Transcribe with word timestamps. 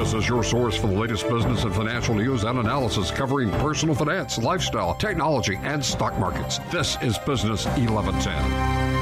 This 0.00 0.14
is 0.14 0.26
your 0.26 0.42
source 0.42 0.76
for 0.76 0.86
the 0.86 0.98
latest 0.98 1.28
business 1.28 1.64
and 1.64 1.74
financial 1.74 2.14
news 2.14 2.44
and 2.44 2.58
analysis 2.58 3.10
covering 3.10 3.50
personal 3.50 3.94
finance, 3.94 4.38
lifestyle, 4.38 4.94
technology, 4.94 5.58
and 5.62 5.84
stock 5.84 6.18
markets. 6.18 6.58
This 6.72 6.96
is 7.02 7.18
Business 7.18 7.66
1110. 7.66 8.99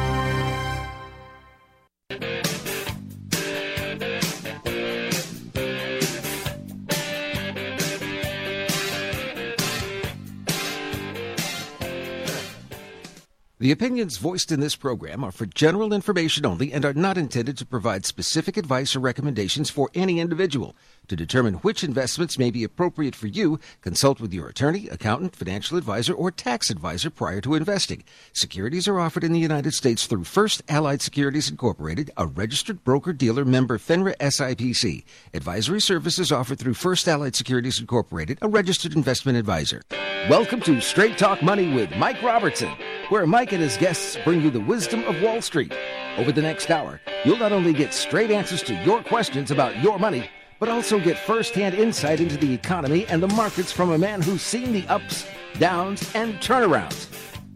The 13.68 13.72
opinions 13.72 14.16
voiced 14.16 14.50
in 14.50 14.60
this 14.60 14.76
program 14.76 15.22
are 15.22 15.30
for 15.30 15.44
general 15.44 15.92
information 15.92 16.46
only 16.46 16.72
and 16.72 16.86
are 16.86 16.94
not 16.94 17.18
intended 17.18 17.58
to 17.58 17.66
provide 17.66 18.06
specific 18.06 18.56
advice 18.56 18.96
or 18.96 19.00
recommendations 19.00 19.68
for 19.68 19.90
any 19.94 20.20
individual. 20.20 20.74
To 21.08 21.16
determine 21.16 21.54
which 21.54 21.82
investments 21.82 22.38
may 22.38 22.50
be 22.50 22.64
appropriate 22.64 23.14
for 23.14 23.28
you, 23.28 23.58
consult 23.80 24.20
with 24.20 24.32
your 24.34 24.46
attorney, 24.46 24.88
accountant, 24.88 25.34
financial 25.34 25.78
advisor, 25.78 26.12
or 26.12 26.30
tax 26.30 26.68
advisor 26.68 27.08
prior 27.08 27.40
to 27.40 27.54
investing. 27.54 28.04
Securities 28.34 28.86
are 28.86 29.00
offered 29.00 29.24
in 29.24 29.32
the 29.32 29.38
United 29.38 29.72
States 29.72 30.06
through 30.06 30.24
First 30.24 30.62
Allied 30.68 31.00
Securities 31.00 31.50
Incorporated, 31.50 32.10
a 32.18 32.26
registered 32.26 32.84
broker 32.84 33.14
dealer 33.14 33.46
member 33.46 33.78
FINRA 33.78 34.16
SIPC. 34.18 35.04
Advisory 35.32 35.80
services 35.80 36.30
offered 36.30 36.58
through 36.58 36.74
First 36.74 37.08
Allied 37.08 37.34
Securities 37.34 37.80
Incorporated, 37.80 38.38
a 38.42 38.48
registered 38.48 38.94
investment 38.94 39.38
advisor. 39.38 39.80
Welcome 40.28 40.60
to 40.62 40.78
Straight 40.82 41.16
Talk 41.16 41.42
Money 41.42 41.72
with 41.72 41.90
Mike 41.96 42.22
Robertson 42.22 42.76
where 43.08 43.26
Mike 43.26 43.52
and 43.52 43.62
his 43.62 43.76
guests 43.76 44.18
bring 44.24 44.42
you 44.42 44.50
the 44.50 44.60
wisdom 44.60 45.02
of 45.04 45.20
Wall 45.22 45.40
Street. 45.40 45.72
Over 46.18 46.32
the 46.32 46.42
next 46.42 46.70
hour, 46.70 47.00
you'll 47.24 47.38
not 47.38 47.52
only 47.52 47.72
get 47.72 47.94
straight 47.94 48.30
answers 48.30 48.62
to 48.64 48.74
your 48.84 49.02
questions 49.02 49.50
about 49.50 49.82
your 49.82 49.98
money, 49.98 50.28
but 50.58 50.68
also 50.68 50.98
get 50.98 51.18
firsthand 51.18 51.74
insight 51.74 52.20
into 52.20 52.36
the 52.36 52.52
economy 52.52 53.06
and 53.06 53.22
the 53.22 53.28
markets 53.28 53.72
from 53.72 53.92
a 53.92 53.98
man 53.98 54.20
who's 54.20 54.42
seen 54.42 54.72
the 54.72 54.86
ups, 54.88 55.26
downs, 55.58 56.10
and 56.14 56.34
turnarounds. 56.36 57.06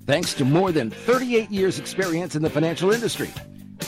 Thanks 0.07 0.35
to 0.35 0.45
more 0.45 0.73
than 0.73 0.91
38 0.91 1.51
years' 1.51 1.79
experience 1.79 2.35
in 2.35 2.43
the 2.43 2.51
financial 2.51 2.93
industry, 2.93 3.31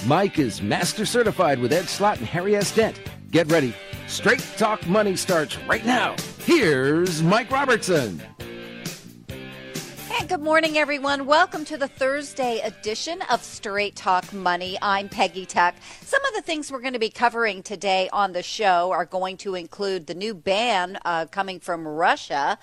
Mike 0.07 0.39
is 0.39 0.63
master 0.63 1.07
certified 1.07 1.59
with 1.59 1.73
Ed 1.73 1.89
Slott 1.89 2.19
and 2.19 2.27
Harry 2.27 2.57
S. 2.57 2.75
Dent. 2.75 3.01
Get 3.31 3.51
ready. 3.51 3.75
Straight 4.07 4.45
Talk 4.57 4.87
Money 4.87 5.17
starts 5.17 5.59
right 5.69 5.85
now. 5.85 6.15
Here's 6.39 7.23
Mike 7.23 7.51
Robertson. 7.51 8.23
Good 10.35 10.43
morning, 10.43 10.77
everyone. 10.77 11.27
Welcome 11.27 11.65
to 11.67 11.77
the 11.77 11.87
Thursday 11.87 12.59
edition 12.59 13.23
of 13.31 13.45
Straight 13.45 13.95
Talk 13.95 14.33
Money. 14.33 14.77
I'm 14.83 15.09
Peggy 15.09 15.47
Tuck. 15.47 15.77
Some 16.01 16.25
of 16.25 16.35
the 16.35 16.43
things 16.43 16.73
we're 16.73 16.81
going 16.81 16.95
to 16.95 16.99
be 16.99 17.09
covering 17.09 17.63
today 17.63 18.09
on 18.13 18.33
the 18.33 18.43
show 18.43 18.91
are 18.91 19.05
going 19.05 19.37
to 19.39 19.55
include 19.55 20.09
the 20.09 20.15
new 20.15 20.35
ban 20.35 20.99
uh, 21.05 21.27
coming 21.27 21.61
from 21.61 21.87
Russia. 21.87 22.59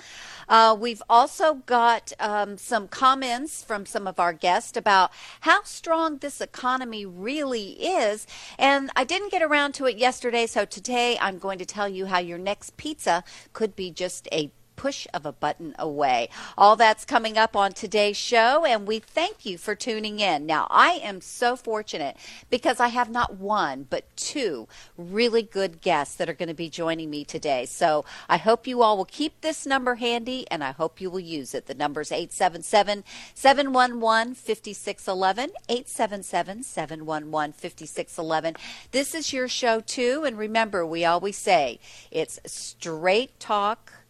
Uh, 0.49 0.75
we've 0.77 1.01
also 1.09 1.53
got 1.65 2.11
um, 2.19 2.57
some 2.57 2.89
comments 2.89 3.63
from 3.63 3.85
some 3.85 4.05
of 4.05 4.19
our 4.19 4.33
guests 4.33 4.75
about 4.75 5.13
how 5.39 5.63
strong 5.63 6.17
this 6.17 6.41
economy 6.41 7.05
really 7.05 7.69
is. 7.81 8.27
And 8.59 8.91
I 8.97 9.05
didn't 9.05 9.31
get 9.31 9.41
around 9.41 9.75
to 9.75 9.85
it 9.85 9.97
yesterday, 9.97 10.45
so 10.45 10.65
today 10.65 11.17
I'm 11.21 11.37
going 11.37 11.57
to 11.59 11.65
tell 11.65 11.87
you 11.87 12.07
how 12.07 12.19
your 12.19 12.37
next 12.37 12.75
pizza 12.75 13.23
could 13.53 13.77
be 13.77 13.91
just 13.91 14.27
a 14.33 14.51
push 14.81 15.05
of 15.13 15.27
a 15.27 15.31
button 15.31 15.75
away. 15.77 16.27
All 16.57 16.75
that's 16.75 17.05
coming 17.05 17.37
up 17.37 17.55
on 17.55 17.71
today's 17.71 18.17
show, 18.17 18.65
and 18.65 18.87
we 18.87 18.97
thank 18.97 19.45
you 19.45 19.59
for 19.59 19.75
tuning 19.75 20.19
in. 20.19 20.47
Now, 20.47 20.65
I 20.71 20.93
am 21.03 21.21
so 21.21 21.55
fortunate 21.55 22.17
because 22.49 22.79
I 22.79 22.87
have 22.87 23.07
not 23.07 23.35
one, 23.35 23.85
but 23.87 24.05
two 24.17 24.67
really 24.97 25.43
good 25.43 25.81
guests 25.81 26.15
that 26.15 26.27
are 26.27 26.33
going 26.33 26.49
to 26.49 26.55
be 26.55 26.67
joining 26.67 27.11
me 27.11 27.23
today. 27.23 27.67
So 27.67 28.05
I 28.27 28.37
hope 28.37 28.65
you 28.65 28.81
all 28.81 28.97
will 28.97 29.05
keep 29.05 29.41
this 29.41 29.67
number 29.67 29.95
handy, 29.95 30.47
and 30.49 30.63
I 30.63 30.71
hope 30.71 30.99
you 30.99 31.11
will 31.11 31.19
use 31.19 31.53
it. 31.53 31.67
The 31.67 31.75
number 31.75 32.01
is 32.01 32.11
877 32.11 33.03
711 33.35 34.33
5611. 34.33 35.51
877 35.69 36.63
711 36.63 37.53
5611. 37.53 38.55
This 38.89 39.13
is 39.13 39.31
your 39.31 39.47
show, 39.47 39.79
too. 39.79 40.23
And 40.25 40.39
remember, 40.39 40.83
we 40.83 41.05
always 41.05 41.37
say 41.37 41.79
it's 42.09 42.39
straight 42.47 43.39
talk 43.39 44.00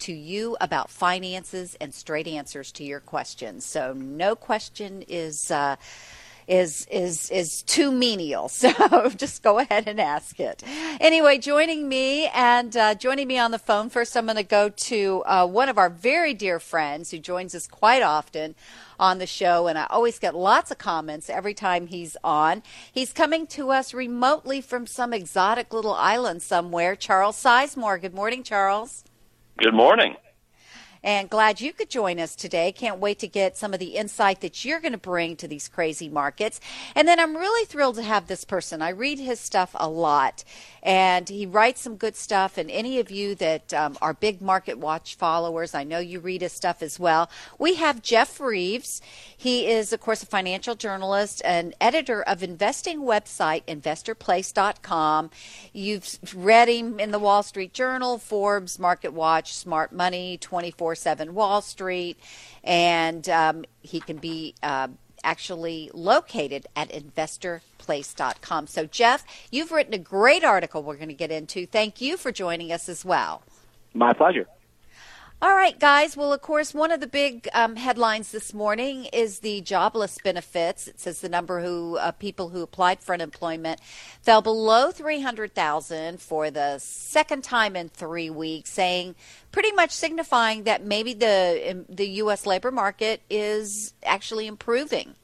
to 0.00 0.12
you 0.12 0.56
about 0.60 0.90
finances 0.90 1.76
and 1.80 1.94
straight 1.94 2.26
answers 2.26 2.72
to 2.72 2.84
your 2.84 3.00
questions. 3.00 3.64
So 3.64 3.92
no 3.92 4.34
question 4.34 5.02
is 5.08 5.50
uh, 5.50 5.76
is 6.46 6.86
is 6.90 7.30
is 7.30 7.62
too 7.62 7.90
menial. 7.90 8.50
So 8.66 9.10
just 9.10 9.42
go 9.42 9.58
ahead 9.58 9.86
and 9.86 10.00
ask 10.00 10.40
it. 10.40 10.62
Anyway, 10.98 11.38
joining 11.38 11.88
me 11.88 12.26
and 12.28 12.76
uh, 12.76 12.94
joining 12.94 13.28
me 13.28 13.38
on 13.38 13.50
the 13.50 13.58
phone 13.58 13.90
first, 13.90 14.16
I'm 14.16 14.24
going 14.24 14.36
to 14.36 14.42
go 14.42 14.70
to 14.70 15.22
uh, 15.26 15.46
one 15.46 15.68
of 15.68 15.78
our 15.78 15.90
very 15.90 16.34
dear 16.34 16.58
friends 16.58 17.10
who 17.10 17.18
joins 17.18 17.54
us 17.54 17.66
quite 17.66 18.02
often 18.02 18.54
on 18.98 19.18
the 19.18 19.26
show, 19.26 19.66
and 19.66 19.78
I 19.78 19.86
always 19.90 20.18
get 20.18 20.34
lots 20.34 20.70
of 20.70 20.78
comments 20.78 21.30
every 21.30 21.54
time 21.54 21.86
he's 21.86 22.16
on. 22.24 22.62
He's 22.90 23.12
coming 23.12 23.46
to 23.48 23.70
us 23.70 23.94
remotely 23.94 24.60
from 24.60 24.86
some 24.86 25.12
exotic 25.12 25.72
little 25.72 25.94
island 25.94 26.42
somewhere. 26.42 26.96
Charles 26.96 27.40
Sizemore. 27.40 28.00
Good 28.00 28.14
morning, 28.14 28.42
Charles. 28.42 29.04
Good 29.58 29.72
morning. 29.72 30.16
And 31.06 31.30
glad 31.30 31.60
you 31.60 31.72
could 31.72 31.88
join 31.88 32.18
us 32.18 32.34
today. 32.34 32.72
Can't 32.72 32.98
wait 32.98 33.20
to 33.20 33.28
get 33.28 33.56
some 33.56 33.72
of 33.72 33.78
the 33.78 33.94
insight 33.94 34.40
that 34.40 34.64
you're 34.64 34.80
going 34.80 34.90
to 34.90 34.98
bring 34.98 35.36
to 35.36 35.46
these 35.46 35.68
crazy 35.68 36.08
markets. 36.08 36.60
And 36.96 37.06
then 37.06 37.20
I'm 37.20 37.36
really 37.36 37.64
thrilled 37.64 37.94
to 37.94 38.02
have 38.02 38.26
this 38.26 38.44
person. 38.44 38.82
I 38.82 38.88
read 38.88 39.20
his 39.20 39.38
stuff 39.38 39.70
a 39.76 39.88
lot, 39.88 40.42
and 40.82 41.28
he 41.28 41.46
writes 41.46 41.80
some 41.80 41.94
good 41.94 42.16
stuff. 42.16 42.58
And 42.58 42.68
any 42.72 42.98
of 42.98 43.12
you 43.12 43.36
that 43.36 43.72
um, 43.72 43.96
are 44.02 44.14
big 44.14 44.42
Market 44.42 44.78
Watch 44.78 45.14
followers, 45.14 45.76
I 45.76 45.84
know 45.84 46.00
you 46.00 46.18
read 46.18 46.42
his 46.42 46.52
stuff 46.52 46.82
as 46.82 46.98
well. 46.98 47.30
We 47.56 47.76
have 47.76 48.02
Jeff 48.02 48.40
Reeves. 48.40 49.00
He 49.36 49.68
is, 49.68 49.92
of 49.92 50.00
course, 50.00 50.24
a 50.24 50.26
financial 50.26 50.74
journalist 50.74 51.40
and 51.44 51.72
editor 51.80 52.20
of 52.20 52.42
investing 52.42 53.02
website 53.02 53.62
investorplace.com. 53.68 55.30
You've 55.72 56.18
read 56.34 56.68
him 56.68 56.98
in 56.98 57.12
the 57.12 57.20
Wall 57.20 57.44
Street 57.44 57.72
Journal, 57.72 58.18
Forbes, 58.18 58.80
Market 58.80 59.12
Watch, 59.12 59.54
Smart 59.54 59.92
Money, 59.92 60.36
24 60.36 60.95
7 60.96 61.34
Wall 61.34 61.62
Street, 61.62 62.18
and 62.64 63.28
um, 63.28 63.64
he 63.82 64.00
can 64.00 64.16
be 64.16 64.54
uh, 64.62 64.88
actually 65.22 65.90
located 65.94 66.66
at 66.74 66.90
investorplace.com. 66.90 68.66
So, 68.66 68.86
Jeff, 68.86 69.24
you've 69.50 69.70
written 69.70 69.94
a 69.94 69.98
great 69.98 70.44
article 70.44 70.82
we're 70.82 70.96
going 70.96 71.08
to 71.08 71.14
get 71.14 71.30
into. 71.30 71.66
Thank 71.66 72.00
you 72.00 72.16
for 72.16 72.32
joining 72.32 72.72
us 72.72 72.88
as 72.88 73.04
well. 73.04 73.42
My 73.94 74.12
pleasure. 74.12 74.46
All 75.42 75.54
right, 75.54 75.78
guys. 75.78 76.16
Well, 76.16 76.32
of 76.32 76.40
course, 76.40 76.72
one 76.72 76.90
of 76.90 77.00
the 77.00 77.06
big 77.06 77.46
um, 77.52 77.76
headlines 77.76 78.32
this 78.32 78.54
morning 78.54 79.04
is 79.12 79.40
the 79.40 79.60
jobless 79.60 80.16
benefits. 80.24 80.88
It 80.88 80.98
says 80.98 81.20
the 81.20 81.28
number 81.28 81.60
who 81.60 81.98
uh, 81.98 82.12
people 82.12 82.48
who 82.48 82.62
applied 82.62 83.00
for 83.00 83.12
unemployment 83.12 83.82
fell 84.22 84.40
below 84.40 84.90
300,000 84.90 86.22
for 86.22 86.50
the 86.50 86.78
second 86.78 87.44
time 87.44 87.76
in 87.76 87.90
three 87.90 88.30
weeks, 88.30 88.70
saying 88.70 89.14
pretty 89.52 89.72
much 89.72 89.90
signifying 89.90 90.62
that 90.62 90.82
maybe 90.86 91.12
the 91.12 91.62
um, 91.70 91.84
the 91.86 92.08
U.S. 92.22 92.46
labor 92.46 92.70
market 92.70 93.20
is 93.28 93.92
actually 94.04 94.46
improving. 94.46 95.16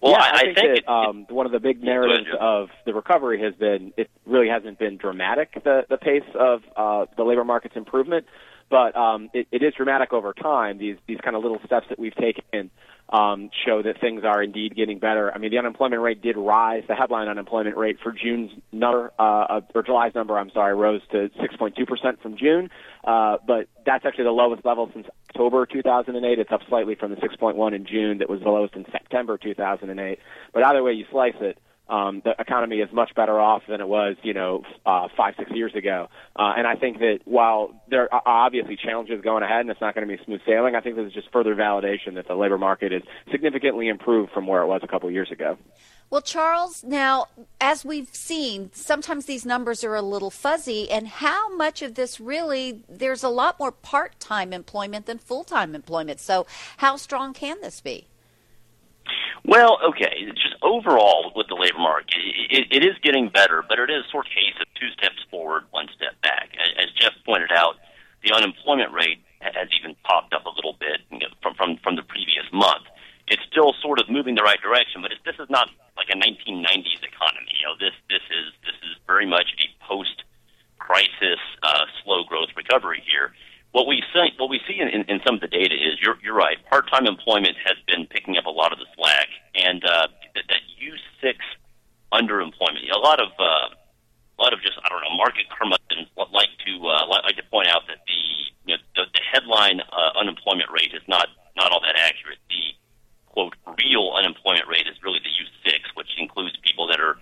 Well, 0.00 0.12
yeah, 0.12 0.18
I, 0.18 0.28
I, 0.28 0.42
think, 0.42 0.58
think 0.58 0.84
that 0.84 0.92
um, 0.92 1.26
one 1.30 1.46
of 1.46 1.52
the 1.52 1.60
big 1.60 1.82
narratives 1.82 2.28
of 2.38 2.68
the 2.84 2.92
recovery 2.92 3.40
has 3.40 3.54
been 3.54 3.92
it 3.96 4.10
really 4.26 4.48
hasn't 4.48 4.78
been 4.78 4.98
dramatic 4.98 5.62
the 5.64 5.86
the 5.88 5.96
pace 5.96 6.22
of 6.38 6.62
uh, 6.76 7.06
the 7.16 7.24
labor 7.24 7.44
market's 7.44 7.76
improvement, 7.76 8.26
but 8.70 8.96
um, 8.96 9.30
it, 9.32 9.48
it 9.52 9.62
is 9.62 9.74
dramatic 9.74 10.12
over 10.12 10.32
time. 10.32 10.78
These 10.78 10.96
these 11.06 11.18
kind 11.22 11.36
of 11.36 11.42
little 11.42 11.60
steps 11.64 11.86
that 11.88 11.98
we've 11.98 12.14
taken 12.14 12.70
um, 13.08 13.50
show 13.64 13.82
that 13.82 14.00
things 14.00 14.24
are 14.24 14.42
indeed 14.42 14.74
getting 14.74 14.98
better. 14.98 15.32
I 15.32 15.38
mean, 15.38 15.50
the 15.50 15.58
unemployment 15.58 16.02
rate 16.02 16.22
did 16.22 16.36
rise. 16.36 16.82
The 16.88 16.94
headline 16.94 17.28
unemployment 17.28 17.76
rate 17.76 17.98
for 18.02 18.12
June's 18.12 18.50
number, 18.72 19.12
uh, 19.18 19.60
or 19.74 19.82
July's 19.82 20.14
number, 20.14 20.36
I'm 20.36 20.50
sorry, 20.50 20.74
rose 20.74 21.02
to 21.12 21.30
6.2% 21.40 22.20
from 22.20 22.36
June. 22.36 22.70
Uh, 23.04 23.36
but 23.46 23.68
that's 23.84 24.04
actually 24.04 24.24
the 24.24 24.30
lowest 24.30 24.64
level 24.64 24.90
since 24.92 25.06
October 25.30 25.66
2008. 25.66 26.38
It's 26.38 26.50
up 26.50 26.62
slightly 26.68 26.96
from 26.96 27.12
the 27.12 27.16
6.1 27.18 27.74
in 27.74 27.86
June 27.86 28.18
that 28.18 28.28
was 28.28 28.40
the 28.40 28.50
lowest 28.50 28.74
in 28.74 28.84
September 28.90 29.38
2008. 29.38 30.18
But 30.52 30.64
either 30.64 30.82
way 30.82 30.92
you 30.92 31.04
slice 31.10 31.36
it, 31.40 31.58
um, 31.88 32.20
the 32.24 32.34
economy 32.38 32.76
is 32.76 32.92
much 32.92 33.14
better 33.14 33.38
off 33.38 33.62
than 33.68 33.80
it 33.80 33.88
was, 33.88 34.16
you 34.22 34.34
know, 34.34 34.62
uh, 34.84 35.08
five, 35.16 35.34
six 35.38 35.50
years 35.52 35.74
ago. 35.74 36.08
Uh, 36.34 36.54
and 36.56 36.66
I 36.66 36.74
think 36.74 36.98
that 36.98 37.20
while 37.24 37.80
there 37.88 38.12
are 38.12 38.22
obviously 38.26 38.76
challenges 38.76 39.22
going 39.22 39.42
ahead 39.42 39.60
and 39.60 39.70
it's 39.70 39.80
not 39.80 39.94
going 39.94 40.06
to 40.06 40.16
be 40.16 40.22
smooth 40.24 40.40
sailing, 40.46 40.74
I 40.74 40.80
think 40.80 40.96
this 40.96 41.06
is 41.06 41.12
just 41.12 41.30
further 41.32 41.54
validation 41.54 42.14
that 42.14 42.26
the 42.26 42.34
labor 42.34 42.58
market 42.58 42.92
is 42.92 43.02
significantly 43.30 43.88
improved 43.88 44.32
from 44.32 44.46
where 44.46 44.62
it 44.62 44.66
was 44.66 44.80
a 44.82 44.88
couple 44.88 45.08
of 45.08 45.14
years 45.14 45.30
ago. 45.30 45.56
Well, 46.08 46.22
Charles, 46.22 46.84
now, 46.84 47.26
as 47.60 47.84
we've 47.84 48.14
seen, 48.14 48.70
sometimes 48.72 49.26
these 49.26 49.44
numbers 49.44 49.82
are 49.82 49.96
a 49.96 50.02
little 50.02 50.30
fuzzy, 50.30 50.88
and 50.88 51.08
how 51.08 51.54
much 51.56 51.82
of 51.82 51.96
this 51.96 52.20
really, 52.20 52.84
there's 52.88 53.24
a 53.24 53.28
lot 53.28 53.58
more 53.58 53.72
part 53.72 54.20
time 54.20 54.52
employment 54.52 55.06
than 55.06 55.18
full 55.18 55.42
time 55.42 55.74
employment. 55.74 56.20
So, 56.20 56.46
how 56.76 56.96
strong 56.96 57.34
can 57.34 57.60
this 57.60 57.80
be? 57.80 58.06
Well, 59.46 59.78
okay. 59.94 60.26
Just 60.34 60.58
overall 60.62 61.30
with 61.34 61.46
the 61.46 61.54
labor 61.54 61.78
market, 61.78 62.18
it, 62.50 62.66
it 62.70 62.82
is 62.82 62.98
getting 63.02 63.30
better, 63.30 63.62
but 63.62 63.78
it 63.78 63.90
is 63.90 64.02
sort 64.10 64.26
of 64.26 64.32
case 64.34 64.58
of 64.60 64.66
two 64.74 64.90
steps 64.98 65.22
forward, 65.30 65.64
one 65.70 65.86
step 65.94 66.20
back. 66.20 66.50
As 66.82 66.90
Jeff 66.98 67.14
pointed 67.24 67.52
out, 67.54 67.78
the 68.26 68.34
unemployment 68.34 68.92
rate 68.92 69.22
has 69.38 69.68
even 69.78 69.94
popped 70.02 70.34
up 70.34 70.46
a 70.46 70.50
little 70.50 70.74
bit 70.80 70.98
you 71.14 71.20
know, 71.20 71.30
from 71.42 71.54
from 71.54 71.78
from 71.78 71.94
the 71.94 72.02
previous 72.02 72.44
month. 72.52 72.90
It's 73.28 73.42
still 73.50 73.74
sort 73.82 74.00
of 74.00 74.10
moving 74.10 74.34
the 74.34 74.42
right 74.42 74.60
direction, 74.60 75.02
but 75.02 75.10
it's, 75.10 75.22
this 75.24 75.38
is 75.38 75.50
not 75.50 75.70
like 75.96 76.10
a 76.10 76.18
1990s 76.18 77.02
economy. 77.06 77.54
You 77.54 77.70
know, 77.70 77.76
this 77.78 77.94
this 78.10 78.26
is 78.26 78.50
this 78.66 78.78
is 78.82 78.98
very 79.06 79.26
much 79.26 79.46
a 79.62 79.70
post-crisis 79.86 81.38
uh, 81.62 81.86
slow 82.02 82.24
growth 82.24 82.50
recovery 82.56 83.02
here. 83.06 83.30
What 83.76 83.84
we 83.84 84.00
see, 84.08 84.32
what 84.40 84.48
we 84.48 84.56
see 84.64 84.80
in, 84.80 84.88
in, 84.88 85.04
in 85.04 85.20
some 85.20 85.36
of 85.36 85.44
the 85.44 85.52
data 85.52 85.76
is 85.76 86.00
you're, 86.00 86.16
you're 86.24 86.32
right. 86.32 86.56
Part-time 86.72 87.04
employment 87.04 87.60
has 87.60 87.76
been 87.84 88.08
picking 88.08 88.40
up 88.40 88.48
a 88.48 88.50
lot 88.50 88.72
of 88.72 88.80
the 88.80 88.88
slack, 88.96 89.28
and 89.52 89.84
uh, 89.84 90.08
that, 90.32 90.48
that 90.48 90.64
U6 90.80 91.36
underemployment. 92.08 92.80
A 92.88 92.96
lot 92.96 93.20
of 93.20 93.28
uh, 93.36 93.76
a 93.76 94.38
lot 94.40 94.56
of 94.56 94.64
just 94.64 94.80
I 94.80 94.88
don't 94.88 95.04
know 95.04 95.12
market 95.20 95.44
curmudgeons 95.52 96.08
like 96.16 96.48
to 96.64 96.72
uh, 96.88 97.04
like 97.04 97.36
to 97.36 97.44
point 97.52 97.68
out 97.68 97.84
that 97.92 98.00
the 98.08 98.20
you 98.64 98.72
know, 98.72 98.82
the, 98.96 99.12
the 99.12 99.20
headline 99.20 99.84
uh, 99.92 100.24
unemployment 100.24 100.72
rate 100.72 100.96
is 100.96 101.04
not 101.04 101.28
not 101.52 101.68
all 101.68 101.84
that 101.84 102.00
accurate. 102.00 102.40
The 102.48 102.80
quote 103.28 103.60
real 103.76 104.16
unemployment 104.16 104.72
rate 104.72 104.88
is 104.88 104.96
really 105.04 105.20
the 105.20 105.28
U6, 105.68 105.92
which 106.00 106.16
includes 106.16 106.56
people 106.64 106.88
that 106.88 106.96
are 106.96 107.20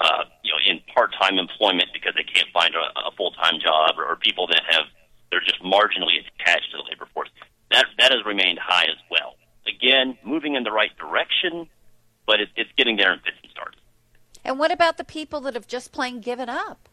uh, 0.00 0.24
you 0.40 0.48
know 0.48 0.60
in 0.64 0.80
part-time 0.96 1.36
employment 1.36 1.92
because 1.92 2.16
they 2.16 2.24
can't 2.24 2.48
find 2.56 2.72
a, 2.72 2.88
a 3.04 3.12
full-time 3.20 3.60
job, 3.60 4.00
or, 4.00 4.08
or 4.08 4.16
people 4.16 4.48
that 4.48 4.64
have 4.64 4.88
they're 5.30 5.40
just 5.40 5.62
marginally 5.62 6.18
attached 6.40 6.70
to 6.72 6.78
the 6.78 6.84
labor 6.90 7.06
force. 7.12 7.28
That 7.70 7.86
that 7.98 8.12
has 8.12 8.24
remained 8.26 8.58
high 8.58 8.84
as 8.84 8.98
well. 9.10 9.36
Again, 9.66 10.18
moving 10.24 10.54
in 10.54 10.64
the 10.64 10.72
right 10.72 10.90
direction, 10.96 11.68
but 12.26 12.40
it, 12.40 12.48
it's 12.56 12.70
getting 12.76 12.96
there 12.96 13.12
in 13.12 13.20
fits 13.20 13.36
and 13.42 13.50
starts. 13.52 13.78
And 14.44 14.58
what 14.58 14.72
about 14.72 14.96
the 14.96 15.04
people 15.04 15.40
that 15.42 15.54
have 15.54 15.66
just 15.66 15.92
plain 15.92 16.20
given 16.20 16.48
up? 16.48 16.88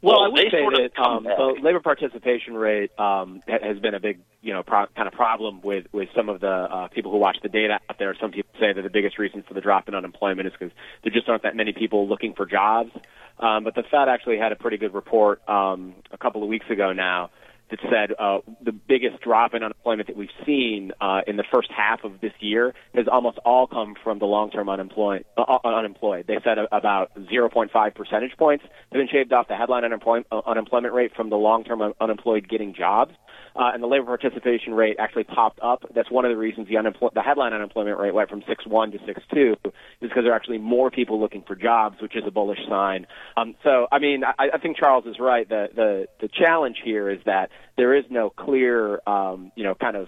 Well, 0.00 0.20
Well, 0.20 0.24
I 0.24 0.28
would 0.28 0.38
they 0.38 0.50
say 0.50 0.60
sort 0.60 0.74
of 0.74 0.92
that 0.94 1.02
um, 1.02 1.24
the 1.24 1.60
labor 1.60 1.80
participation 1.80 2.54
rate 2.54 2.96
um, 2.98 3.42
has 3.48 3.78
been 3.80 3.94
a 3.94 4.00
big, 4.00 4.20
you 4.42 4.52
know, 4.52 4.62
pro- 4.62 4.86
kind 4.94 5.08
of 5.08 5.14
problem 5.14 5.60
with 5.60 5.86
with 5.92 6.08
some 6.14 6.28
of 6.28 6.40
the 6.40 6.48
uh, 6.48 6.88
people 6.88 7.10
who 7.10 7.18
watch 7.18 7.38
the 7.42 7.48
data 7.48 7.80
out 7.90 7.98
there. 7.98 8.16
Some 8.20 8.30
people 8.30 8.50
say 8.60 8.72
that 8.72 8.82
the 8.82 8.90
biggest 8.90 9.18
reason 9.18 9.42
for 9.46 9.54
the 9.54 9.60
drop 9.60 9.88
in 9.88 9.94
unemployment 9.94 10.46
is 10.46 10.52
because 10.52 10.72
there 11.02 11.12
just 11.12 11.28
aren't 11.28 11.42
that 11.42 11.56
many 11.56 11.72
people 11.72 12.08
looking 12.08 12.34
for 12.34 12.46
jobs. 12.46 12.92
Um, 13.40 13.64
but 13.64 13.74
the 13.74 13.82
Fed 13.90 14.08
actually 14.08 14.38
had 14.38 14.52
a 14.52 14.56
pretty 14.56 14.76
good 14.76 14.94
report 14.94 15.46
um, 15.48 15.94
a 16.12 16.18
couple 16.18 16.42
of 16.42 16.48
weeks 16.48 16.66
ago 16.70 16.92
now 16.92 17.30
that 17.70 17.80
said 17.90 18.14
uh, 18.18 18.38
the 18.62 18.72
biggest 18.72 19.20
drop 19.20 19.54
in 19.54 19.62
unemployment 19.62 20.08
that 20.08 20.16
we've 20.16 20.28
seen 20.46 20.92
uh, 21.00 21.20
in 21.26 21.36
the 21.36 21.44
first 21.52 21.70
half 21.70 22.02
of 22.04 22.20
this 22.20 22.32
year 22.40 22.74
has 22.94 23.06
almost 23.10 23.38
all 23.44 23.66
come 23.66 23.94
from 24.02 24.18
the 24.18 24.24
long-term 24.24 24.68
unemployed. 24.68 25.24
Uh, 25.36 25.42
uh, 25.42 25.68
unemployed. 25.68 26.26
They 26.26 26.38
said 26.42 26.58
about 26.72 27.10
0.5 27.14 27.94
percentage 27.94 28.36
points 28.38 28.64
have 28.64 28.98
been 28.98 29.08
shaved 29.08 29.32
off 29.32 29.48
the 29.48 29.56
headline 29.56 29.84
unemployment, 29.84 30.26
uh, 30.32 30.40
unemployment 30.46 30.94
rate 30.94 31.12
from 31.14 31.30
the 31.30 31.36
long-term 31.36 31.82
un- 31.82 31.92
unemployed 32.00 32.48
getting 32.48 32.74
jobs. 32.74 33.12
Uh, 33.58 33.72
and 33.74 33.82
the 33.82 33.88
labor 33.88 34.04
participation 34.04 34.72
rate 34.72 34.96
actually 35.00 35.24
popped 35.24 35.58
up. 35.60 35.84
That's 35.92 36.10
one 36.10 36.24
of 36.24 36.30
the 36.30 36.36
reasons 36.36 36.68
the, 36.68 36.76
the 37.12 37.22
headline 37.22 37.52
unemployment 37.52 37.98
rate 37.98 38.14
went 38.14 38.30
from 38.30 38.42
6.1 38.42 38.92
to 38.92 38.98
6.2 38.98 39.52
is 39.52 39.72
because 40.00 40.22
there 40.22 40.32
are 40.32 40.36
actually 40.36 40.58
more 40.58 40.92
people 40.92 41.20
looking 41.20 41.42
for 41.42 41.56
jobs, 41.56 42.00
which 42.00 42.14
is 42.14 42.22
a 42.24 42.30
bullish 42.30 42.60
sign. 42.68 43.06
Um, 43.36 43.56
so, 43.64 43.88
I 43.90 43.98
mean, 43.98 44.22
I, 44.22 44.50
I 44.54 44.58
think 44.58 44.76
Charles 44.76 45.06
is 45.06 45.16
right. 45.18 45.48
The, 45.48 45.68
the, 45.74 46.06
the 46.20 46.28
challenge 46.28 46.76
here 46.84 47.10
is 47.10 47.18
that 47.26 47.50
there 47.76 47.96
is 47.96 48.04
no 48.10 48.30
clear, 48.30 49.00
um, 49.08 49.50
you 49.56 49.64
know, 49.64 49.74
kind 49.74 49.96
of 49.96 50.06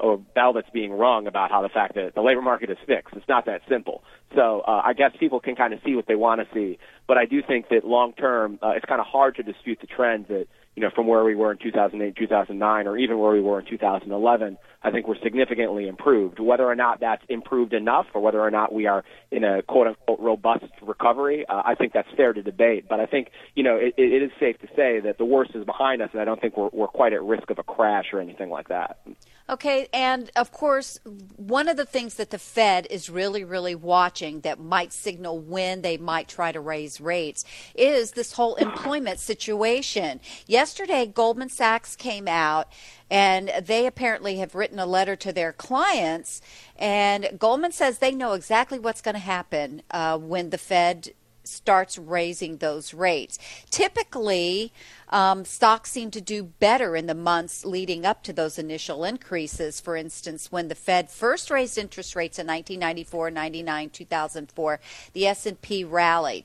or 0.00 0.18
bell 0.18 0.52
that's 0.52 0.70
being 0.70 0.92
rung 0.92 1.26
about 1.26 1.50
how 1.50 1.62
the 1.62 1.68
fact 1.68 1.94
that 1.94 2.14
the 2.14 2.20
labor 2.20 2.42
market 2.42 2.70
is 2.70 2.78
fixed. 2.86 3.14
It's 3.16 3.28
not 3.28 3.46
that 3.46 3.62
simple. 3.68 4.02
So 4.34 4.60
uh, 4.60 4.82
I 4.84 4.92
guess 4.92 5.12
people 5.18 5.40
can 5.40 5.56
kind 5.56 5.72
of 5.72 5.80
see 5.84 5.94
what 5.94 6.06
they 6.06 6.14
want 6.14 6.40
to 6.40 6.46
see, 6.54 6.78
but 7.06 7.16
I 7.16 7.24
do 7.24 7.42
think 7.42 7.68
that 7.70 7.84
long 7.84 8.12
term, 8.12 8.58
uh, 8.62 8.70
it's 8.70 8.84
kind 8.84 9.00
of 9.00 9.06
hard 9.06 9.36
to 9.36 9.42
dispute 9.42 9.78
the 9.80 9.86
trend 9.86 10.26
that 10.28 10.46
you 10.78 10.84
know 10.84 10.90
from 10.94 11.08
where 11.08 11.24
we 11.24 11.34
were 11.34 11.50
in 11.50 11.58
2008, 11.58 12.14
2009, 12.14 12.86
or 12.86 12.96
even 12.96 13.18
where 13.18 13.32
we 13.32 13.40
were 13.40 13.58
in 13.58 13.66
2011. 13.66 14.56
I 14.80 14.92
think 14.92 15.08
we're 15.08 15.18
significantly 15.24 15.88
improved. 15.88 16.38
Whether 16.38 16.64
or 16.64 16.76
not 16.76 17.00
that's 17.00 17.24
improved 17.28 17.72
enough, 17.72 18.06
or 18.14 18.20
whether 18.20 18.40
or 18.40 18.52
not 18.52 18.72
we 18.72 18.86
are 18.86 19.02
in 19.32 19.42
a 19.42 19.60
quote 19.62 19.88
unquote 19.88 20.20
robust 20.20 20.66
recovery, 20.80 21.44
uh, 21.48 21.62
I 21.64 21.74
think 21.74 21.94
that's 21.94 22.06
fair 22.16 22.32
to 22.32 22.44
debate. 22.44 22.84
But 22.88 23.00
I 23.00 23.06
think 23.06 23.32
you 23.56 23.64
know 23.64 23.74
it, 23.74 23.94
it 23.96 24.22
is 24.22 24.30
safe 24.38 24.56
to 24.60 24.68
say 24.76 25.00
that 25.00 25.18
the 25.18 25.24
worst 25.24 25.50
is 25.56 25.64
behind 25.64 26.00
us, 26.00 26.10
and 26.12 26.22
I 26.22 26.24
don't 26.24 26.40
think 26.40 26.56
we're, 26.56 26.70
we're 26.72 26.86
quite 26.86 27.12
at 27.12 27.24
risk 27.24 27.50
of 27.50 27.58
a 27.58 27.64
crash 27.64 28.12
or 28.12 28.20
anything 28.20 28.48
like 28.48 28.68
that. 28.68 29.00
Okay, 29.50 29.88
and 29.94 30.30
of 30.36 30.52
course, 30.52 31.00
one 31.36 31.68
of 31.68 31.78
the 31.78 31.86
things 31.86 32.16
that 32.16 32.28
the 32.28 32.38
Fed 32.38 32.86
is 32.90 33.08
really, 33.08 33.44
really 33.44 33.74
watching 33.74 34.40
that 34.40 34.60
might 34.60 34.92
signal 34.92 35.38
when 35.38 35.80
they 35.80 35.96
might 35.96 36.28
try 36.28 36.52
to 36.52 36.60
raise 36.60 37.00
rates 37.00 37.46
is 37.74 38.10
this 38.10 38.34
whole 38.34 38.56
employment 38.56 39.20
situation. 39.20 40.20
Yesterday, 40.46 41.06
Goldman 41.06 41.48
Sachs 41.48 41.96
came 41.96 42.28
out 42.28 42.70
and 43.10 43.50
they 43.62 43.86
apparently 43.86 44.36
have 44.36 44.54
written 44.54 44.78
a 44.78 44.84
letter 44.84 45.16
to 45.16 45.32
their 45.32 45.54
clients, 45.54 46.42
and 46.76 47.30
Goldman 47.38 47.72
says 47.72 47.98
they 47.98 48.12
know 48.12 48.34
exactly 48.34 48.78
what's 48.78 49.00
going 49.00 49.14
to 49.14 49.18
happen 49.18 49.80
uh, 49.90 50.18
when 50.18 50.50
the 50.50 50.58
Fed 50.58 51.14
starts 51.48 51.98
raising 51.98 52.58
those 52.58 52.94
rates. 52.94 53.38
Typically, 53.70 54.72
um, 55.10 55.44
stocks 55.44 55.90
seem 55.90 56.10
to 56.10 56.20
do 56.20 56.42
better 56.44 56.94
in 56.94 57.06
the 57.06 57.14
months 57.14 57.64
leading 57.64 58.04
up 58.04 58.22
to 58.24 58.32
those 58.32 58.58
initial 58.58 59.04
increases. 59.04 59.80
For 59.80 59.96
instance, 59.96 60.52
when 60.52 60.68
the 60.68 60.74
Fed 60.74 61.10
first 61.10 61.50
raised 61.50 61.78
interest 61.78 62.14
rates 62.14 62.38
in 62.38 62.46
1994, 62.46 63.30
99, 63.30 63.90
2004, 63.90 64.80
the 65.12 65.26
S&P 65.26 65.84
rallied. 65.84 66.44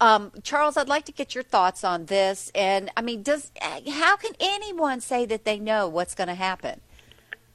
Um, 0.00 0.32
Charles, 0.42 0.76
I'd 0.76 0.88
like 0.88 1.04
to 1.06 1.12
get 1.12 1.34
your 1.34 1.44
thoughts 1.44 1.84
on 1.84 2.06
this. 2.06 2.50
And 2.54 2.90
I 2.96 3.02
mean, 3.02 3.22
does 3.22 3.50
how 3.60 4.16
can 4.16 4.32
anyone 4.40 5.00
say 5.00 5.26
that 5.26 5.44
they 5.44 5.58
know 5.58 5.88
what's 5.88 6.14
going 6.14 6.28
to 6.28 6.34
happen? 6.34 6.80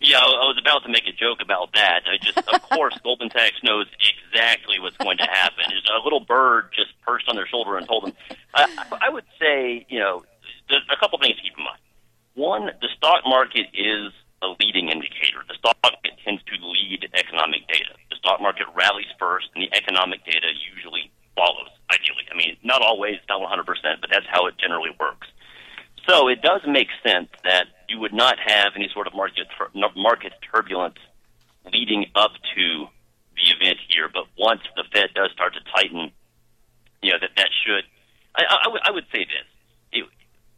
Yeah, 0.01 0.19
I 0.19 0.48
was 0.48 0.57
about 0.60 0.84
to 0.84 0.90
make 0.90 1.07
a 1.07 1.12
joke 1.12 1.40
about 1.42 1.74
that. 1.74 2.04
I 2.07 2.18
just, 2.24 2.38
of 2.38 2.62
course, 2.69 2.98
Goldman 3.04 3.31
Sachs 3.31 3.60
knows 3.63 3.86
exactly 4.00 4.80
what's 4.80 4.96
going 4.98 5.18
to 5.18 5.28
happen. 5.28 5.66
Is 5.75 5.84
a 5.92 6.04
little 6.04 6.22
bird 6.22 6.69
just 6.74 6.92
perched 7.06 7.28
on 7.28 7.36
their 7.36 7.48
shoulder 7.48 7.78
and 7.78 7.86
told 7.88 8.06
them. 8.06 8.13
I, 8.56 8.68
I 9.01 9.10
would 9.10 9.25
say, 9.40 9.86
you 9.90 10.00
know, 10.00 10.24
there's 10.69 10.88
a 10.92 10.98
couple 11.00 11.19
things 11.19 11.36
to 11.36 11.44
keep 11.44 11.57
in 11.57 11.63
mind. 11.63 11.80
One, 12.36 12.72
the 12.80 12.88
stock 12.96 13.24
market 13.25 13.68
is 13.74 14.13
a 14.42 14.56
leading 14.63 14.88
indicator. 14.88 15.44
The 15.48 15.56
stock 15.56 15.75
market 15.84 16.16
tends 16.24 16.42
to 16.48 16.56
lead 16.56 17.10
economic 17.13 17.68
data. 17.68 17.92
The 18.10 18.16
stock 18.16 18.40
market 18.40 18.68
rallies 18.74 19.12
first, 19.19 19.48
and 19.54 19.63
the 19.63 19.75
economic 19.75 20.24
data 20.24 20.48
usually 20.75 21.12
follows. 21.36 21.68
Ideally, 21.92 22.24
I 22.31 22.38
mean, 22.38 22.56
not 22.63 22.81
always, 22.81 23.19
not 23.28 23.42
100%, 23.42 23.66
but 24.00 24.10
that's 24.10 24.28
how 24.31 24.48
it 24.48 24.56
generally 24.57 24.96
works. 24.98 25.28
So 26.08 26.27
it 26.27 26.41
does 26.41 26.62
make 26.68 26.88
sense 27.03 27.27
that 27.44 27.68
you 27.89 28.00
would 28.00 28.13
not 28.13 28.38
have 28.39 28.74
any 28.75 28.89
sort 28.94 29.08
of 29.08 29.13
market 29.13 29.48
market 29.95 30.33
turbulence 30.53 30.98
leading 31.71 32.05
up 32.15 32.31
to 32.55 32.88
the 33.36 33.55
event 33.55 33.77
here. 33.89 34.09
But 34.12 34.25
once 34.38 34.62
the 34.75 34.83
Fed 34.93 35.09
does 35.15 35.31
start 35.31 35.53
to 35.53 35.59
tighten, 35.74 36.12
you 37.01 37.12
know 37.12 37.17
that 37.21 37.31
that 37.38 37.50
should. 37.65 37.83
I, 38.36 38.43
I, 38.65 38.69
would- 38.69 38.81
I 38.83 38.91
would 38.91 39.05
say 39.12 39.19
this. 39.25 39.48
It, 39.91 40.05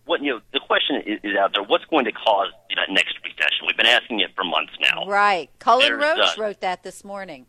what 0.05 0.21
you 0.23 0.33
know, 0.33 0.41
the 0.53 0.59
question 0.59 0.97
is, 1.05 1.19
is 1.23 1.37
out 1.37 1.53
there. 1.53 1.63
What's 1.63 1.85
going 1.85 2.05
to 2.05 2.11
cause 2.11 2.51
that 2.75 2.89
next 2.91 3.15
recession? 3.23 3.67
We've 3.67 3.77
been 3.77 3.85
asking 3.85 4.19
it 4.19 4.31
for 4.35 4.43
months 4.43 4.73
now. 4.81 5.05
Right. 5.05 5.49
Cullen 5.59 5.99
There's, 5.99 6.17
Roach 6.17 6.37
uh, 6.37 6.41
wrote 6.41 6.61
that 6.61 6.83
this 6.83 7.03
morning. 7.03 7.45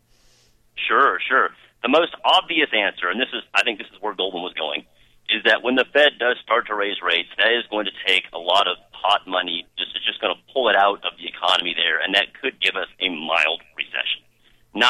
Sure, 0.76 1.18
sure. 1.26 1.50
The 1.82 1.88
most 1.88 2.14
obvious 2.24 2.68
answer, 2.72 3.08
and 3.08 3.20
this 3.20 3.28
is, 3.34 3.42
I 3.54 3.62
think 3.62 3.78
this 3.78 3.88
is 3.88 4.00
where 4.00 4.14
Goldman 4.14 4.42
was 4.42 4.54
going, 4.54 4.84
is 5.30 5.42
that 5.44 5.62
when 5.62 5.74
the 5.74 5.84
Fed 5.92 6.12
does 6.18 6.36
start 6.42 6.66
to 6.68 6.74
raise 6.74 7.02
rates, 7.02 7.28
that 7.38 7.52
is 7.52 7.64
going 7.70 7.86
to 7.86 7.92
take 8.06 8.24
a 8.32 8.38
lot 8.38 8.68
of 8.68 8.76
hot 8.92 9.26
money. 9.26 9.66
This 9.78 9.88
is 9.96 10.04
just 10.06 10.20
going 10.20 10.34
to 10.34 10.40
pull 10.52 10.68
it 10.68 10.76
out 10.76 11.02
of 11.04 11.18
the 11.18 11.26
economy 11.26 11.74
there, 11.74 11.98
and 11.98 12.14
that 12.14 12.38
could 12.40 12.60
give 12.60 12.76
us 12.76 12.88
a 13.00 13.08
mild 13.08 13.62
recession. 13.76 14.22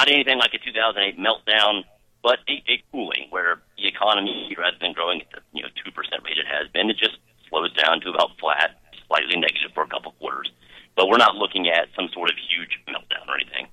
Not 0.03 0.11
anything 0.11 0.39
like 0.39 0.53
a 0.53 0.59
2008 0.59 1.17
meltdown, 1.17 1.85
but 2.25 2.41
a, 2.49 2.55
a 2.67 2.83
cooling 2.91 3.29
where 3.31 3.63
the 3.79 3.87
economy, 3.87 4.53
rather 4.59 4.77
than 4.81 4.95
growing 4.95 5.21
at 5.21 5.31
the 5.31 5.39
you 5.53 5.63
know 5.63 5.69
two 5.79 5.93
percent 5.93 6.25
rate 6.25 6.39
it 6.39 6.47
has 6.51 6.67
been, 6.73 6.91
it 6.91 6.97
just 6.99 7.19
slows 7.49 7.73
down 7.75 8.01
to 8.01 8.11
about 8.11 8.31
flat, 8.41 8.83
slightly 9.07 9.39
negative 9.39 9.71
for 9.75 9.85
a 9.85 9.87
couple 9.87 10.11
quarters. 10.19 10.51
But 10.97 11.07
we're 11.07 11.19
not 11.19 11.37
looking 11.37 11.69
at 11.69 11.87
some 11.95 12.09
sort 12.13 12.31
of 12.31 12.37
huge 12.51 12.81
meltdown 12.89 13.29
or 13.29 13.37
anything. 13.37 13.69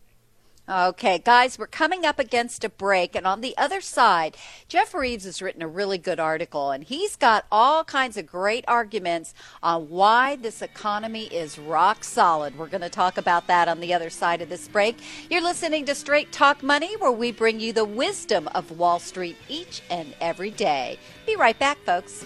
Okay, 0.99 1.19
guys, 1.19 1.57
we're 1.57 1.65
coming 1.65 2.05
up 2.05 2.19
against 2.19 2.65
a 2.65 2.69
break. 2.69 3.15
And 3.15 3.25
on 3.25 3.39
the 3.39 3.57
other 3.57 3.79
side, 3.79 4.35
Jeff 4.67 4.93
Reeves 4.93 5.23
has 5.23 5.41
written 5.41 5.61
a 5.61 5.67
really 5.67 5.97
good 5.97 6.19
article, 6.19 6.71
and 6.71 6.83
he's 6.83 7.15
got 7.15 7.45
all 7.49 7.85
kinds 7.85 8.17
of 8.17 8.27
great 8.27 8.65
arguments 8.67 9.33
on 9.63 9.87
why 9.87 10.35
this 10.35 10.61
economy 10.61 11.27
is 11.27 11.57
rock 11.57 12.03
solid. 12.03 12.57
We're 12.57 12.67
going 12.67 12.81
to 12.81 12.89
talk 12.89 13.17
about 13.17 13.47
that 13.47 13.69
on 13.69 13.79
the 13.79 13.93
other 13.93 14.09
side 14.09 14.41
of 14.41 14.49
this 14.49 14.67
break. 14.67 14.97
You're 15.29 15.41
listening 15.41 15.85
to 15.85 15.95
Straight 15.95 16.33
Talk 16.33 16.61
Money, 16.63 16.97
where 16.97 17.13
we 17.13 17.31
bring 17.31 17.61
you 17.61 17.71
the 17.71 17.85
wisdom 17.85 18.49
of 18.49 18.77
Wall 18.77 18.99
Street 18.99 19.37
each 19.47 19.81
and 19.89 20.13
every 20.19 20.51
day. 20.51 20.99
Be 21.25 21.37
right 21.37 21.57
back, 21.57 21.77
folks. 21.85 22.25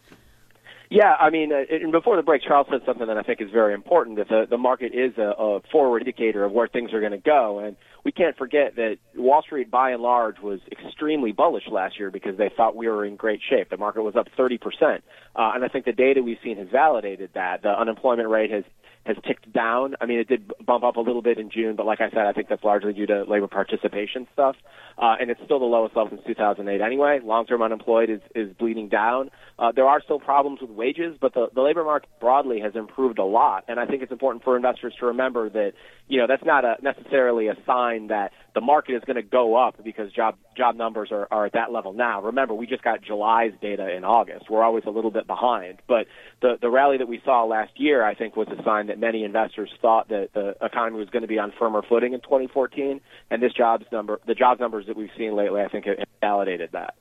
Yeah, 0.89 1.15
I 1.19 1.29
mean, 1.29 1.51
uh, 1.51 1.63
and 1.69 1.91
before 1.91 2.15
the 2.15 2.23
break, 2.23 2.43
Charles 2.43 2.67
said 2.69 2.81
something 2.85 3.07
that 3.07 3.17
I 3.17 3.21
think 3.21 3.41
is 3.41 3.49
very 3.51 3.73
important 3.73 4.17
that 4.17 4.29
the, 4.29 4.45
the 4.49 4.57
market 4.57 4.93
is 4.93 5.17
a, 5.17 5.33
a 5.37 5.61
forward 5.71 6.03
indicator 6.03 6.45
of 6.45 6.53
where 6.53 6.67
things 6.67 6.93
are 6.93 7.01
going 7.01 7.11
to 7.11 7.17
go. 7.17 7.59
And 7.59 7.75
we 8.07 8.13
can't 8.13 8.37
forget 8.37 8.77
that 8.77 8.99
Wall 9.17 9.41
Street, 9.41 9.69
by 9.69 9.91
and 9.91 10.01
large, 10.01 10.39
was 10.39 10.61
extremely 10.71 11.33
bullish 11.33 11.67
last 11.69 11.99
year 11.99 12.09
because 12.09 12.37
they 12.37 12.49
thought 12.55 12.73
we 12.73 12.87
were 12.87 13.03
in 13.03 13.17
great 13.17 13.41
shape. 13.49 13.69
The 13.69 13.75
market 13.75 14.01
was 14.01 14.15
up 14.15 14.29
30%. 14.39 14.61
Uh, 14.81 14.99
and 15.35 15.65
I 15.65 15.67
think 15.67 15.83
the 15.83 15.91
data 15.91 16.23
we've 16.23 16.37
seen 16.41 16.55
has 16.55 16.69
validated 16.69 17.31
that. 17.33 17.63
The 17.63 17.77
unemployment 17.77 18.29
rate 18.29 18.49
has 18.49 18.63
has 19.07 19.17
ticked 19.25 19.51
down. 19.51 19.95
I 20.01 20.05
mean, 20.05 20.19
it 20.19 20.27
did 20.27 20.51
bump 20.65 20.83
up 20.83 20.97
a 20.97 20.99
little 20.99 21.21
bit 21.21 21.37
in 21.37 21.49
June, 21.49 21.75
but 21.75 21.85
like 21.85 22.01
I 22.01 22.09
said, 22.09 22.27
I 22.27 22.33
think 22.33 22.49
that's 22.49 22.63
largely 22.63 22.93
due 22.93 23.05
to 23.07 23.23
labor 23.23 23.47
participation 23.47 24.27
stuff. 24.33 24.55
Uh, 24.97 25.15
and 25.19 25.31
it's 25.31 25.39
still 25.45 25.59
the 25.59 25.65
lowest 25.65 25.95
level 25.95 26.09
since 26.09 26.21
2008 26.27 26.81
anyway. 26.81 27.19
Long-term 27.23 27.61
unemployed 27.61 28.09
is, 28.09 28.21
is 28.35 28.53
bleeding 28.57 28.89
down. 28.89 29.29
Uh, 29.57 29.71
there 29.75 29.85
are 29.85 30.01
still 30.01 30.19
problems 30.19 30.59
with 30.61 30.71
wages, 30.71 31.17
but 31.19 31.33
the, 31.33 31.47
the 31.53 31.61
labor 31.61 31.83
market 31.83 32.09
broadly 32.19 32.59
has 32.59 32.75
improved 32.75 33.17
a 33.19 33.23
lot. 33.23 33.63
And 33.67 33.79
I 33.79 33.85
think 33.85 34.03
it's 34.03 34.11
important 34.11 34.43
for 34.43 34.55
investors 34.55 34.93
to 34.99 35.07
remember 35.07 35.49
that, 35.49 35.73
you 36.07 36.19
know, 36.19 36.27
that's 36.27 36.43
not 36.43 36.65
a, 36.65 36.75
necessarily 36.81 37.47
a 37.47 37.55
sign 37.65 38.07
that 38.07 38.31
the 38.53 38.61
market 38.61 38.95
is 38.95 39.03
going 39.05 39.15
to 39.15 39.23
go 39.23 39.55
up 39.55 39.83
because 39.83 40.11
job 40.11 40.35
job 40.57 40.75
numbers 40.75 41.09
are, 41.11 41.27
are 41.31 41.45
at 41.45 41.53
that 41.53 41.71
level 41.71 41.93
now. 41.93 42.21
Remember, 42.21 42.53
we 42.53 42.67
just 42.67 42.83
got 42.83 43.01
July's 43.01 43.53
data 43.61 43.95
in 43.95 44.03
August. 44.03 44.49
We're 44.49 44.63
always 44.63 44.83
a 44.85 44.89
little 44.89 45.11
bit 45.11 45.27
behind, 45.27 45.79
but 45.87 46.07
the 46.41 46.57
the 46.61 46.69
rally 46.69 46.97
that 46.97 47.07
we 47.07 47.21
saw 47.23 47.43
last 47.45 47.79
year, 47.79 48.03
I 48.03 48.15
think, 48.15 48.35
was 48.35 48.47
a 48.49 48.61
sign 48.63 48.87
that 48.87 48.99
many 48.99 49.23
investors 49.23 49.69
thought 49.81 50.09
that 50.09 50.29
the 50.33 50.55
economy 50.61 50.97
was 50.97 51.09
going 51.09 51.21
to 51.21 51.27
be 51.27 51.39
on 51.39 51.53
firmer 51.57 51.83
footing 51.87 52.13
in 52.13 52.21
2014, 52.21 52.99
and 53.29 53.41
this 53.41 53.53
jobs 53.53 53.85
number, 53.91 54.19
the 54.27 54.35
job 54.35 54.59
numbers 54.59 54.87
that 54.87 54.97
we've 54.97 55.09
seen 55.17 55.35
lately, 55.35 55.61
I 55.61 55.67
think, 55.69 55.85
have 55.85 55.97
validated 56.19 56.71
that. 56.73 56.95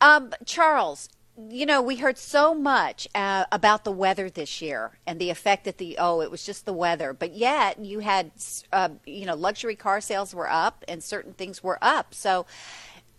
Um, 0.00 0.32
Charles, 0.44 1.08
you 1.38 1.66
know, 1.66 1.82
we 1.82 1.96
heard 1.96 2.16
so 2.16 2.54
much 2.54 3.06
uh, 3.14 3.44
about 3.52 3.84
the 3.84 3.92
weather 3.92 4.30
this 4.30 4.62
year 4.62 4.92
and 5.06 5.20
the 5.20 5.30
effect 5.30 5.64
that 5.64 5.78
the 5.78 5.96
oh, 5.98 6.20
it 6.20 6.30
was 6.30 6.44
just 6.44 6.64
the 6.64 6.72
weather. 6.72 7.12
But 7.12 7.34
yet, 7.34 7.78
you 7.78 8.00
had 8.00 8.30
uh, 8.72 8.90
you 9.04 9.26
know, 9.26 9.34
luxury 9.34 9.76
car 9.76 10.00
sales 10.00 10.34
were 10.34 10.50
up 10.50 10.84
and 10.88 11.02
certain 11.02 11.34
things 11.34 11.62
were 11.62 11.78
up. 11.82 12.14
So, 12.14 12.46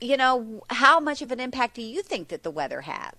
you 0.01 0.17
know, 0.17 0.63
how 0.69 0.99
much 0.99 1.21
of 1.21 1.31
an 1.31 1.39
impact 1.39 1.75
do 1.75 1.81
you 1.81 2.01
think 2.01 2.29
that 2.29 2.43
the 2.43 2.51
weather 2.51 2.81
had? 2.81 3.11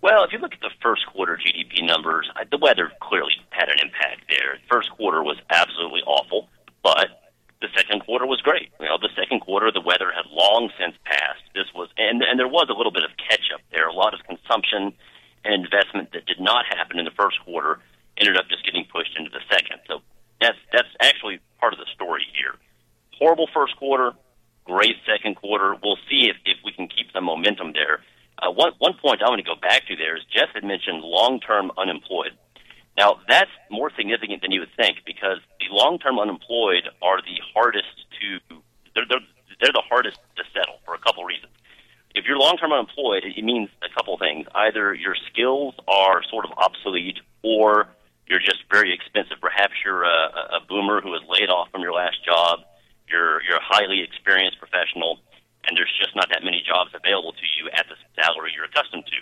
Well, 0.00 0.24
if 0.24 0.32
you 0.32 0.38
look 0.38 0.52
at 0.52 0.60
the 0.60 0.70
first 0.80 1.06
quarter 1.06 1.36
GDP 1.36 1.86
numbers, 1.86 2.28
the 2.50 2.58
weather 2.58 2.90
clearly 3.00 3.34
had 3.50 3.68
an 3.68 3.76
impact 3.80 4.22
there. 4.28 4.58
First 4.70 4.90
quarter 4.90 5.22
was 5.22 5.38
absolutely 5.50 6.02
awful, 6.06 6.48
but 6.82 7.21
the 7.62 7.70
second 7.78 8.02
quarter 8.02 8.26
was 8.26 8.42
great. 8.42 8.74
You 8.82 8.90
know, 8.90 8.98
the 8.98 9.14
second 9.14 9.40
quarter, 9.40 9.70
the 9.70 9.80
weather 9.80 10.10
had 10.10 10.26
long 10.28 10.68
since 10.74 10.98
passed. 11.06 11.46
This 11.54 11.70
was, 11.74 11.88
and 11.96 12.20
and 12.20 12.38
there 12.38 12.50
was 12.50 12.66
a 12.68 12.76
little 12.76 12.92
bit 12.92 13.06
of 13.06 13.14
catch 13.16 13.48
up 13.54 13.62
there. 13.70 13.86
A 13.86 13.94
lot 13.94 14.12
of 14.12 14.20
consumption 14.26 14.92
and 15.46 15.64
investment 15.64 16.10
that 16.12 16.26
did 16.26 16.40
not 16.42 16.66
happen 16.66 16.98
in 16.98 17.06
the 17.06 17.14
first 17.14 17.38
quarter 17.46 17.78
ended 18.18 18.36
up 18.36 18.50
just 18.50 18.66
getting 18.66 18.84
pushed 18.90 19.16
into 19.16 19.30
the 19.30 19.40
second. 19.48 19.78
So 19.86 20.02
that's 20.42 20.58
that's 20.74 20.90
actually 21.00 21.38
part 21.62 21.72
of 21.72 21.78
the 21.78 21.86
story 21.94 22.26
here. 22.34 22.58
Horrible 23.18 23.48
first 23.54 23.76
quarter, 23.78 24.12
great 24.66 24.98
second 25.06 25.36
quarter. 25.36 25.78
We'll 25.78 26.02
see 26.10 26.26
if 26.26 26.36
if 26.44 26.58
we 26.66 26.72
can 26.74 26.88
keep 26.90 27.12
the 27.14 27.22
momentum 27.22 27.72
there. 27.72 28.02
Uh, 28.42 28.50
one 28.50 28.72
one 28.78 28.98
point 28.98 29.22
I 29.22 29.30
want 29.30 29.38
to 29.38 29.46
go 29.46 29.54
back 29.54 29.86
to 29.86 29.94
there 29.96 30.18
is 30.18 30.26
Jeff 30.34 30.50
had 30.54 30.64
mentioned 30.64 31.06
long 31.06 31.38
term 31.38 31.70
unemployed. 31.78 32.34
Now, 32.96 33.20
that's 33.28 33.50
more 33.70 33.90
significant 33.96 34.42
than 34.42 34.52
you 34.52 34.60
would 34.60 34.74
think 34.76 34.98
because 35.06 35.38
the 35.60 35.66
long-term 35.70 36.18
unemployed 36.18 36.88
are 37.00 37.22
the 37.22 37.40
hardest 37.54 38.04
to 38.20 38.56
they're, 38.94 39.06
they're, 39.08 39.24
they're 39.60 39.72
the 39.72 39.82
hardest 39.88 40.18
to 40.36 40.44
settle 40.52 40.80
for 40.84 40.94
a 40.94 40.98
couple 40.98 41.24
reasons. 41.24 41.52
If 42.14 42.26
you're 42.26 42.36
long-term 42.36 42.72
unemployed, 42.72 43.24
it 43.24 43.42
means 43.42 43.70
a 43.80 43.88
couple 43.94 44.18
things. 44.18 44.46
Either 44.54 44.92
your 44.92 45.16
skills 45.32 45.74
are 45.88 46.22
sort 46.28 46.44
of 46.44 46.52
obsolete 46.58 47.20
or 47.42 47.88
you're 48.28 48.44
just 48.44 48.64
very 48.70 48.92
expensive. 48.92 49.40
Perhaps 49.40 49.72
you're 49.84 50.04
a, 50.04 50.60
a 50.60 50.60
boomer 50.68 51.00
who 51.00 51.08
was 51.08 51.24
laid 51.28 51.48
off 51.48 51.70
from 51.72 51.80
your 51.80 51.94
last 51.94 52.22
job. 52.24 52.60
You're, 53.08 53.42
you're 53.48 53.56
a 53.56 53.64
highly 53.64 54.02
experienced 54.02 54.58
professional 54.58 55.20
and 55.64 55.76
there's 55.76 55.92
just 55.96 56.14
not 56.14 56.28
that 56.30 56.44
many 56.44 56.62
jobs 56.66 56.90
available 56.92 57.32
to 57.32 57.46
you 57.56 57.70
at 57.72 57.86
the 57.88 57.96
salary 58.20 58.52
you're 58.54 58.66
accustomed 58.66 59.06
to 59.06 59.20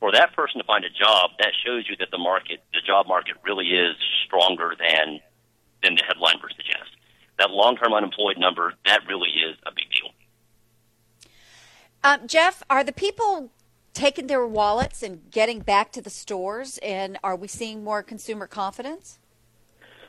for 0.00 0.12
that 0.12 0.34
person 0.34 0.58
to 0.58 0.64
find 0.64 0.84
a 0.84 0.90
job, 0.90 1.30
that 1.38 1.52
shows 1.64 1.84
you 1.88 1.96
that 1.98 2.10
the 2.10 2.18
market, 2.18 2.60
the 2.72 2.80
job 2.86 3.06
market, 3.06 3.36
really 3.44 3.66
is 3.66 3.96
stronger 4.24 4.74
than 4.78 5.20
than 5.82 5.94
the 5.94 6.02
headline 6.06 6.36
would 6.42 6.52
suggest. 6.56 6.90
That 7.38 7.50
long-term 7.50 7.92
unemployed 7.92 8.36
number, 8.36 8.74
that 8.84 9.00
really 9.06 9.28
is 9.28 9.56
a 9.64 9.70
big 9.70 9.84
deal. 9.92 10.10
Um, 12.02 12.26
Jeff, 12.26 12.64
are 12.68 12.82
the 12.82 12.92
people 12.92 13.52
taking 13.92 14.26
their 14.26 14.46
wallets 14.46 15.02
and 15.02 15.30
getting 15.30 15.60
back 15.60 15.92
to 15.92 16.02
the 16.02 16.10
stores, 16.10 16.78
and 16.82 17.18
are 17.22 17.36
we 17.36 17.46
seeing 17.46 17.84
more 17.84 18.02
consumer 18.02 18.46
confidence? 18.46 19.18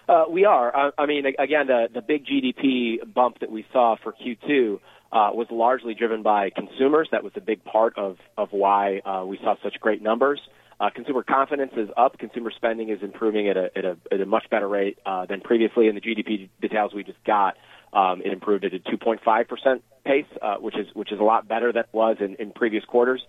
Uh, 0.07 0.25
we 0.27 0.43
are. 0.43 0.75
I, 0.75 0.91
I 0.97 1.05
mean, 1.05 1.25
again, 1.37 1.67
the, 1.67 1.87
the 1.93 2.01
big 2.01 2.25
GDP 2.25 2.97
bump 3.13 3.39
that 3.39 3.51
we 3.51 3.65
saw 3.71 3.95
for 4.01 4.13
Q2 4.13 4.79
uh, 5.11 5.31
was 5.33 5.47
largely 5.49 5.93
driven 5.93 6.23
by 6.23 6.49
consumers. 6.49 7.07
That 7.11 7.23
was 7.23 7.33
a 7.35 7.41
big 7.41 7.63
part 7.63 7.97
of, 7.97 8.17
of 8.37 8.49
why 8.51 8.99
uh, 8.99 9.25
we 9.25 9.37
saw 9.43 9.55
such 9.63 9.79
great 9.79 10.01
numbers. 10.01 10.39
Uh, 10.79 10.89
consumer 10.89 11.23
confidence 11.23 11.73
is 11.75 11.89
up. 11.97 12.17
Consumer 12.17 12.51
spending 12.55 12.89
is 12.89 12.99
improving 13.01 13.49
at 13.49 13.57
a, 13.57 13.69
at 13.77 13.85
a, 13.85 13.97
at 14.11 14.21
a 14.21 14.25
much 14.25 14.49
better 14.49 14.67
rate 14.67 14.97
uh, 15.05 15.25
than 15.25 15.41
previously. 15.41 15.87
In 15.87 15.95
the 15.95 16.01
GDP 16.01 16.49
details 16.61 16.93
we 16.93 17.03
just 17.03 17.21
got, 17.25 17.55
um, 17.93 18.21
it 18.23 18.31
improved 18.31 18.65
at 18.65 18.73
a 18.73 18.79
2.5% 18.79 19.81
pace, 20.05 20.25
uh, 20.41 20.55
which 20.55 20.77
is 20.77 20.87
which 20.93 21.11
is 21.11 21.19
a 21.19 21.23
lot 21.23 21.47
better 21.47 21.71
than 21.71 21.83
it 21.83 21.89
was 21.91 22.17
in, 22.19 22.35
in 22.35 22.51
previous 22.51 22.83
quarters. 22.85 23.21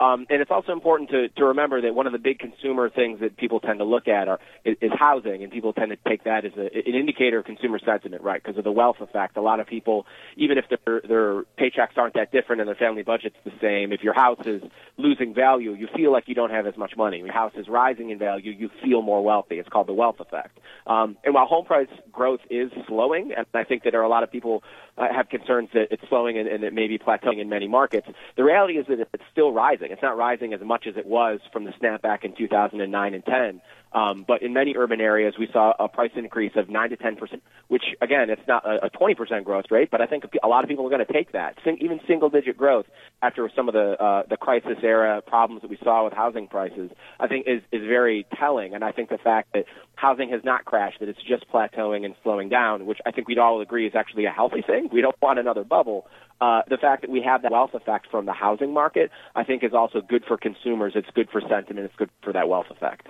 Um, 0.00 0.26
and 0.30 0.40
it's 0.40 0.50
also 0.50 0.72
important 0.72 1.10
to, 1.10 1.28
to 1.28 1.46
remember 1.46 1.80
that 1.80 1.92
one 1.92 2.06
of 2.06 2.12
the 2.12 2.20
big 2.20 2.38
consumer 2.38 2.88
things 2.88 3.18
that 3.20 3.36
people 3.36 3.58
tend 3.58 3.80
to 3.80 3.84
look 3.84 4.06
at 4.06 4.28
are 4.28 4.38
is, 4.64 4.92
housing, 4.96 5.42
and 5.42 5.50
people 5.50 5.72
tend 5.72 5.90
to 5.90 5.96
take 6.08 6.22
that 6.24 6.44
as 6.44 6.52
a, 6.56 6.60
an 6.60 6.94
indicator 6.94 7.40
of 7.40 7.44
consumer 7.44 7.80
sentiment, 7.84 8.22
right? 8.22 8.40
Because 8.40 8.56
of 8.58 8.64
the 8.64 8.70
wealth 8.70 8.98
effect. 9.00 9.36
A 9.36 9.40
lot 9.40 9.58
of 9.58 9.66
people, 9.66 10.06
even 10.36 10.56
if 10.56 10.66
their 10.68 11.00
their 11.00 11.42
paychecks 11.58 11.96
aren't 11.96 12.14
that 12.14 12.30
different 12.30 12.60
and 12.60 12.68
their 12.68 12.76
family 12.76 13.02
budget's 13.02 13.36
the 13.44 13.52
same, 13.60 13.92
if 13.92 14.02
your 14.02 14.14
house 14.14 14.46
is 14.46 14.62
losing 14.98 15.34
value, 15.34 15.72
you 15.72 15.88
feel 15.96 16.12
like 16.12 16.28
you 16.28 16.34
don't 16.34 16.50
have 16.50 16.66
as 16.66 16.76
much 16.76 16.92
money. 16.96 17.18
Your 17.18 17.32
house 17.32 17.52
is 17.56 17.66
rising 17.68 18.10
in 18.10 18.18
value, 18.18 18.52
you 18.52 18.70
feel 18.84 19.02
more 19.02 19.24
wealthy. 19.24 19.58
It's 19.58 19.68
called 19.68 19.88
the 19.88 19.94
wealth 19.94 20.20
effect. 20.20 20.58
Um, 20.86 21.16
and 21.24 21.34
while 21.34 21.46
home 21.46 21.64
price 21.64 21.88
growth 22.12 22.40
is 22.50 22.70
slowing, 22.86 23.32
and 23.36 23.46
I 23.52 23.64
think 23.64 23.82
that 23.82 23.96
are 23.96 24.02
a 24.08 24.10
lot 24.10 24.22
of 24.22 24.32
people 24.32 24.62
uh, 24.96 25.06
have 25.14 25.28
concerns 25.28 25.68
that 25.74 25.88
it's 25.90 26.02
slowing 26.08 26.38
and, 26.38 26.48
and 26.48 26.64
it 26.64 26.72
may 26.72 26.88
be 26.88 26.98
plateauing 26.98 27.40
in 27.40 27.48
many 27.48 27.68
markets. 27.68 28.08
The 28.36 28.44
reality 28.44 28.74
is 28.74 28.86
that 28.88 28.98
it's 29.12 29.22
still 29.30 29.52
rising. 29.52 29.92
It's 29.92 30.02
not 30.02 30.16
rising 30.16 30.54
as 30.54 30.60
much 30.62 30.86
as 30.88 30.96
it 30.96 31.06
was 31.06 31.40
from 31.52 31.64
the 31.64 31.72
snapback 31.72 32.24
in 32.24 32.34
2009 32.34 33.14
and 33.14 33.24
10. 33.24 33.60
Um, 33.92 34.24
but 34.26 34.42
in 34.42 34.52
many 34.52 34.74
urban 34.76 35.00
areas, 35.00 35.34
we 35.38 35.48
saw 35.52 35.72
a 35.78 35.88
price 35.88 36.10
increase 36.14 36.52
of 36.56 36.68
9 36.68 36.90
to 36.90 36.96
10 36.96 37.16
percent, 37.16 37.42
which, 37.68 37.84
again, 38.02 38.28
it's 38.30 38.46
not 38.46 38.66
a, 38.66 38.86
a 38.86 38.90
20 38.90 39.14
percent 39.14 39.44
growth 39.44 39.66
rate, 39.70 39.90
but 39.90 40.00
I 40.00 40.06
think 40.06 40.24
a 40.42 40.48
lot 40.48 40.62
of 40.62 40.68
people 40.68 40.86
are 40.86 40.90
going 40.90 41.04
to 41.04 41.12
take 41.12 41.32
that. 41.32 41.56
Sing, 41.64 41.78
even 41.80 42.00
single-digit 42.06 42.56
growth 42.56 42.86
after 43.22 43.50
some 43.54 43.68
of 43.68 43.74
the 43.74 44.02
uh, 44.02 44.22
the 44.28 44.36
crisis 44.36 44.78
era 44.82 45.22
problems 45.22 45.62
that 45.62 45.70
we 45.70 45.78
saw 45.82 46.04
with 46.04 46.12
housing 46.12 46.48
prices, 46.48 46.90
I 47.18 47.28
think 47.28 47.46
is 47.46 47.62
is 47.72 47.86
very 47.86 48.26
telling. 48.38 48.74
And 48.74 48.84
I 48.84 48.92
think 48.92 49.08
the 49.08 49.18
fact 49.18 49.52
that 49.54 49.64
housing 49.94 50.30
has 50.30 50.42
not 50.44 50.64
crashed, 50.64 51.00
that 51.00 51.08
it's 51.08 51.22
just 51.22 51.48
plateauing 51.50 52.04
and 52.04 52.14
slowing 52.22 52.48
down, 52.48 52.86
which 52.86 52.98
I 53.06 53.10
think 53.10 53.26
we'd 53.26 53.38
all 53.38 53.60
agree 53.60 53.86
is 53.86 53.94
actually 53.94 54.26
a 54.26 54.30
healthy 54.30 54.62
thing. 54.62 54.88
We 54.92 55.00
don't 55.00 55.16
want 55.22 55.38
another 55.38 55.64
bubble. 55.64 56.06
Uh, 56.40 56.62
the 56.68 56.76
fact 56.76 57.02
that 57.02 57.10
we 57.10 57.20
have 57.20 57.42
that 57.42 57.50
wealth 57.50 57.74
effect 57.74 58.06
from 58.10 58.24
the 58.24 58.32
housing 58.32 58.72
market, 58.72 59.10
I 59.34 59.42
think, 59.42 59.64
is 59.64 59.74
also 59.74 60.00
good 60.00 60.24
for 60.24 60.36
consumers. 60.36 60.92
It's 60.94 61.10
good 61.12 61.28
for 61.30 61.40
sentiment. 61.40 61.86
It's 61.86 61.96
good 61.96 62.10
for 62.22 62.32
that 62.32 62.48
wealth 62.48 62.66
effect. 62.70 63.08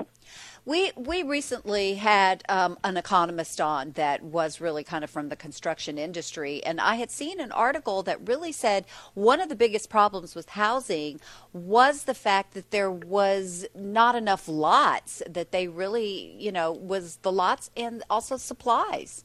We 0.64 0.92
we 0.96 1.22
recently 1.22 1.94
had 1.94 2.42
um, 2.48 2.78
an 2.84 2.96
economist 2.96 3.60
on 3.60 3.92
that 3.92 4.22
was 4.22 4.60
really 4.60 4.82
kind 4.82 5.04
of 5.04 5.10
from 5.10 5.28
the 5.28 5.36
construction 5.36 5.98
industry, 5.98 6.62
and 6.64 6.80
I 6.80 6.94
had 6.96 7.10
seen 7.10 7.38
an 7.40 7.52
article 7.52 8.02
that 8.04 8.26
really 8.26 8.52
said 8.52 8.86
one 9.14 9.40
of 9.40 9.48
the 9.48 9.56
biggest 9.56 9.90
problems 9.90 10.34
with 10.34 10.50
housing 10.50 11.20
was 11.52 12.04
the 12.04 12.14
fact 12.14 12.54
that 12.54 12.70
there 12.70 12.90
was 12.90 13.66
not 13.74 14.14
enough 14.14 14.48
lots. 14.48 15.22
That 15.28 15.52
they 15.52 15.68
really, 15.68 16.34
you 16.38 16.52
know, 16.52 16.72
was 16.72 17.16
the 17.16 17.32
lots 17.32 17.70
and 17.76 18.02
also 18.08 18.36
supplies. 18.36 19.24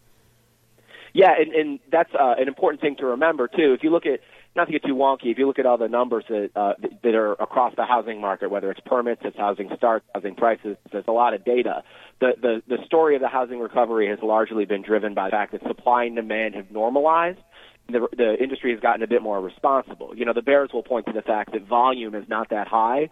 Yeah, 1.14 1.32
and, 1.40 1.54
and 1.54 1.80
that's 1.92 2.10
uh, 2.20 2.36
an 2.40 2.48
important 2.48 2.82
thing 2.82 2.96
to 2.98 3.06
remember 3.06 3.48
too. 3.48 3.74
If 3.74 3.84
you 3.84 3.92
look 3.92 4.08
at 4.08 4.20
not 4.56 4.66
to 4.66 4.72
get 4.72 4.84
too 4.84 4.96
wonky, 4.96 5.32
if 5.32 5.38
you 5.38 5.48
look 5.48 5.60
at 5.60 5.66
all 5.66 5.78
the 5.78 5.88
numbers 5.88 6.26
that 6.28 6.50
uh, 6.56 6.74
that 7.04 7.16
are 7.16 7.34
across 7.34 7.74
the 7.76 7.86
housing 7.86 8.20
market, 8.20 8.50
whether 8.50 8.72
it's 8.72 8.80
permits, 8.86 9.22
it's 9.24 9.38
housing 9.38 9.70
starts, 9.78 10.06
housing 10.14 10.36
prices, 10.36 10.76
there's 10.92 11.06
a 11.08 11.12
lot 11.12 11.36
of 11.36 11.46
data. 11.46 11.84
The 12.20 12.32
the 12.42 12.64
the 12.68 12.78
story 12.86 13.16
of 13.16 13.22
the 13.22 13.28
housing 13.28 13.60
recovery 13.60 14.10
has 14.10 14.20
largely 14.24 14.66
been 14.66 14.82
driven 14.82 15.14
by 15.14 15.28
the 15.28 15.32
fact 15.32 15.52
that 15.52 15.62
supply 15.68 16.06
and 16.06 16.16
demand 16.16 16.56
have 16.56 16.72
normalized. 16.72 17.40
The, 17.90 18.08
the 18.16 18.42
industry 18.42 18.72
has 18.72 18.80
gotten 18.80 19.04
a 19.04 19.08
bit 19.08 19.22
more 19.22 19.42
responsible. 19.42 20.14
You 20.16 20.24
know, 20.24 20.32
the 20.32 20.42
bears 20.42 20.70
will 20.74 20.84
point 20.84 21.06
to 21.08 21.12
the 21.12 21.22
fact 21.22 21.52
that 21.52 21.68
volume 21.68 22.16
is 22.16 22.24
not 22.30 22.50
that 22.52 22.66
high, 22.66 23.10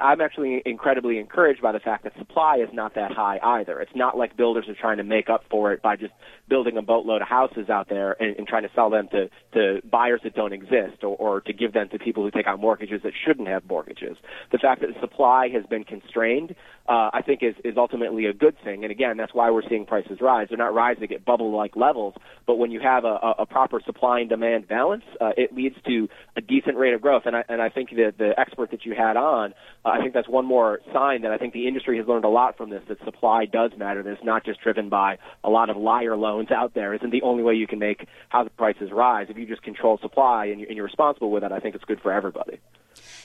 I'm 0.00 0.20
actually 0.20 0.60
incredibly 0.66 1.18
encouraged 1.18 1.62
by 1.62 1.70
the 1.70 1.78
fact 1.78 2.02
that 2.02 2.14
supply 2.18 2.56
is 2.56 2.68
not 2.72 2.96
that 2.96 3.12
high 3.12 3.38
either. 3.42 3.80
It's 3.80 3.94
not 3.94 4.16
like 4.16 4.36
builders 4.36 4.66
are 4.68 4.74
trying 4.74 4.96
to 4.96 5.04
make 5.04 5.30
up 5.30 5.44
for 5.48 5.72
it 5.72 5.82
by 5.82 5.94
just 5.94 6.12
building 6.48 6.76
a 6.76 6.82
boatload 6.82 7.22
of 7.22 7.28
houses 7.28 7.70
out 7.70 7.88
there 7.88 8.20
and, 8.20 8.36
and 8.36 8.46
trying 8.46 8.64
to 8.64 8.70
sell 8.74 8.90
them 8.90 9.08
to, 9.12 9.30
to 9.52 9.80
buyers 9.88 10.20
that 10.24 10.34
don't 10.34 10.52
exist 10.52 11.04
or, 11.04 11.16
or 11.16 11.40
to 11.42 11.52
give 11.52 11.72
them 11.72 11.88
to 11.90 11.98
people 11.98 12.24
who 12.24 12.30
take 12.32 12.46
out 12.46 12.58
mortgages 12.58 13.02
that 13.04 13.12
shouldn't 13.24 13.46
have 13.46 13.64
mortgages. 13.68 14.16
The 14.50 14.58
fact 14.58 14.80
that 14.80 14.88
the 14.92 15.00
supply 15.00 15.48
has 15.54 15.64
been 15.66 15.84
constrained, 15.84 16.56
uh, 16.88 17.10
I 17.12 17.22
think 17.24 17.44
is, 17.44 17.54
is 17.64 17.76
ultimately 17.76 18.26
a 18.26 18.32
good 18.32 18.56
thing. 18.64 18.82
And 18.82 18.90
again, 18.90 19.16
that's 19.16 19.32
why 19.32 19.50
we're 19.50 19.66
seeing 19.68 19.86
prices 19.86 20.18
rise. 20.20 20.48
They're 20.48 20.58
not 20.58 20.74
rising 20.74 21.12
at 21.12 21.24
bubble-like 21.24 21.76
levels, 21.76 22.14
but 22.46 22.56
when 22.56 22.72
you 22.72 22.80
have 22.80 23.04
a, 23.04 23.34
a 23.38 23.46
proper 23.46 23.80
supply 23.80 24.20
and 24.20 24.28
demand 24.28 24.66
balance, 24.66 25.04
uh, 25.20 25.30
it 25.36 25.54
leads 25.54 25.76
to 25.86 26.08
a 26.36 26.40
decent 26.40 26.76
rate 26.76 26.94
of 26.94 27.00
growth. 27.00 27.22
And 27.26 27.36
I, 27.36 27.44
and 27.48 27.62
I 27.62 27.68
think 27.68 27.90
that 27.90 28.14
the 28.18 28.38
expert 28.38 28.72
that 28.72 28.84
you 28.84 28.94
had 28.94 29.16
on, 29.16 29.54
I 29.84 30.00
think 30.00 30.14
that's 30.14 30.28
one 30.28 30.46
more 30.46 30.80
sign 30.92 31.22
that 31.22 31.32
I 31.32 31.38
think 31.38 31.52
the 31.52 31.68
industry 31.68 31.98
has 31.98 32.06
learned 32.06 32.24
a 32.24 32.28
lot 32.28 32.56
from 32.56 32.70
this, 32.70 32.82
that 32.88 32.98
supply 33.04 33.44
does 33.44 33.72
matter. 33.76 34.02
That 34.02 34.12
it's 34.12 34.24
not 34.24 34.44
just 34.44 34.60
driven 34.60 34.88
by 34.88 35.18
a 35.42 35.50
lot 35.50 35.70
of 35.70 35.76
liar 35.76 36.16
loans 36.16 36.34
loans 36.34 36.50
out 36.50 36.74
there 36.74 36.94
isn't 36.94 37.10
the 37.10 37.22
only 37.22 37.42
way 37.42 37.54
you 37.54 37.66
can 37.66 37.78
make 37.78 38.06
housing 38.28 38.52
prices 38.56 38.90
rise. 38.90 39.26
If 39.30 39.38
you 39.38 39.46
just 39.46 39.62
control 39.62 39.98
supply 39.98 40.46
and 40.46 40.60
you're 40.60 40.84
responsible 40.84 41.30
with 41.30 41.44
it, 41.44 41.52
I 41.52 41.60
think 41.60 41.74
it's 41.74 41.84
good 41.84 42.00
for 42.00 42.12
everybody. 42.12 42.58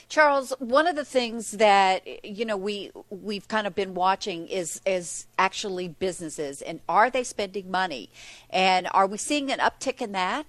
Charles, 0.08 0.52
one 0.58 0.86
of 0.86 0.96
the 0.96 1.04
things 1.04 1.52
that 1.52 2.02
you 2.24 2.44
know 2.44 2.56
we 2.56 2.90
we've 3.10 3.46
kind 3.46 3.66
of 3.66 3.74
been 3.74 3.94
watching 3.94 4.48
is 4.48 4.80
is 4.84 5.26
actually 5.38 5.88
businesses 5.88 6.62
and 6.62 6.80
are 6.88 7.10
they 7.10 7.24
spending 7.24 7.70
money, 7.70 8.10
and 8.50 8.88
are 8.92 9.06
we 9.06 9.18
seeing 9.18 9.50
an 9.52 9.58
uptick 9.60 10.00
in 10.00 10.12
that? 10.12 10.46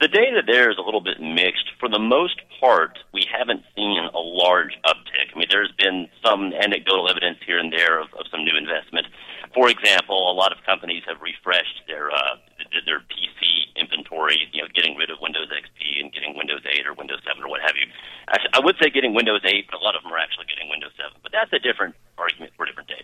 The 0.00 0.08
data 0.08 0.42
there 0.46 0.70
is 0.70 0.78
a 0.78 0.82
little 0.82 1.00
bit 1.00 1.20
mixed. 1.20 1.70
For 1.80 1.88
the 1.88 1.98
most 1.98 2.40
part, 2.60 2.98
we 3.12 3.26
haven't 3.26 3.62
seen 3.74 4.08
a 4.12 4.18
large 4.18 4.76
uptick. 4.84 5.34
I 5.34 5.38
mean, 5.38 5.48
there's 5.50 5.72
been 5.78 6.08
some 6.24 6.52
anecdotal 6.52 7.08
evidence 7.08 7.38
here 7.46 7.58
and 7.58 7.72
there 7.72 8.00
of, 8.00 8.08
of 8.18 8.26
some 8.30 8.44
new 8.44 8.56
investment. 8.56 9.06
For 9.54 9.70
example, 9.70 10.30
a 10.30 10.34
lot 10.34 10.52
of 10.52 10.58
companies 10.66 11.02
have 11.06 11.20
refreshed 11.22 11.82
their 11.86 12.10
uh, 12.10 12.36
their 12.84 13.00
PC 13.08 13.58
inventory, 13.78 14.36
you 14.52 14.62
know, 14.62 14.68
getting 14.74 14.96
rid 14.96 15.10
of 15.10 15.18
Windows 15.22 15.48
XP 15.48 16.02
and 16.02 16.12
getting 16.12 16.36
Windows 16.36 16.60
8 16.66 16.86
or 16.86 16.94
Windows 16.94 17.22
7 17.24 17.42
or 17.42 17.48
what 17.48 17.62
have 17.62 17.78
you. 17.78 17.86
Actually, 18.28 18.52
I 18.52 18.60
would 18.60 18.76
say 18.82 18.90
getting 18.90 19.14
Windows 19.14 19.40
8, 19.44 19.66
but 19.70 19.80
a 19.80 19.82
lot 19.82 19.96
of 19.96 20.02
them 20.02 20.12
are 20.12 20.18
actually 20.18 20.46
getting 20.50 20.68
Windows 20.68 20.92
7. 20.98 21.14
But 21.22 21.32
that's 21.32 21.52
a 21.54 21.62
different 21.62 21.94
argument 22.18 22.52
for 22.58 22.64
a 22.64 22.68
different 22.68 22.90
day. 22.90 23.02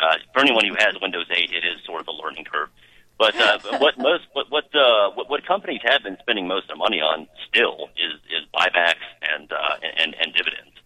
Uh, 0.00 0.16
for 0.32 0.40
anyone 0.40 0.64
who 0.64 0.74
has 0.78 0.94
Windows 1.02 1.26
8, 1.30 1.50
it 1.52 1.64
is 1.66 1.78
sort 1.84 2.00
of 2.00 2.08
a 2.08 2.16
learning 2.16 2.46
curve. 2.46 2.70
But 3.18 3.34
uh, 3.34 3.58
what 3.78 3.98
most 3.98 4.24
what 4.32 4.46
what, 4.50 4.70
uh, 4.74 5.10
what 5.10 5.28
what 5.28 5.44
companies 5.44 5.80
have 5.84 6.02
been 6.04 6.16
spending 6.20 6.46
most 6.46 6.64
of 6.64 6.68
their 6.68 6.76
money 6.76 7.00
on 7.00 7.26
still 7.48 7.90
is 7.98 8.14
is 8.30 8.46
buybacks 8.54 9.06
and 9.34 9.50
uh, 9.50 9.76
and 9.98 10.14
and 10.14 10.32
dividends. 10.34 10.78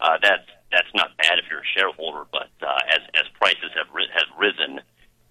Uh, 0.00 0.16
that's 0.22 0.46
that's 0.70 0.88
not 0.94 1.16
bad 1.18 1.38
if 1.42 1.50
you're 1.50 1.66
a 1.66 1.72
shareholder, 1.76 2.24
but 2.30 2.48
uh, 2.62 2.94
as 2.94 3.02
as 3.18 3.26
prices 3.34 3.74
have 3.74 3.90
ri- 3.92 4.08
have 4.14 4.30
risen, 4.38 4.80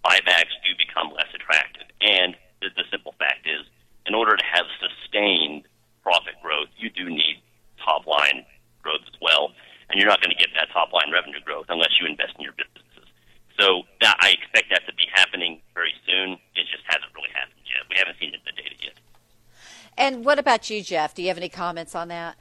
buybacks 0.03 0.51
do 0.67 0.75
become 0.77 1.11
less 1.15 1.31
attractive. 1.33 1.87
And 2.01 2.35
the, 2.61 2.67
the 2.75 2.83
simple 2.91 3.15
fact 3.17 3.47
is, 3.47 3.63
in 4.05 4.13
order 4.13 4.35
to 4.35 4.43
have 4.43 4.65
sustained 4.83 5.63
profit 6.03 6.35
growth, 6.43 6.67
you 6.77 6.89
do 6.89 7.09
need 7.09 7.41
top 7.83 8.05
line 8.05 8.45
growth 8.83 9.01
as 9.07 9.15
well. 9.21 9.51
And 9.89 9.97
you're 9.97 10.09
not 10.09 10.21
going 10.21 10.35
to 10.35 10.37
get 10.37 10.49
that 10.55 10.69
top 10.71 10.93
line 10.93 11.09
revenue 11.11 11.41
growth 11.41 11.65
unless 11.69 11.95
you 11.99 12.05
invest 12.05 12.35
in 12.37 12.43
your 12.43 12.53
businesses. 12.53 13.09
So 13.59 13.83
that, 14.01 14.15
I 14.21 14.31
expect 14.31 14.69
that 14.71 14.85
to 14.87 14.93
be 14.95 15.03
happening 15.13 15.59
very 15.73 15.91
soon. 16.05 16.37
It 16.55 16.65
just 16.71 16.85
hasn't 16.87 17.11
really 17.15 17.33
happened 17.33 17.59
yet. 17.65 17.83
We 17.89 17.97
haven't 17.97 18.15
seen 18.21 18.31
it 18.31 18.39
in 18.39 18.45
the 18.45 18.55
data 18.55 18.75
yet. 18.79 18.97
And 19.99 20.23
what 20.23 20.39
about 20.39 20.69
you, 20.69 20.81
Jeff? 20.81 21.13
Do 21.13 21.21
you 21.21 21.27
have 21.27 21.37
any 21.37 21.49
comments 21.49 21.93
on 21.93 22.07
that? 22.07 22.37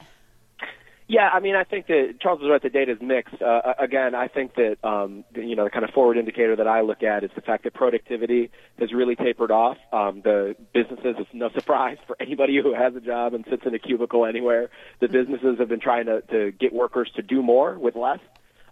Yeah, 1.09 1.31
I 1.33 1.41
mean, 1.41 1.57
I 1.57 1.65
think 1.65 1.87
that 1.87 2.17
Charles 2.21 2.41
was 2.41 2.51
right. 2.51 2.63
The 2.63 2.69
data 2.69 2.93
is 2.93 2.99
mixed. 3.01 3.41
Uh, 3.43 3.73
again, 3.79 4.15
I 4.15 4.29
think 4.29 4.55
that 4.57 4.77
um, 4.85 5.25
the, 5.35 5.43
you 5.43 5.57
know 5.57 5.65
the 5.65 5.71
kind 5.71 5.85
of 5.85 5.91
forward 5.91 6.19
indicator 6.19 6.55
that 6.55 6.69
I 6.69 6.83
look 6.83 7.03
at 7.03 7.25
is 7.25 7.31
the 7.35 7.41
fact 7.41 7.65
that 7.65 7.73
productivity 7.73 8.51
has 8.79 8.93
really 8.93 9.17
tapered 9.17 9.51
off. 9.51 9.79
Um, 9.91 10.21
the 10.23 10.55
businesses, 10.75 11.17
it's 11.19 11.31
no 11.33 11.49
surprise 11.55 11.97
for 12.07 12.15
anybody 12.21 12.61
who 12.63 12.75
has 12.75 12.95
a 12.95 13.01
job 13.01 13.35
and 13.35 13.45
sits 13.51 13.63
in 13.65 13.75
a 13.75 13.79
cubicle 13.79 14.25
anywhere. 14.27 14.69
The 15.01 15.09
businesses 15.09 15.59
have 15.59 15.69
been 15.69 15.81
trying 15.81 16.07
to, 16.07 16.21
to 16.31 16.53
get 16.53 16.73
workers 16.75 17.11
to 17.17 17.23
do 17.23 17.43
more 17.43 17.77
with 17.79 17.97
less. 17.97 18.21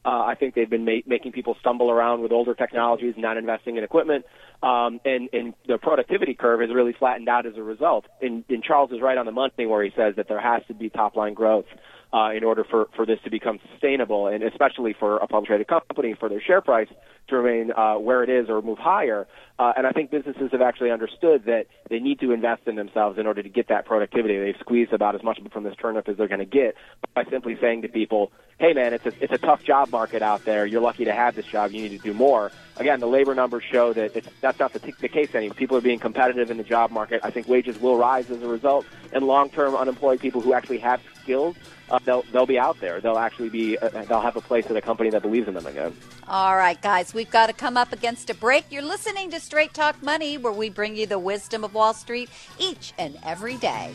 Uh, 0.06 0.24
I 0.24 0.36
think 0.36 0.54
they've 0.54 0.70
been 0.70 0.84
ma- 0.84 1.02
making 1.04 1.32
people 1.32 1.56
stumble 1.58 1.90
around 1.90 2.22
with 2.22 2.30
older 2.30 2.54
technologies, 2.54 3.14
not 3.16 3.36
investing 3.36 3.76
in 3.76 3.82
equipment, 3.82 4.24
um, 4.62 5.00
and, 5.04 5.28
and 5.32 5.54
the 5.66 5.78
productivity 5.78 6.34
curve 6.34 6.60
has 6.60 6.70
really 6.74 6.94
flattened 6.98 7.28
out 7.28 7.46
as 7.46 7.56
a 7.56 7.62
result. 7.62 8.06
And, 8.20 8.44
and 8.48 8.62
Charles 8.62 8.90
is 8.92 9.00
right 9.00 9.18
on 9.18 9.26
the 9.26 9.32
money 9.32 9.66
where 9.66 9.82
he 9.82 9.90
says 9.96 10.16
that 10.16 10.28
there 10.28 10.40
has 10.40 10.62
to 10.68 10.74
be 10.74 10.90
top 10.90 11.16
line 11.16 11.34
growth 11.34 11.66
uh, 12.12 12.30
in 12.30 12.44
order 12.44 12.64
for, 12.64 12.88
for 12.96 13.04
this 13.04 13.18
to 13.24 13.30
become 13.30 13.58
sustainable, 13.72 14.28
and 14.28 14.42
especially 14.42 14.94
for 14.98 15.16
a 15.16 15.26
publicly 15.26 15.48
traded 15.48 15.68
company 15.68 16.14
for 16.18 16.28
their 16.28 16.40
share 16.40 16.60
price 16.60 16.88
to 17.28 17.36
remain 17.36 17.72
uh, 17.72 17.94
where 17.94 18.22
it 18.22 18.30
is 18.30 18.48
or 18.48 18.62
move 18.62 18.78
higher. 18.78 19.26
Uh, 19.58 19.72
and 19.76 19.86
I 19.86 19.90
think 19.90 20.10
businesses 20.10 20.50
have 20.52 20.62
actually 20.62 20.90
understood 20.90 21.44
that 21.46 21.66
they 21.90 21.98
need 21.98 22.20
to 22.20 22.32
invest 22.32 22.62
in 22.66 22.76
themselves 22.76 23.18
in 23.18 23.26
order 23.26 23.42
to 23.42 23.48
get 23.48 23.68
that 23.68 23.84
productivity. 23.84 24.38
They've 24.38 24.60
squeezed 24.60 24.92
about 24.92 25.14
as 25.14 25.22
much 25.22 25.40
from 25.52 25.64
this 25.64 25.74
turnip 25.80 26.08
as 26.08 26.16
they're 26.16 26.28
going 26.28 26.38
to 26.40 26.44
get 26.44 26.76
by 27.14 27.24
simply 27.24 27.58
saying 27.60 27.82
to 27.82 27.88
people, 27.88 28.32
"Hey, 28.58 28.72
man, 28.72 28.94
it's 28.94 29.06
a 29.06 29.12
it's 29.20 29.32
a 29.32 29.38
tough 29.38 29.64
job 29.64 29.90
market 29.90 30.22
out 30.22 30.44
there. 30.44 30.64
You're 30.66 30.80
lucky 30.80 31.06
to 31.06 31.12
have 31.12 31.34
this 31.34 31.46
job. 31.46 31.72
You 31.72 31.82
need 31.82 31.98
to 31.98 32.02
do 32.02 32.14
more." 32.14 32.52
Again, 32.78 33.00
the 33.00 33.06
labor 33.06 33.34
numbers 33.34 33.64
show 33.64 33.92
that 33.94 34.22
that's 34.40 34.58
not 34.58 34.72
the, 34.72 34.78
t- 34.78 34.94
the 35.00 35.08
case 35.08 35.34
anymore. 35.34 35.54
People 35.54 35.76
are 35.76 35.82
being 35.82 35.98
competitive 35.98 36.50
in 36.50 36.56
the 36.56 36.64
job 36.64 36.90
market. 36.90 37.20
I 37.24 37.30
think 37.30 37.48
wages 37.48 37.80
will 37.80 37.96
rise 37.96 38.30
as 38.30 38.42
a 38.42 38.48
result, 38.48 38.86
and 39.12 39.26
long-term 39.26 39.74
unemployed 39.74 40.20
people 40.20 40.40
who 40.40 40.52
actually 40.52 40.78
have 40.78 41.00
skills 41.22 41.56
uh, 41.90 41.98
they'll 42.04 42.22
they'll 42.32 42.46
be 42.46 42.58
out 42.58 42.80
there. 42.80 43.00
They'll 43.00 43.18
actually 43.18 43.48
be 43.48 43.78
uh, 43.78 43.88
they'll 43.88 44.20
have 44.20 44.36
a 44.36 44.40
place 44.40 44.66
at 44.66 44.76
a 44.76 44.80
company 44.80 45.10
that 45.10 45.22
believes 45.22 45.48
in 45.48 45.54
them 45.54 45.66
again. 45.66 45.96
All 46.28 46.56
right, 46.56 46.80
guys, 46.80 47.14
we've 47.14 47.30
got 47.30 47.46
to 47.46 47.52
come 47.52 47.76
up 47.76 47.92
against 47.92 48.30
a 48.30 48.34
break. 48.34 48.64
You're 48.70 48.82
listening 48.82 49.30
to 49.30 49.40
Straight 49.40 49.72
Talk 49.74 50.02
Money, 50.02 50.38
where 50.38 50.52
we 50.52 50.68
bring 50.68 50.96
you 50.96 51.06
the 51.06 51.18
wisdom 51.18 51.62
of 51.64 51.74
Wall 51.74 51.94
Street 51.94 52.28
each 52.58 52.92
and 52.98 53.16
every 53.22 53.56
day. 53.56 53.94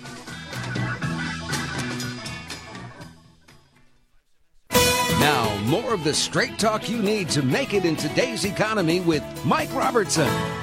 More 5.66 5.94
of 5.94 6.04
the 6.04 6.14
straight 6.14 6.58
talk 6.58 6.90
you 6.90 7.02
need 7.02 7.30
to 7.30 7.42
make 7.42 7.74
it 7.74 7.86
in 7.86 7.96
today's 7.96 8.46
economy 8.46 9.00
with 9.00 9.24
Mike 9.46 9.74
Robertson. 9.74 10.61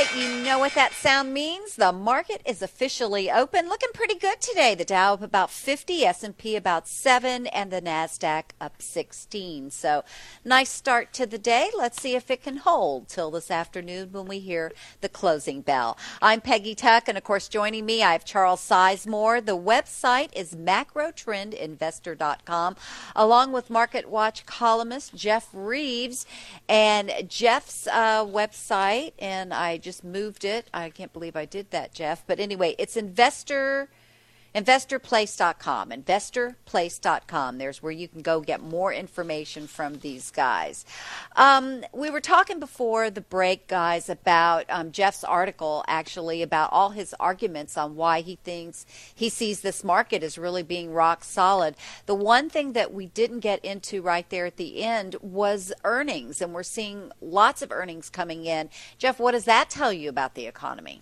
Right 0.00 0.16
you 0.16 0.42
know 0.42 0.58
what 0.58 0.74
that 0.74 0.94
sound 0.94 1.32
means. 1.34 1.76
The 1.76 1.92
market 1.92 2.40
is 2.46 2.62
officially 2.62 3.30
open, 3.30 3.68
looking 3.68 3.90
pretty 3.92 4.14
good 4.14 4.40
today. 4.40 4.74
The 4.74 4.84
Dow 4.84 5.12
up 5.14 5.22
about 5.22 5.50
50, 5.50 6.04
S&P 6.04 6.56
about 6.56 6.88
7, 6.88 7.46
and 7.48 7.70
the 7.70 7.82
Nasdaq 7.82 8.44
up 8.60 8.80
16. 8.80 9.70
So, 9.70 10.04
nice 10.44 10.70
start 10.70 11.12
to 11.14 11.26
the 11.26 11.38
day. 11.38 11.70
Let's 11.76 12.00
see 12.00 12.14
if 12.14 12.30
it 12.30 12.42
can 12.42 12.58
hold 12.58 13.08
till 13.08 13.30
this 13.30 13.50
afternoon 13.50 14.12
when 14.12 14.26
we 14.26 14.38
hear 14.38 14.72
the 15.00 15.08
closing 15.08 15.60
bell. 15.60 15.98
I'm 16.22 16.40
Peggy 16.40 16.74
Tuck, 16.74 17.08
and 17.08 17.18
of 17.18 17.24
course, 17.24 17.48
joining 17.48 17.84
me, 17.84 18.02
I 18.02 18.12
have 18.12 18.24
Charles 18.24 18.66
Sizemore. 18.66 19.44
The 19.44 19.58
website 19.58 20.30
is 20.34 20.54
macrotrendinvestor.com, 20.54 22.76
along 23.14 23.52
with 23.52 23.68
Market 23.68 24.08
Watch 24.08 24.46
columnist 24.46 25.14
Jeff 25.14 25.50
Reeves, 25.52 26.24
and 26.68 27.12
Jeff's 27.28 27.86
uh, 27.86 28.24
website, 28.24 29.12
and 29.18 29.52
I 29.52 29.76
just 29.76 29.89
moved 30.02 30.44
it. 30.44 30.68
I 30.72 30.90
can't 30.90 31.12
believe 31.12 31.36
I 31.36 31.44
did 31.44 31.70
that, 31.70 31.92
Jeff. 31.92 32.24
But 32.26 32.40
anyway, 32.40 32.74
it's 32.78 32.96
investor 32.96 33.88
investorplace.com 34.54 35.90
investorplace.com 35.90 37.58
there's 37.58 37.82
where 37.82 37.92
you 37.92 38.08
can 38.08 38.20
go 38.20 38.40
get 38.40 38.60
more 38.60 38.92
information 38.92 39.66
from 39.66 39.98
these 39.98 40.30
guys. 40.30 40.84
Um, 41.36 41.84
we 41.92 42.10
were 42.10 42.20
talking 42.20 42.58
before 42.58 43.10
the 43.10 43.20
break 43.20 43.68
guys 43.68 44.08
about 44.08 44.64
um, 44.68 44.92
jeff's 44.92 45.24
article 45.24 45.84
actually 45.86 46.42
about 46.42 46.72
all 46.72 46.90
his 46.90 47.14
arguments 47.20 47.76
on 47.76 47.96
why 47.96 48.20
he 48.20 48.36
thinks 48.36 48.86
he 49.14 49.28
sees 49.28 49.60
this 49.60 49.84
market 49.84 50.22
as 50.22 50.38
really 50.38 50.62
being 50.62 50.92
rock 50.92 51.22
solid. 51.24 51.76
The 52.06 52.14
one 52.14 52.50
thing 52.50 52.72
that 52.72 52.92
we 52.92 53.06
didn't 53.06 53.40
get 53.40 53.64
into 53.64 54.02
right 54.02 54.28
there 54.30 54.46
at 54.46 54.56
the 54.56 54.82
end 54.82 55.16
was 55.20 55.72
earnings 55.84 56.42
and 56.42 56.52
we're 56.52 56.62
seeing 56.62 57.12
lots 57.20 57.62
of 57.62 57.70
earnings 57.70 58.10
coming 58.10 58.46
in. 58.46 58.70
Jeff 58.98 59.20
what 59.20 59.32
does 59.32 59.44
that 59.44 59.70
tell 59.70 59.92
you 59.92 60.08
about 60.08 60.34
the 60.34 60.46
economy 60.46 61.00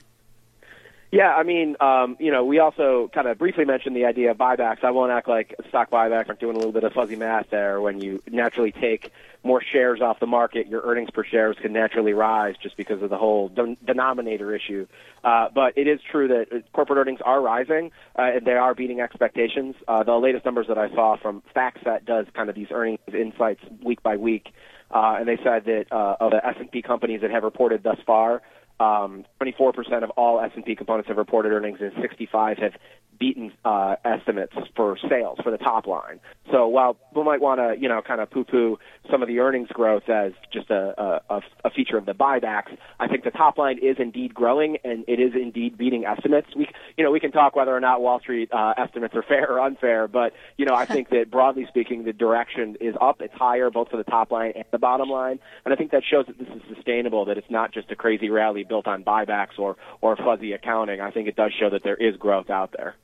yeah, 1.10 1.34
I 1.34 1.42
mean, 1.42 1.76
um, 1.80 2.16
you 2.20 2.30
know, 2.30 2.44
we 2.44 2.58
also 2.58 3.10
kind 3.14 3.26
of 3.28 3.38
briefly 3.38 3.64
mentioned 3.64 3.96
the 3.96 4.04
idea 4.04 4.30
of 4.30 4.36
buybacks. 4.36 4.84
I 4.84 4.90
won't 4.90 5.10
act 5.10 5.26
like 5.26 5.54
stock 5.70 5.90
buybacks 5.90 6.28
aren't 6.28 6.40
doing 6.40 6.54
a 6.54 6.58
little 6.58 6.72
bit 6.72 6.84
of 6.84 6.92
fuzzy 6.92 7.16
math 7.16 7.48
there. 7.50 7.80
When 7.80 7.98
you 7.98 8.22
naturally 8.30 8.72
take 8.72 9.10
more 9.42 9.62
shares 9.62 10.02
off 10.02 10.20
the 10.20 10.26
market, 10.26 10.66
your 10.66 10.82
earnings 10.82 11.08
per 11.10 11.24
shares 11.24 11.56
can 11.62 11.72
naturally 11.72 12.12
rise 12.12 12.56
just 12.62 12.76
because 12.76 13.00
of 13.02 13.08
the 13.08 13.16
whole 13.16 13.48
den- 13.48 13.78
denominator 13.82 14.54
issue. 14.54 14.86
Uh, 15.24 15.48
but 15.54 15.78
it 15.78 15.88
is 15.88 15.98
true 16.10 16.28
that 16.28 16.52
uh, 16.52 16.60
corporate 16.74 16.98
earnings 16.98 17.20
are 17.24 17.40
rising 17.40 17.90
uh, 18.18 18.22
and 18.22 18.46
they 18.46 18.52
are 18.52 18.74
beating 18.74 19.00
expectations. 19.00 19.76
Uh, 19.86 20.02
the 20.02 20.12
latest 20.12 20.44
numbers 20.44 20.66
that 20.68 20.76
I 20.76 20.90
saw 20.90 21.16
from 21.16 21.42
FactSet 21.56 22.04
does 22.04 22.26
kind 22.34 22.50
of 22.50 22.54
these 22.54 22.68
earnings 22.70 22.98
insights 23.14 23.62
week 23.82 24.02
by 24.02 24.16
week, 24.18 24.48
uh, 24.90 25.16
and 25.18 25.26
they 25.26 25.38
said 25.42 25.64
that 25.64 25.86
uh, 25.90 26.16
of 26.20 26.32
the 26.32 26.46
S&P 26.46 26.82
companies 26.82 27.22
that 27.22 27.30
have 27.30 27.44
reported 27.44 27.82
thus 27.82 27.98
far, 28.06 28.42
um, 28.80 29.24
24% 29.40 30.04
of 30.04 30.10
all 30.10 30.40
S&P 30.40 30.76
components 30.76 31.08
have 31.08 31.16
reported 31.16 31.52
earnings, 31.52 31.78
and 31.80 31.92
65 32.00 32.58
have 32.58 32.72
beaten 33.18 33.52
uh, 33.64 33.96
estimates 34.04 34.54
for 34.76 34.96
sales 35.08 35.38
for 35.42 35.50
the 35.50 35.58
top 35.58 35.86
line. 35.86 36.20
So 36.50 36.66
while 36.68 36.96
we 37.14 37.22
might 37.22 37.40
want 37.40 37.60
to, 37.60 37.80
you 37.80 37.88
know, 37.88 38.00
kind 38.00 38.20
of 38.20 38.30
poo-poo 38.30 38.78
some 39.10 39.22
of 39.22 39.28
the 39.28 39.40
earnings 39.40 39.68
growth 39.68 40.08
as 40.08 40.32
just 40.52 40.70
a, 40.70 41.20
a, 41.28 41.40
a 41.64 41.70
feature 41.70 41.98
of 41.98 42.06
the 42.06 42.12
buybacks, 42.12 42.76
I 42.98 43.08
think 43.08 43.24
the 43.24 43.30
top 43.30 43.58
line 43.58 43.78
is 43.78 43.96
indeed 43.98 44.34
growing 44.34 44.78
and 44.84 45.04
it 45.08 45.20
is 45.20 45.32
indeed 45.34 45.76
beating 45.76 46.04
estimates. 46.04 46.48
We, 46.56 46.68
you 46.96 47.04
know, 47.04 47.10
we 47.10 47.20
can 47.20 47.32
talk 47.32 47.56
whether 47.56 47.74
or 47.74 47.80
not 47.80 48.00
Wall 48.00 48.20
Street 48.20 48.50
uh, 48.52 48.74
estimates 48.76 49.14
are 49.14 49.22
fair 49.22 49.50
or 49.50 49.60
unfair, 49.60 50.08
but 50.08 50.32
you 50.56 50.64
know, 50.64 50.74
I 50.74 50.86
think 50.86 51.08
that 51.10 51.30
broadly 51.30 51.66
speaking, 51.68 52.04
the 52.04 52.12
direction 52.12 52.76
is 52.80 52.94
up. 53.00 53.20
It's 53.20 53.34
higher 53.34 53.70
both 53.70 53.90
for 53.90 53.96
the 53.96 54.04
top 54.04 54.30
line 54.30 54.52
and 54.54 54.64
the 54.70 54.78
bottom 54.78 55.08
line, 55.08 55.38
and 55.64 55.74
I 55.74 55.76
think 55.76 55.90
that 55.92 56.02
shows 56.08 56.26
that 56.26 56.38
this 56.38 56.48
is 56.48 56.62
sustainable. 56.74 57.26
That 57.26 57.38
it's 57.38 57.50
not 57.50 57.72
just 57.72 57.90
a 57.90 57.96
crazy 57.96 58.30
rally 58.30 58.64
built 58.64 58.86
on 58.86 59.04
buybacks 59.04 59.58
or 59.58 59.76
or 60.00 60.16
fuzzy 60.16 60.52
accounting. 60.52 61.00
I 61.00 61.10
think 61.10 61.28
it 61.28 61.36
does 61.36 61.52
show 61.58 61.70
that 61.70 61.82
there 61.82 61.96
is 61.96 62.16
growth 62.16 62.50
out 62.50 62.74
there. 62.76 62.94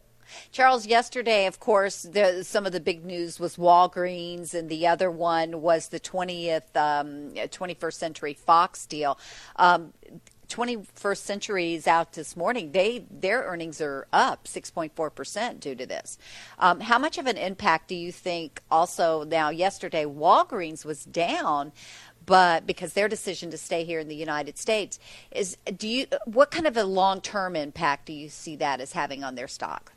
Charles, 0.52 0.87
yesterday, 0.87 1.46
of 1.46 1.60
course, 1.60 2.02
the, 2.02 2.44
some 2.44 2.66
of 2.66 2.72
the 2.72 2.80
big 2.80 3.04
news 3.04 3.40
was 3.40 3.56
Walgreens, 3.56 4.54
and 4.54 4.68
the 4.68 4.87
other 4.87 5.10
one 5.10 5.60
was 5.60 5.88
the 5.88 6.00
20th, 6.00 6.76
um, 6.76 7.30
21st 7.34 7.94
Century 7.94 8.34
Fox 8.34 8.87
deal. 8.87 9.18
Um, 9.56 9.92
21st 10.48 11.18
Century 11.18 11.74
is 11.74 11.87
out 11.87 12.12
this 12.12 12.37
morning. 12.37 12.72
They 12.72 13.06
their 13.10 13.42
earnings 13.42 13.80
are 13.80 14.06
up 14.12 14.44
6.4 14.44 15.14
percent 15.14 15.60
due 15.60 15.74
to 15.74 15.87
this. 15.87 16.18
Um, 16.58 16.80
how 16.80 16.98
much 16.98 17.18
of 17.18 17.26
an 17.26 17.37
impact 17.37 17.88
do 17.88 17.94
you 17.94 18.12
think? 18.12 18.62
Also, 18.70 19.24
now 19.24 19.50
yesterday 19.50 20.04
Walgreens 20.04 20.84
was 20.84 21.04
down, 21.04 21.72
but 22.26 22.66
because 22.66 22.92
their 22.92 23.08
decision 23.08 23.50
to 23.50 23.58
stay 23.58 23.84
here 23.84 23.98
in 23.98 24.08
the 24.08 24.16
United 24.16 24.58
States 24.58 24.98
is, 25.30 25.56
do 25.76 25.88
you 25.88 26.06
what 26.26 26.50
kind 26.50 26.66
of 26.66 26.76
a 26.76 26.84
long 26.84 27.20
term 27.20 27.56
impact 27.56 28.06
do 28.06 28.12
you 28.12 28.28
see 28.28 28.56
that 28.56 28.80
as 28.80 28.92
having 28.92 29.24
on 29.24 29.34
their 29.34 29.48
stock? 29.48 29.93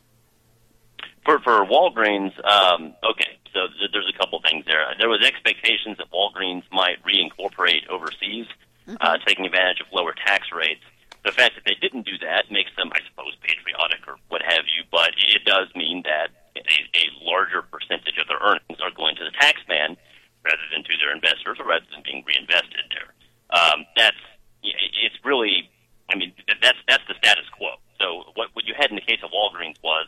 For 1.26 1.40
for 1.40 1.66
Walgreens, 1.66 2.34
um, 2.46 2.96
okay, 3.04 3.38
so 3.54 3.68
th- 3.68 3.92
there's 3.92 4.12
a 4.14 4.18
couple 4.18 4.40
things 4.42 4.66
there. 4.66 4.86
There 5.00 5.10
was 5.10 5.26
expectations 5.26 5.98
that 5.98 6.12
Walgreens 6.12 6.64
might 6.72 7.04
reincorporate 7.04 7.88
overseas, 7.90 8.48
mm-hmm. 8.88 8.96
uh, 9.02 9.18
taking 9.26 9.46
advantage 9.46 9.82
of 9.82 9.88
lower 9.92 10.14
tax 10.14 10.48
rates. 10.56 10.84
The 11.26 11.32
fact 11.32 11.56
that 11.56 11.66
they 11.66 11.76
didn't 11.76 12.06
do 12.06 12.16
that 12.24 12.48
makes 12.52 12.72
them, 12.78 12.92
I 12.94 13.04
suppose, 13.10 13.36
patriotic 13.44 14.08
or 14.08 14.16
what 14.30 14.42
have 14.48 14.64
you, 14.72 14.88
but 14.92 15.12
it 15.18 15.44
does 15.44 15.68
mean 15.76 16.04
that 16.08 16.32
a, 16.56 16.78
a 16.96 17.06
larger 17.26 17.62
percentage 17.62 18.16
of 18.16 18.28
their 18.32 18.40
earnings 18.40 18.80
are 18.80 18.94
going 18.96 19.16
to 19.20 19.26
the 19.26 19.36
tax 19.36 19.60
man 19.68 19.98
rather 20.46 20.64
than 20.72 20.88
to 20.88 20.94
their 21.04 21.12
investors 21.12 21.60
or 21.60 21.68
rather 21.68 21.86
than 21.92 22.00
being 22.06 22.24
reinvested 22.24 22.88
there. 22.96 23.12
Um, 23.52 23.84
that's 23.96 24.20
it's 24.64 25.20
really, 25.24 25.70
I 26.10 26.16
mean, 26.16 26.32
that's 26.62 26.80
that's 26.88 27.04
the 27.08 27.16
status 27.20 27.46
quo. 27.52 27.76
So 28.00 28.32
what 28.36 28.50
what 28.54 28.66
you 28.66 28.74
had 28.78 28.90
in 28.90 28.96
the 28.96 29.04
case 29.04 29.20
of 29.24 29.32
Walgreens 29.32 29.76
was 29.84 30.08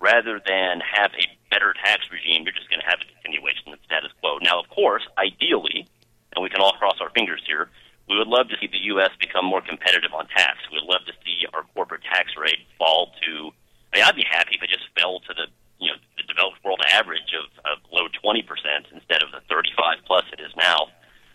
rather 0.00 0.40
than 0.40 0.80
have 0.80 1.10
a 1.14 1.26
better 1.50 1.74
tax 1.84 2.06
regime, 2.10 2.44
you're 2.44 2.54
just 2.54 2.70
going 2.70 2.80
to 2.80 2.86
have 2.86 3.02
a 3.02 3.08
continuation 3.18 3.72
of 3.72 3.78
the 3.78 3.84
status 3.84 4.12
quo. 4.20 4.38
Now, 4.42 4.60
of 4.60 4.68
course, 4.70 5.02
ideally, 5.18 5.86
and 6.34 6.42
we 6.42 6.50
can 6.50 6.60
all 6.60 6.72
cross 6.78 7.00
our 7.00 7.10
fingers 7.10 7.42
here, 7.46 7.70
we 8.08 8.16
would 8.16 8.28
love 8.28 8.48
to 8.48 8.56
see 8.56 8.66
the 8.66 8.80
U.S. 8.96 9.10
become 9.20 9.44
more 9.44 9.60
competitive 9.60 10.14
on 10.16 10.26
tax. 10.32 10.64
We 10.72 10.80
would 10.80 10.88
love 10.88 11.04
to 11.06 11.14
see 11.24 11.44
our 11.52 11.64
corporate 11.74 12.02
tax 12.08 12.32
rate 12.40 12.64
fall 12.78 13.12
to. 13.26 13.52
I 13.92 13.96
mean, 13.96 14.04
I'd 14.04 14.16
be 14.16 14.24
happy 14.24 14.56
if 14.56 14.62
it 14.62 14.70
just 14.72 14.88
fell 14.96 15.20
to 15.28 15.32
the 15.36 15.46
you 15.78 15.92
know 15.92 15.98
the 16.16 16.24
developed 16.24 16.64
world 16.64 16.80
average 16.92 17.30
of, 17.36 17.46
of 17.68 17.84
low 17.92 18.08
20 18.08 18.42
percent 18.42 18.88
instead 18.92 19.22
of 19.22 19.30
the 19.30 19.44
35 19.48 20.04
plus 20.06 20.24
it 20.32 20.40
is 20.40 20.52
now. 20.56 20.88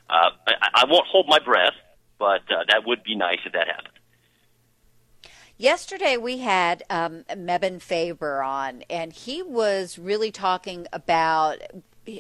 Uh, 0.10 0.34
I, 0.48 0.84
I 0.84 0.86
won't 0.90 1.06
hold 1.08 1.28
my 1.30 1.40
breath, 1.40 1.78
but 2.18 2.42
uh, 2.50 2.66
that 2.70 2.86
would 2.86 3.04
be 3.04 3.16
nice 3.16 3.40
if 3.46 3.54
that 3.54 3.68
happened. 3.68 3.93
Yesterday 5.64 6.18
we 6.18 6.40
had 6.40 6.84
um, 6.90 7.24
Faber 7.80 8.44
on, 8.44 8.84
and 8.90 9.14
he 9.14 9.42
was 9.42 9.98
really 9.98 10.30
talking 10.30 10.88
about 10.92 11.60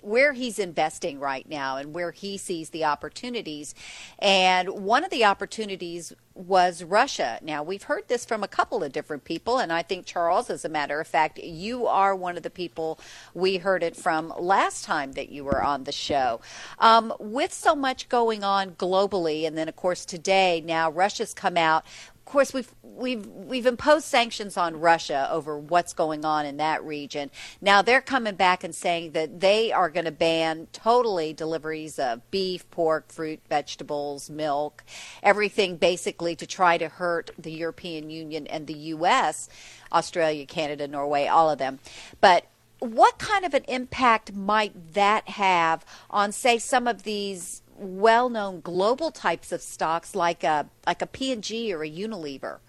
where 0.01 0.31
he's 0.31 0.59
investing 0.59 1.19
right 1.19 1.45
now 1.49 1.75
and 1.75 1.93
where 1.93 2.11
he 2.11 2.37
sees 2.37 2.69
the 2.69 2.85
opportunities. 2.85 3.75
And 4.17 4.69
one 4.69 5.03
of 5.03 5.11
the 5.11 5.25
opportunities 5.25 6.13
was 6.35 6.83
Russia. 6.83 7.37
Now, 7.41 7.61
we've 7.63 7.83
heard 7.83 8.07
this 8.07 8.25
from 8.25 8.43
a 8.43 8.47
couple 8.47 8.83
of 8.83 8.91
different 8.91 9.23
people, 9.23 9.59
and 9.59 9.71
I 9.71 9.83
think, 9.83 10.05
Charles, 10.05 10.49
as 10.49 10.65
a 10.65 10.69
matter 10.69 10.99
of 10.99 11.07
fact, 11.07 11.37
you 11.37 11.85
are 11.85 12.15
one 12.15 12.37
of 12.37 12.43
the 12.43 12.49
people 12.49 12.97
we 13.33 13.57
heard 13.57 13.83
it 13.83 13.95
from 13.95 14.33
last 14.39 14.83
time 14.85 15.11
that 15.11 15.29
you 15.29 15.43
were 15.43 15.61
on 15.61 15.83
the 15.83 15.91
show. 15.91 16.41
Um, 16.79 17.13
with 17.19 17.53
so 17.53 17.75
much 17.75 18.09
going 18.09 18.43
on 18.43 18.71
globally, 18.71 19.45
and 19.45 19.57
then, 19.57 19.67
of 19.67 19.75
course, 19.75 20.05
today, 20.05 20.63
now 20.65 20.89
Russia's 20.89 21.33
come 21.33 21.57
out 21.57 21.85
of 22.25 22.31
course, 22.31 22.53
we've 22.53 22.73
we've 22.81 23.27
we've 23.27 23.65
imposed 23.65 24.05
sanctions 24.05 24.55
on 24.55 24.79
Russia 24.79 25.27
over 25.29 25.57
what's 25.57 25.91
going 25.91 26.23
on 26.23 26.45
in 26.45 26.55
that 26.55 26.81
region. 26.85 27.29
Now 27.59 27.81
they're 27.81 27.99
coming 27.99 28.35
back 28.35 28.63
and 28.63 28.73
saying 28.73 29.11
that 29.11 29.41
they 29.41 29.73
are 29.73 29.89
going 29.89 30.05
to 30.05 30.11
ban 30.11 30.67
totally 30.71 31.33
deliveries 31.33 31.99
of 31.99 32.31
beef, 32.31 32.69
pork, 32.71 33.11
fruit, 33.11 33.41
vegetables, 33.49 34.29
milk, 34.29 34.85
everything 35.21 35.75
basically 35.75 36.33
to 36.37 36.47
try 36.47 36.77
to 36.77 36.87
hurt 36.87 37.31
the 37.37 37.51
European 37.51 38.09
Union 38.09 38.47
and 38.47 38.67
the 38.67 38.73
U.S., 38.73 39.49
Australia, 39.91 40.45
Canada, 40.45 40.87
Norway, 40.87 41.27
all 41.27 41.49
of 41.49 41.57
them. 41.57 41.79
But 42.21 42.45
what 42.79 43.17
kind 43.17 43.43
of 43.43 43.53
an 43.53 43.65
impact 43.67 44.33
might 44.33 44.93
that 44.93 45.27
have 45.27 45.85
on, 46.09 46.31
say, 46.31 46.57
some 46.57 46.87
of 46.87 47.03
these 47.03 47.62
well-known 47.77 48.61
global 48.61 49.11
types 49.11 49.51
of 49.51 49.61
stocks 49.61 50.15
like 50.15 50.43
a 50.43 50.67
like 50.85 51.01
a 51.01 51.07
P&G 51.07 51.73
or 51.73 51.83
a 51.83 51.89
Unilever? 51.89 52.59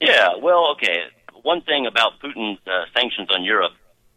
Yeah, 0.00 0.36
well, 0.40 0.72
okay. 0.72 1.04
One 1.42 1.62
thing 1.62 1.86
about 1.86 2.20
Putin's 2.20 2.60
uh, 2.66 2.84
sanctions 2.94 3.28
on 3.30 3.44
Europe, 3.44 3.72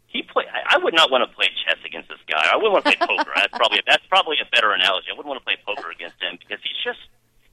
he 0.08 0.22
play. 0.22 0.46
I, 0.52 0.76
I 0.76 0.78
would 0.78 0.94
not 0.94 1.12
want 1.12 1.30
to 1.30 1.36
play 1.36 1.48
chess 1.66 1.78
against 1.86 2.10
this 2.10 2.20
guy. 2.28 2.42
I 2.52 2.56
wouldn't 2.56 2.74
want 2.74 2.86
to 2.86 2.98
play 2.98 3.08
poker. 3.08 3.32
That's 3.36 3.58
probably 3.58 3.82
that's 3.86 4.06
probably 4.08 4.38
a 4.42 4.50
better 4.50 4.72
analogy. 4.72 5.08
I 5.10 5.14
wouldn't 5.14 5.30
want 5.30 5.42
to 5.42 5.46
play 5.46 5.58
poker 5.66 5.92
against 5.92 6.22
him 6.22 6.38
because 6.40 6.60
he's 6.64 6.82
just 6.84 7.00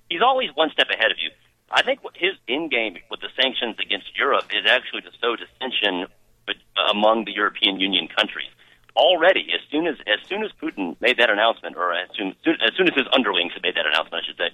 he's 0.09 0.23
always 0.23 0.51
one 0.55 0.71
step 0.71 0.89
ahead 0.91 1.11
of 1.11 1.19
you. 1.21 1.31
I 1.71 1.83
think 1.83 2.05
what 2.05 2.17
his 2.17 2.33
in 2.47 2.69
game 2.69 2.97
with 3.11 3.21
the 3.21 3.33
sanctions 3.41 3.77
against 3.81 4.17
Europe 4.17 4.45
is 4.53 4.69
actually 4.69 5.03
to 5.03 5.13
sow 5.21 5.37
dissension 5.37 6.07
among 6.91 7.25
the 7.25 7.33
European 7.33 7.81
Union 7.81 8.09
countries 8.09 8.51
already, 8.97 9.49
as 9.55 9.61
soon 9.71 9.87
as 9.87 9.97
as 10.07 10.21
soon 10.29 10.45
as 10.45 10.51
Putin 10.63 10.97
made 11.01 11.19
that 11.19 11.31
announcement, 11.31 11.77
or 11.77 11.93
as 11.93 12.09
soon 12.17 12.35
as 12.45 12.73
soon 12.77 12.89
as 12.89 12.95
his 12.95 13.07
underlings 13.13 13.53
had 13.53 13.63
made 13.63 13.77
that 13.77 13.87
announcement, 13.87 14.25
I 14.25 14.27
should 14.27 14.37
say, 14.37 14.51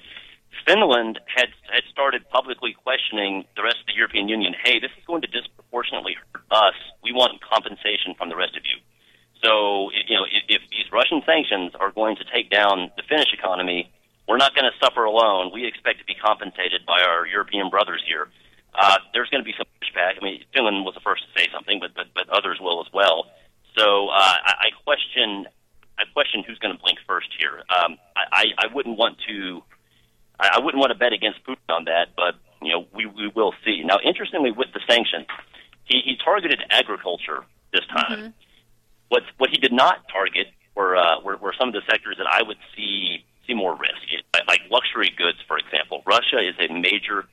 Finland 0.66 1.20
had 1.27 1.48
had 1.70 1.85
started 1.90 2.29
publicly 2.31 2.72
questioning 2.72 3.44
the 3.57 3.62
rest 3.62 3.79
of 3.81 3.87
the 3.87 3.94
European 3.94 4.29
Union. 4.29 4.55
Hey, 4.64 4.79
this 4.81 4.90
is 4.98 5.05
going 5.07 5.22
to 5.22 5.29
disproportionately 5.29 6.16
hurt 6.33 6.42
us. 6.51 6.79
We 7.03 7.12
want 7.12 7.40
compensation 7.40 8.14
from 8.16 8.29
the 8.29 8.37
rest 8.37 8.57
of 8.57 8.64
you. 8.64 8.79
So, 9.42 9.90
you 9.94 10.16
know, 10.16 10.27
if, 10.27 10.42
if 10.48 10.62
these 10.70 10.90
Russian 10.90 11.22
sanctions 11.24 11.72
are 11.79 11.92
going 11.92 12.16
to 12.16 12.24
take 12.35 12.51
down 12.51 12.90
the 12.96 13.05
Finnish 13.09 13.31
economy, 13.33 13.90
we're 14.27 14.37
not 14.37 14.55
going 14.55 14.66
to 14.66 14.77
suffer 14.83 15.05
alone. 15.05 15.53
We 15.55 15.64
expect 15.64 16.01
to 16.01 16.05
be 16.05 16.14
compensated 16.14 16.85
by 16.87 17.03
our 17.03 17.24
European 17.27 17.70
brothers 17.70 18.03
here. 18.07 18.29
Uh, 18.74 18.98
there's 19.14 19.31
going 19.31 19.42
to 19.42 19.46
be 19.46 19.55
some 19.57 19.66
pushback. 19.81 20.18
I 20.20 20.24
mean, 20.24 20.42
Finland 20.53 20.85
was 20.85 20.94
the 20.94 21.01
first 21.01 21.22
to 21.22 21.40
say 21.40 21.48
something, 21.53 21.79
but 21.81 21.94
but, 21.94 22.07
but 22.14 22.29
others 22.29 22.59
will 22.61 22.81
as 22.81 22.92
well. 22.92 23.27
So 23.76 24.09
uh, 24.09 24.12
I, 24.12 24.54
I 24.61 24.70
question 24.85 25.46
I 25.98 26.04
question 26.12 26.44
who's 26.46 26.59
going 26.59 26.74
to 26.74 26.81
blink 26.81 26.98
first 27.07 27.28
here. 27.38 27.62
Um, 27.68 27.98
I, 28.16 28.46
I 28.59 28.72
wouldn't 28.72 28.96
want 28.96 29.18
to 29.28 29.62
I, 30.40 30.50
I 30.54 30.59
wouldn't 30.61 30.78
want 30.81 30.92
to 30.92 30.98
bet 30.98 31.12
against 31.12 31.44
Putin 31.44 31.68
on 31.68 31.85
that, 31.85 32.11
but 32.16 32.35
you 32.62 32.72
know 32.72 32.87
we 32.94 33.07
we 33.07 33.28
will 33.28 33.54
see. 33.64 33.83
Now, 33.85 33.98
interestingly, 34.04 34.50
with 34.50 34.68
the 34.72 34.81
sanctions, 34.88 35.26
he, 35.85 36.00
he 36.04 36.16
targeted 36.22 36.61
agriculture 36.70 37.44
this 37.72 37.87
time. 37.87 38.18
Mm-hmm. 38.18 38.28
What 39.09 39.22
what 39.38 39.50
he 39.50 39.57
did 39.57 39.72
not 39.72 40.09
target 40.12 40.48
were, 40.74 40.96
uh, 40.96 41.20
were 41.20 41.37
were 41.37 41.54
some 41.59 41.68
of 41.68 41.74
the 41.74 41.83
sectors 41.90 42.16
that 42.18 42.26
I 42.31 42.42
would 42.42 42.59
see 42.76 43.24
see 43.46 43.54
more 43.54 43.76
risk, 43.76 44.24
like 44.46 44.61
luxury 44.70 45.12
goods, 45.16 45.38
for 45.46 45.59
example. 45.59 46.02
Russia 46.07 46.38
is 46.38 46.54
a 46.59 46.72
major 46.72 47.24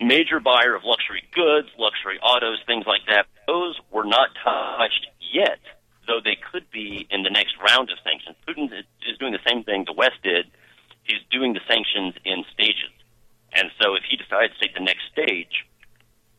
major 0.00 0.40
buyer 0.40 0.74
of 0.74 0.82
luxury 0.84 1.22
goods, 1.32 1.68
luxury 1.78 2.18
autos, 2.20 2.58
things 2.66 2.84
like 2.86 3.02
that. 3.06 3.26
Those 3.46 3.78
were 3.92 4.04
not 4.04 4.30
touched 4.42 5.06
yet, 5.34 5.58
though 6.06 6.20
they 6.22 6.38
could 6.38 6.70
be 6.70 7.06
in 7.10 7.22
the 7.22 7.30
next 7.30 7.58
round 7.58 7.90
of 7.90 7.98
sanctions. 8.06 8.36
Putin 8.46 8.70
is 8.70 9.18
doing 9.18 9.32
the 9.32 9.42
same 9.46 9.64
thing 9.64 9.84
the 9.84 9.92
West 9.92 10.22
did. 10.22 10.46
He's 11.02 11.20
doing 11.30 11.52
the 11.52 11.64
sanctions 11.66 12.14
in 12.24 12.44
stages. 12.54 12.94
And 13.52 13.70
so 13.82 13.94
if 13.94 14.02
he 14.08 14.16
decides 14.16 14.54
to 14.54 14.58
take 14.60 14.74
the 14.74 14.82
next 14.82 15.10
stage, 15.12 15.66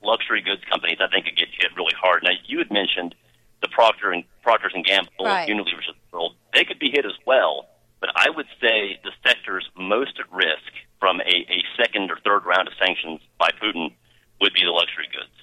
luxury 0.01 0.41
goods 0.41 0.63
companies, 0.69 0.97
I 0.99 1.07
think, 1.07 1.25
could 1.25 1.37
get 1.37 1.49
hit 1.51 1.75
really 1.75 1.95
hard. 1.99 2.23
Now, 2.23 2.35
you 2.45 2.59
had 2.59 2.71
mentioned 2.71 3.15
the 3.61 3.67
Procter 3.69 4.11
and 4.11 4.23
Procters 4.43 4.73
and 4.75 4.85
Gamble, 4.85 5.25
right. 5.25 5.47
Unilever, 5.47 5.81
world. 6.11 6.35
They 6.53 6.63
could 6.63 6.79
be 6.79 6.91
hit 6.91 7.05
as 7.05 7.17
well. 7.25 7.67
But 7.99 8.09
I 8.15 8.29
would 8.29 8.47
say 8.61 8.99
the 9.03 9.11
sectors 9.25 9.69
most 9.77 10.19
at 10.19 10.31
risk 10.31 10.71
from 10.99 11.21
a, 11.21 11.35
a 11.49 11.63
second 11.77 12.11
or 12.11 12.17
third 12.23 12.45
round 12.45 12.67
of 12.67 12.73
sanctions 12.79 13.21
by 13.39 13.49
Putin 13.61 13.93
would 14.41 14.53
be 14.53 14.61
the 14.63 14.71
luxury 14.71 15.07
goods. 15.11 15.33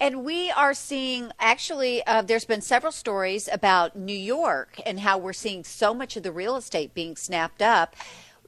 And 0.00 0.24
we 0.24 0.50
are 0.52 0.72
seeing, 0.72 1.30
actually, 1.38 2.02
uh, 2.06 2.22
there's 2.22 2.46
been 2.46 2.62
several 2.62 2.90
stories 2.90 3.50
about 3.52 3.96
New 3.96 4.16
York 4.16 4.80
and 4.86 5.00
how 5.00 5.18
we're 5.18 5.34
seeing 5.34 5.62
so 5.62 5.92
much 5.92 6.16
of 6.16 6.22
the 6.22 6.32
real 6.32 6.56
estate 6.56 6.94
being 6.94 7.16
snapped 7.16 7.60
up. 7.60 7.94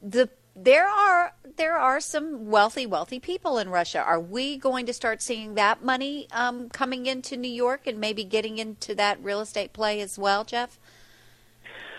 The 0.00 0.30
there 0.54 0.86
are 0.86 1.32
there 1.56 1.78
are 1.78 1.98
some 2.00 2.50
wealthy 2.50 2.86
wealthy 2.86 3.20
people 3.20 3.58
in 3.58 3.68
Russia. 3.68 4.00
Are 4.00 4.20
we 4.20 4.56
going 4.56 4.86
to 4.86 4.92
start 4.92 5.22
seeing 5.22 5.54
that 5.54 5.84
money 5.84 6.26
um, 6.32 6.68
coming 6.70 7.06
into 7.06 7.36
New 7.36 7.50
York 7.50 7.86
and 7.86 7.98
maybe 7.98 8.24
getting 8.24 8.58
into 8.58 8.94
that 8.94 9.22
real 9.22 9.40
estate 9.40 9.72
play 9.72 10.00
as 10.00 10.18
well, 10.18 10.44
Jeff? 10.44 10.78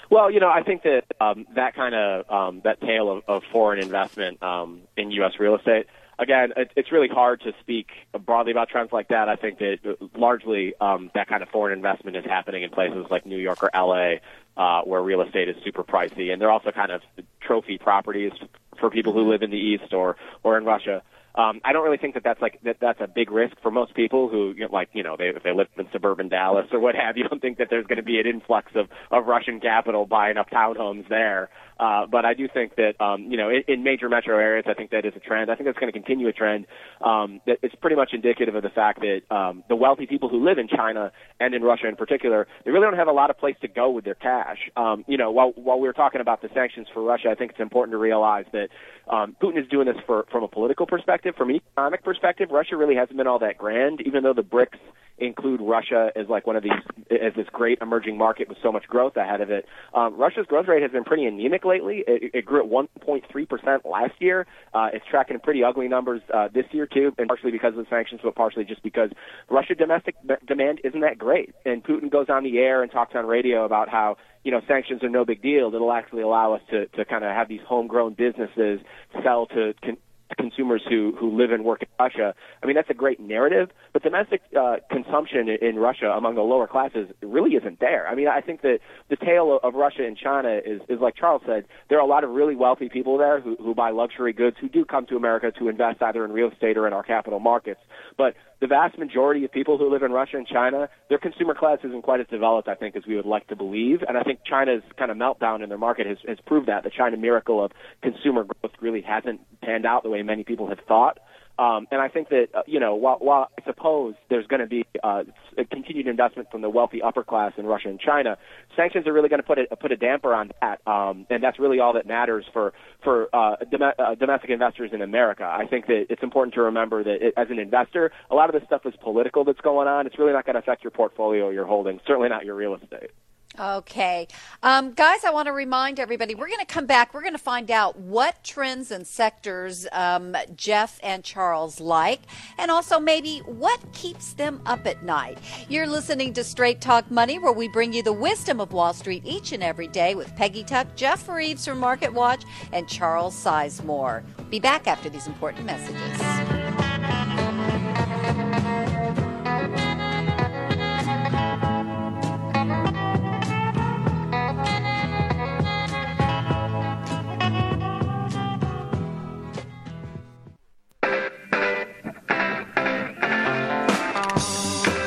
Well, 0.09 0.29
you 0.29 0.39
know, 0.39 0.49
I 0.49 0.61
think 0.63 0.83
that 0.83 1.03
um, 1.21 1.45
that 1.55 1.75
kind 1.75 1.95
of 1.95 2.29
um, 2.29 2.61
that 2.63 2.81
tale 2.81 3.09
of, 3.09 3.23
of 3.27 3.43
foreign 3.51 3.79
investment 3.79 4.41
um, 4.41 4.81
in 4.97 5.11
U.S. 5.11 5.33
real 5.39 5.55
estate. 5.55 5.85
Again, 6.19 6.54
it, 6.56 6.71
it's 6.76 6.91
really 6.91 7.08
hard 7.08 7.41
to 7.41 7.54
speak 7.62 7.88
broadly 8.26 8.52
about 8.52 8.69
trends 8.69 8.91
like 8.91 9.08
that. 9.08 9.30
I 9.30 9.36
think 9.36 9.60
that 9.60 9.97
largely 10.15 10.73
um, 10.80 11.10
that 11.15 11.28
kind 11.28 11.41
of 11.41 11.49
foreign 11.49 11.73
investment 11.76 12.17
is 12.17 12.26
happening 12.26 12.63
in 12.63 12.69
places 12.69 13.06
like 13.10 13.26
New 13.26 13.38
York 13.38 13.63
or 13.63 13.69
L.A., 13.73 14.21
uh, 14.56 14.82
where 14.82 15.02
real 15.02 15.21
estate 15.21 15.49
is 15.49 15.56
super 15.63 15.84
pricey, 15.84 16.32
and 16.32 16.39
they're 16.39 16.52
also 16.52 16.71
kind 16.71 16.91
of 16.91 17.02
trophy 17.41 17.78
properties 17.78 18.32
for 18.80 18.91
people 18.91 19.13
who 19.13 19.32
live 19.32 19.41
in 19.41 19.49
the 19.49 19.58
East 19.58 19.93
or 19.93 20.15
or 20.43 20.58
in 20.58 20.65
Russia. 20.65 21.02
Um, 21.36 21.62
I 21.63 21.73
don't 21.73 21.84
really 21.84 21.97
think 21.97 22.13
that 22.13 22.23
that's 22.23 22.41
like 22.41 22.60
that 22.63 22.78
that's 22.80 23.02
a 23.02 23.08
big 23.08 23.32
risk 23.32 23.56
for 23.63 23.71
most 23.71 23.95
people 23.95 24.30
who 24.30 24.54
you 24.56 24.67
know, 24.67 24.71
like 24.71 24.89
you 24.93 25.02
know 25.02 25.15
they 25.17 25.30
if 25.30 25.41
they 25.41 25.52
live 25.52 25.67
in 25.78 25.88
suburban 25.91 26.30
Dallas 26.30 26.67
or 26.71 26.80
what 26.80 26.93
have 26.93 27.17
you. 27.17 27.23
Don't 27.30 27.41
think 27.41 27.58
that 27.58 27.69
there's 27.71 27.88
going 27.88 27.97
to 27.97 28.04
be 28.04 28.19
an 28.19 28.28
influx 28.28 28.71
of 28.76 28.88
of 29.10 29.26
Russian 29.26 29.60
capital 29.60 30.06
buying 30.06 30.38
up 30.38 30.52
townhomes 30.52 31.10
there. 31.10 31.49
Uh, 31.79 32.05
but 32.05 32.25
I 32.25 32.33
do 32.33 32.47
think 32.47 32.75
that 32.75 32.99
um, 33.01 33.23
you 33.31 33.38
know 33.38 33.49
in, 33.49 33.63
in 33.67 33.83
major 33.83 34.09
metro 34.09 34.38
areas, 34.38 34.65
I 34.67 34.73
think 34.73 34.91
that 34.91 35.05
is 35.05 35.13
a 35.15 35.19
trend. 35.19 35.51
I 35.51 35.55
think 35.55 35.65
that's 35.65 35.77
going 35.77 35.91
to 35.91 35.97
continue 35.97 36.27
a 36.27 36.33
trend. 36.33 36.65
Um, 37.01 37.41
that 37.45 37.57
it's 37.62 37.75
pretty 37.75 37.95
much 37.95 38.12
indicative 38.13 38.55
of 38.55 38.63
the 38.63 38.69
fact 38.69 39.01
that 39.01 39.21
um, 39.36 39.63
the 39.69 39.75
wealthy 39.75 40.05
people 40.05 40.29
who 40.29 40.43
live 40.43 40.57
in 40.57 40.67
China 40.67 41.12
and 41.39 41.53
in 41.53 41.62
Russia 41.63 41.88
in 41.88 41.95
particular, 41.95 42.47
they 42.65 42.71
really 42.71 42.86
don't 42.86 42.97
have 42.97 43.07
a 43.07 43.13
lot 43.13 43.29
of 43.29 43.38
place 43.38 43.55
to 43.62 43.67
go 43.67 43.89
with 43.89 44.05
their 44.05 44.15
cash. 44.15 44.57
Um, 44.75 45.03
you 45.07 45.17
know, 45.17 45.31
while 45.31 45.51
while 45.55 45.79
we 45.79 45.88
were 45.88 45.93
talking 45.93 46.21
about 46.21 46.41
the 46.41 46.49
sanctions 46.53 46.88
for 46.93 47.03
Russia, 47.03 47.29
I 47.29 47.36
think 47.36 47.51
it's 47.51 47.59
important 47.59 47.93
to 47.93 47.97
realize 47.97 48.45
that 48.53 48.69
um, 49.09 49.36
Putin 49.41 49.62
is 49.62 49.67
doing 49.69 49.88
this 49.88 49.97
for 50.05 50.25
from 50.31 50.43
a 50.43 50.47
political 50.47 50.86
perspective. 50.86 51.36
From 51.36 51.49
an 51.49 51.57
economic 51.57 52.03
perspective, 52.03 52.49
Russia 52.51 52.77
really 52.77 52.95
hasn't 52.95 53.17
been 53.17 53.27
all 53.27 53.39
that 53.39 53.57
grand, 53.57 54.01
even 54.05 54.23
though 54.23 54.33
the 54.33 54.43
BRICS 54.43 54.79
include 55.17 55.62
Russia 55.62 56.10
as 56.15 56.28
like 56.28 56.47
one 56.47 56.56
of 56.56 56.63
these 56.63 56.71
as 57.12 57.34
this 57.36 57.47
great 57.52 57.80
emerging 57.82 58.17
market 58.17 58.49
with 58.49 58.58
so 58.63 58.71
much 58.71 58.88
growth 58.88 59.15
ahead 59.15 59.41
of 59.41 59.52
it. 59.52 59.65
Um, 59.93 60.15
Russia's 60.17 60.45
growth 60.47 60.67
rate 60.67 60.82
has 60.82 60.91
been 60.91 61.04
pretty 61.04 61.26
anemic 61.26 61.65
lately. 61.65 62.04
It, 62.08 62.32
it 62.34 62.45
grew 62.45 62.63
at 62.63 62.69
1.3 62.69 63.49
percent 63.49 63.86
last 63.86 64.13
year. 64.19 64.45
Uh, 64.73 64.89
it's 64.93 65.06
tracking 65.10 65.39
pretty 65.39 65.63
ugly 65.63 65.88
numbers 65.88 66.21
uh, 66.34 66.47
this 66.54 66.65
year 66.71 66.88
too, 66.88 67.13
and 67.17 67.28
partially 67.28 67.52
because 67.52 67.78
of 67.78 67.84
the 67.84 67.89
sanctions, 67.89 68.21
but 68.23 68.36
partially 68.36 68.63
just 68.63 68.84
because 68.84 69.10
Russia 69.49 69.76
domestic 69.76 70.15
demand 70.47 70.82
isn't 70.84 71.02
that 71.02 71.17
great. 71.17 71.54
And 71.65 71.84
Putin 71.84 72.12
goes 72.12 72.28
on 72.30 72.43
the 72.43 72.58
air 72.60 72.82
and 72.82 72.91
talks 72.91 73.13
on 73.15 73.26
radio 73.26 73.65
about 73.65 73.89
how 73.89 74.17
you 74.43 74.52
know, 74.52 74.62
sanctions 74.67 75.04
are 75.04 75.10
no 75.10 75.23
big 75.26 75.41
deal. 75.41 75.71
It'll 75.73 75.91
actually 75.91 76.21
allow 76.21 76.54
us 76.54 76.62
to, 76.69 76.88
to 76.88 77.06
kind 77.06 77.23
of 77.23 77.32
have 77.32 77.47
these 77.47 77.62
homegrown 77.65 78.15
businesses 78.15 78.82
sell 79.23 79.45
to 79.47 79.73
con- 79.82 79.97
consumers 80.38 80.82
who 80.88 81.15
who 81.19 81.36
live 81.38 81.52
and 81.52 81.63
work 81.63 81.82
in 81.82 81.88
Russia. 82.00 82.34
I 82.62 82.65
mean, 82.65 82.76
that's 82.76 82.89
a 82.89 82.93
great 82.93 83.19
narrative, 83.19 83.69
but 83.91 84.04
domestic 84.04 84.41
uh, 84.58 84.78
consumption 84.89 85.50
in 85.50 85.78
Russia 85.78 86.08
among 86.08 86.36
the 86.36 86.41
lower 86.41 86.67
classes 86.67 87.10
really 87.22 87.52
isn't 87.52 87.80
there. 87.80 88.08
I 88.08 88.15
mean, 88.15 88.28
I 88.28 88.41
think 88.41 88.62
that 88.62 88.80
the 89.10 89.15
tale 89.15 89.60
of 89.62 89.74
Russia 89.76 90.06
and 90.06 90.17
China 90.17 90.60
is 90.65 90.82
is 90.89 91.00
like 91.00 91.15
Charles 91.15 91.41
said. 91.46 91.65
There 91.89 91.98
are 91.98 92.02
a 92.02 92.08
lot 92.08 92.24
of 92.24 92.32
really 92.32 92.56
wealthy 92.56 92.89
people 92.89 93.17
there 93.17 93.39
who 93.39 93.56
who 93.56 93.74
buy 93.76 93.91
luxury 93.91 94.34
goods 94.34 94.58
who 94.60 94.69
do 94.69 94.86
come 94.86 95.06
to 95.08 95.15
America 95.15 95.52
to 95.60 95.69
invest 95.69 96.02
either 96.02 96.24
in 96.26 96.32
real 96.32 96.50
estate 96.50 96.78
or 96.78 96.88
in 96.88 96.93
our 96.93 97.04
capital 97.04 97.39
markets, 97.39 97.82
but 98.17 98.36
the 98.63 98.67
vast 98.67 98.98
majority 98.98 99.43
of 99.43 99.52
people 99.52 99.78
who 99.78 99.91
live 99.91 100.04
in 100.04 100.13
Russia 100.13 100.38
and 100.38 100.48
China, 100.48 100.88
their 101.10 101.17
consumer 101.17 101.54
class 101.54 101.80
isn't 101.84 102.02
quite 102.02 102.22
as 102.22 102.28
developed, 102.28 102.69
I 102.69 102.76
think, 102.76 102.96
as 102.96 103.04
we 103.06 103.17
would 103.17 103.26
like 103.26 103.46
to 103.48 103.58
believe. 103.58 104.04
And 104.08 104.17
I 104.17 104.24
think 104.24 104.39
China's 104.46 104.82
kind 104.98 105.12
of 105.12 105.17
meltdown 105.17 105.62
in 105.62 105.67
their 105.67 105.78
market 105.78 106.08
has, 106.08 106.17
has 106.26 106.38
proved 106.48 106.69
that. 106.69 106.86
The 106.86 106.89
China 106.89 107.17
miracle 107.17 107.62
of 107.62 107.74
consumer 108.02 108.46
growth 108.46 108.74
really 108.80 109.02
hasn't 109.02 109.41
panned 109.62 109.86
out 109.86 110.04
the 110.04 110.10
way 110.10 110.22
many 110.25 110.43
people 110.43 110.67
had 110.67 110.86
thought. 110.88 111.19
Um, 111.59 111.88
and 111.91 112.01
I 112.01 112.07
think 112.07 112.29
that 112.29 112.47
uh, 112.55 112.63
you 112.65 112.79
know, 112.79 112.95
while, 112.95 113.17
while 113.19 113.49
I 113.59 113.63
suppose 113.63 114.15
there's 114.29 114.47
going 114.47 114.62
to 114.62 114.65
be 114.67 114.86
uh, 115.03 115.23
continued 115.69 116.07
investment 116.07 116.49
from 116.49 116.62
the 116.62 116.69
wealthy 116.69 117.01
upper 117.03 117.23
class 117.23 117.53
in 117.57 117.67
Russia 117.67 117.89
and 117.89 117.99
China, 117.99 118.38
sanctions 118.75 119.05
are 119.05 119.13
really 119.13 119.29
going 119.29 119.41
to 119.41 119.45
put 119.45 119.59
a 119.59 119.75
put 119.75 119.91
a 119.91 119.95
damper 119.95 120.33
on 120.33 120.49
that, 120.62 120.81
um, 120.88 121.27
and 121.29 121.43
that's 121.43 121.59
really 121.59 121.79
all 121.79 121.93
that 121.93 122.07
matters 122.07 122.43
for 122.53 122.73
for 123.03 123.27
uh, 123.36 123.57
dom- 123.69 123.93
uh, 123.99 124.15
domestic 124.15 124.49
investors 124.49 124.89
in 124.93 125.03
America. 125.03 125.43
I 125.43 125.67
think 125.67 125.86
that 125.88 126.07
it's 126.09 126.23
important 126.23 126.55
to 126.55 126.62
remember 126.62 127.03
that 127.03 127.21
it, 127.21 127.33
as 127.38 127.47
an 127.51 127.59
investor, 127.59 128.12
a 128.31 128.36
lot 128.36 128.49
of 128.49 128.59
this 128.59 128.65
stuff 128.65 128.81
is 128.86 128.95
political 129.03 129.43
that's 129.43 129.62
going 129.62 129.88
on. 129.88 130.07
It's 130.07 130.17
really 130.17 130.33
not 130.33 130.47
going 130.47 130.55
to 130.55 130.59
affect 130.59 130.83
your 130.83 130.91
portfolio 130.91 131.45
or 131.45 131.53
your 131.53 131.67
holdings, 131.67 132.01
certainly 132.07 132.29
not 132.29 132.45
your 132.45 132.55
real 132.55 132.73
estate. 132.73 133.12
Okay. 133.59 134.27
Um, 134.63 134.93
guys, 134.93 135.23
I 135.23 135.29
want 135.29 135.45
to 135.45 135.51
remind 135.51 135.99
everybody 135.99 136.33
we're 136.33 136.47
going 136.47 136.59
to 136.59 136.65
come 136.65 136.87
back. 136.87 137.13
We're 137.13 137.21
going 137.21 137.33
to 137.33 137.39
find 137.39 137.69
out 137.69 137.99
what 137.99 138.43
trends 138.43 138.89
and 138.89 139.05
sectors 139.05 139.85
um, 139.91 140.35
Jeff 140.55 140.99
and 141.03 141.23
Charles 141.23 141.79
like, 141.79 142.21
and 142.57 142.71
also 142.71 142.99
maybe 142.99 143.39
what 143.39 143.79
keeps 143.93 144.33
them 144.33 144.59
up 144.65 144.87
at 144.87 145.03
night. 145.03 145.37
You're 145.69 145.85
listening 145.85 146.33
to 146.33 146.43
Straight 146.43 146.81
Talk 146.81 147.11
Money, 147.11 147.37
where 147.37 147.53
we 147.53 147.67
bring 147.67 147.93
you 147.93 148.01
the 148.01 148.13
wisdom 148.13 148.59
of 148.59 148.73
Wall 148.73 148.93
Street 148.93 149.21
each 149.23 149.51
and 149.51 149.61
every 149.61 149.87
day 149.87 150.15
with 150.15 150.35
Peggy 150.35 150.63
Tuck, 150.63 150.95
Jeff 150.95 151.29
Reeves 151.29 151.65
from 151.65 151.77
Market 151.77 152.11
Watch, 152.11 152.45
and 152.71 152.87
Charles 152.87 153.35
Sizemore. 153.35 154.23
Be 154.49 154.59
back 154.59 154.87
after 154.87 155.09
these 155.09 155.27
important 155.27 155.65
messages. 155.67 156.33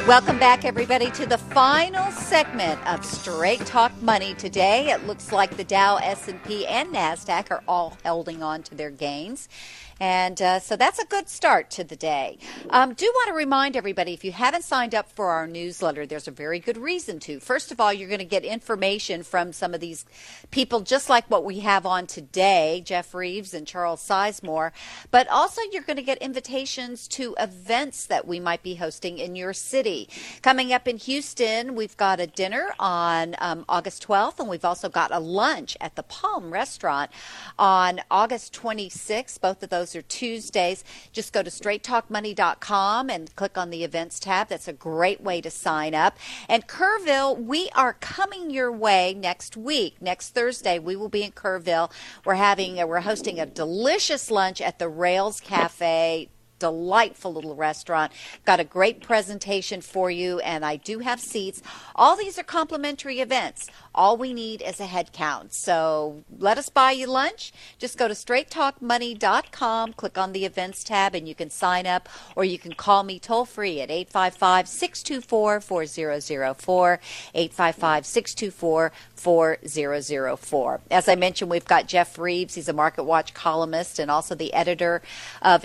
Welcome 0.06 0.38
back, 0.38 0.64
everybody, 0.64 1.10
to 1.10 1.26
the 1.26 1.36
final 1.36 2.12
segment 2.12 2.78
of 2.86 3.04
Straight 3.04 3.66
Talk 3.66 3.90
Money. 4.00 4.34
Today, 4.34 4.90
it 4.90 5.04
looks 5.04 5.32
like 5.32 5.56
the 5.56 5.64
Dow, 5.64 5.96
S&P, 5.96 6.64
and 6.64 6.94
Nasdaq 6.94 7.50
are 7.50 7.64
all 7.66 7.98
holding 8.04 8.40
on 8.40 8.62
to 8.62 8.76
their 8.76 8.92
gains. 8.92 9.48
And 9.98 10.40
uh, 10.42 10.58
so 10.60 10.76
that's 10.76 10.98
a 10.98 11.06
good 11.06 11.28
start 11.28 11.70
to 11.70 11.84
the 11.84 11.96
day. 11.96 12.38
Um, 12.68 12.92
do 12.92 13.06
want 13.06 13.28
to 13.28 13.34
remind 13.34 13.76
everybody 13.76 14.12
if 14.12 14.24
you 14.24 14.32
haven't 14.32 14.64
signed 14.64 14.94
up 14.94 15.10
for 15.10 15.30
our 15.30 15.46
newsletter, 15.46 16.06
there's 16.06 16.28
a 16.28 16.32
very 16.32 16.58
good 16.58 16.76
reason 16.76 17.18
to. 17.20 17.40
First 17.40 17.72
of 17.72 17.80
all, 17.80 17.92
you're 17.92 18.08
going 18.08 18.18
to 18.18 18.24
get 18.24 18.44
information 18.44 19.22
from 19.22 19.52
some 19.52 19.72
of 19.72 19.80
these 19.80 20.04
people, 20.50 20.80
just 20.80 21.08
like 21.08 21.30
what 21.30 21.44
we 21.44 21.60
have 21.60 21.86
on 21.86 22.06
today 22.06 22.82
Jeff 22.84 23.14
Reeves 23.14 23.54
and 23.54 23.66
Charles 23.66 24.06
Sizemore. 24.06 24.72
But 25.10 25.28
also, 25.28 25.62
you're 25.72 25.82
going 25.82 25.96
to 25.96 26.02
get 26.02 26.18
invitations 26.18 27.08
to 27.08 27.34
events 27.38 28.06
that 28.06 28.26
we 28.26 28.38
might 28.38 28.62
be 28.62 28.74
hosting 28.74 29.18
in 29.18 29.34
your 29.34 29.54
city. 29.54 30.10
Coming 30.42 30.72
up 30.72 30.86
in 30.86 30.98
Houston, 30.98 31.74
we've 31.74 31.96
got 31.96 32.20
a 32.20 32.26
dinner 32.26 32.74
on 32.78 33.34
um, 33.38 33.64
August 33.66 34.06
12th, 34.06 34.40
and 34.40 34.48
we've 34.48 34.64
also 34.64 34.90
got 34.90 35.10
a 35.10 35.18
lunch 35.18 35.76
at 35.80 35.96
the 35.96 36.02
Palm 36.02 36.52
Restaurant 36.52 37.10
on 37.58 38.00
August 38.10 38.52
26th. 38.52 39.40
Both 39.40 39.62
of 39.62 39.70
those 39.70 39.85
are 39.94 40.02
Tuesdays. 40.02 40.82
Just 41.12 41.32
go 41.32 41.42
to 41.42 41.50
straighttalkmoney.com 41.50 43.10
and 43.10 43.36
click 43.36 43.56
on 43.58 43.70
the 43.70 43.84
events 43.84 44.18
tab. 44.18 44.48
That's 44.48 44.68
a 44.68 44.72
great 44.72 45.20
way 45.20 45.40
to 45.40 45.50
sign 45.50 45.94
up. 45.94 46.16
And 46.48 46.66
Kerrville, 46.66 47.40
we 47.40 47.68
are 47.74 47.92
coming 47.92 48.50
your 48.50 48.72
way 48.72 49.14
next 49.14 49.56
week. 49.56 50.00
Next 50.00 50.30
Thursday, 50.30 50.78
we 50.78 50.96
will 50.96 51.08
be 51.08 51.22
in 51.22 51.32
Kerrville. 51.32 51.92
We're 52.24 52.34
having, 52.34 52.80
uh, 52.80 52.86
we're 52.86 53.00
hosting 53.00 53.38
a 53.38 53.46
delicious 53.46 54.30
lunch 54.30 54.60
at 54.60 54.78
the 54.78 54.88
Rails 54.88 55.40
Cafe 55.40 56.28
delightful 56.58 57.32
little 57.32 57.54
restaurant. 57.54 58.12
Got 58.44 58.60
a 58.60 58.64
great 58.64 59.00
presentation 59.00 59.80
for 59.80 60.10
you, 60.10 60.38
and 60.40 60.64
I 60.64 60.76
do 60.76 61.00
have 61.00 61.20
seats. 61.20 61.62
All 61.94 62.16
these 62.16 62.38
are 62.38 62.42
complimentary 62.42 63.20
events. 63.20 63.68
All 63.94 64.16
we 64.16 64.32
need 64.32 64.62
is 64.62 64.80
a 64.80 64.86
head 64.86 65.12
count. 65.12 65.54
So 65.54 66.24
let 66.38 66.58
us 66.58 66.68
buy 66.68 66.92
you 66.92 67.06
lunch. 67.06 67.52
Just 67.78 67.98
go 67.98 68.08
to 68.08 68.14
straighttalkmoney.com, 68.14 69.92
click 69.94 70.18
on 70.18 70.32
the 70.32 70.44
events 70.44 70.84
tab, 70.84 71.14
and 71.14 71.28
you 71.28 71.34
can 71.34 71.50
sign 71.50 71.86
up, 71.86 72.08
or 72.34 72.44
you 72.44 72.58
can 72.58 72.74
call 72.74 73.02
me 73.02 73.18
toll 73.18 73.44
free 73.44 73.80
at 73.80 73.90
855 73.90 74.68
624 74.68 75.60
4004. 75.60 77.00
855 77.34 78.06
624 78.06 78.92
4004. 79.16 80.80
As 80.90 81.08
I 81.08 81.14
mentioned, 81.14 81.50
we've 81.50 81.64
got 81.64 81.88
Jeff 81.88 82.18
Reeves. 82.18 82.54
He's 82.54 82.68
a 82.68 82.72
Market 82.72 83.04
Watch 83.04 83.34
columnist 83.34 83.98
and 83.98 84.10
also 84.10 84.34
the 84.34 84.52
editor 84.52 85.02
of 85.42 85.64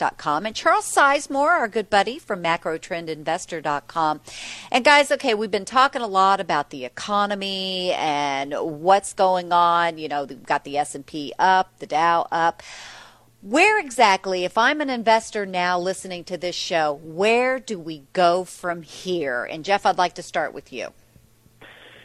And 0.00 0.54
Charles 0.54 0.92
Sizemore, 0.92 1.48
our 1.48 1.68
good 1.68 1.90
buddy 1.90 2.18
from 2.18 2.42
MacroTrendInvestor.com. 2.42 4.20
And 4.70 4.84
guys, 4.84 5.10
okay, 5.10 5.34
we've 5.34 5.50
been 5.50 5.64
talking 5.64 6.02
a 6.02 6.06
lot 6.06 6.40
about 6.40 6.70
the 6.70 6.84
economy 6.84 7.92
and 7.92 8.54
what's 8.54 9.12
going 9.12 9.52
on. 9.52 9.98
You 9.98 10.08
know, 10.08 10.24
we've 10.24 10.46
got 10.46 10.64
the 10.64 10.78
S&P 10.78 11.32
up, 11.38 11.78
the 11.78 11.86
Dow 11.86 12.28
up. 12.30 12.62
Where 13.40 13.78
exactly, 13.78 14.44
if 14.44 14.58
I'm 14.58 14.80
an 14.80 14.90
investor 14.90 15.46
now 15.46 15.78
listening 15.78 16.24
to 16.24 16.36
this 16.36 16.56
show, 16.56 17.00
where 17.02 17.60
do 17.60 17.78
we 17.78 18.02
go 18.12 18.44
from 18.44 18.82
here? 18.82 19.44
And 19.44 19.64
Jeff, 19.64 19.86
I'd 19.86 19.98
like 19.98 20.14
to 20.14 20.22
start 20.22 20.52
with 20.52 20.72
you. 20.72 20.88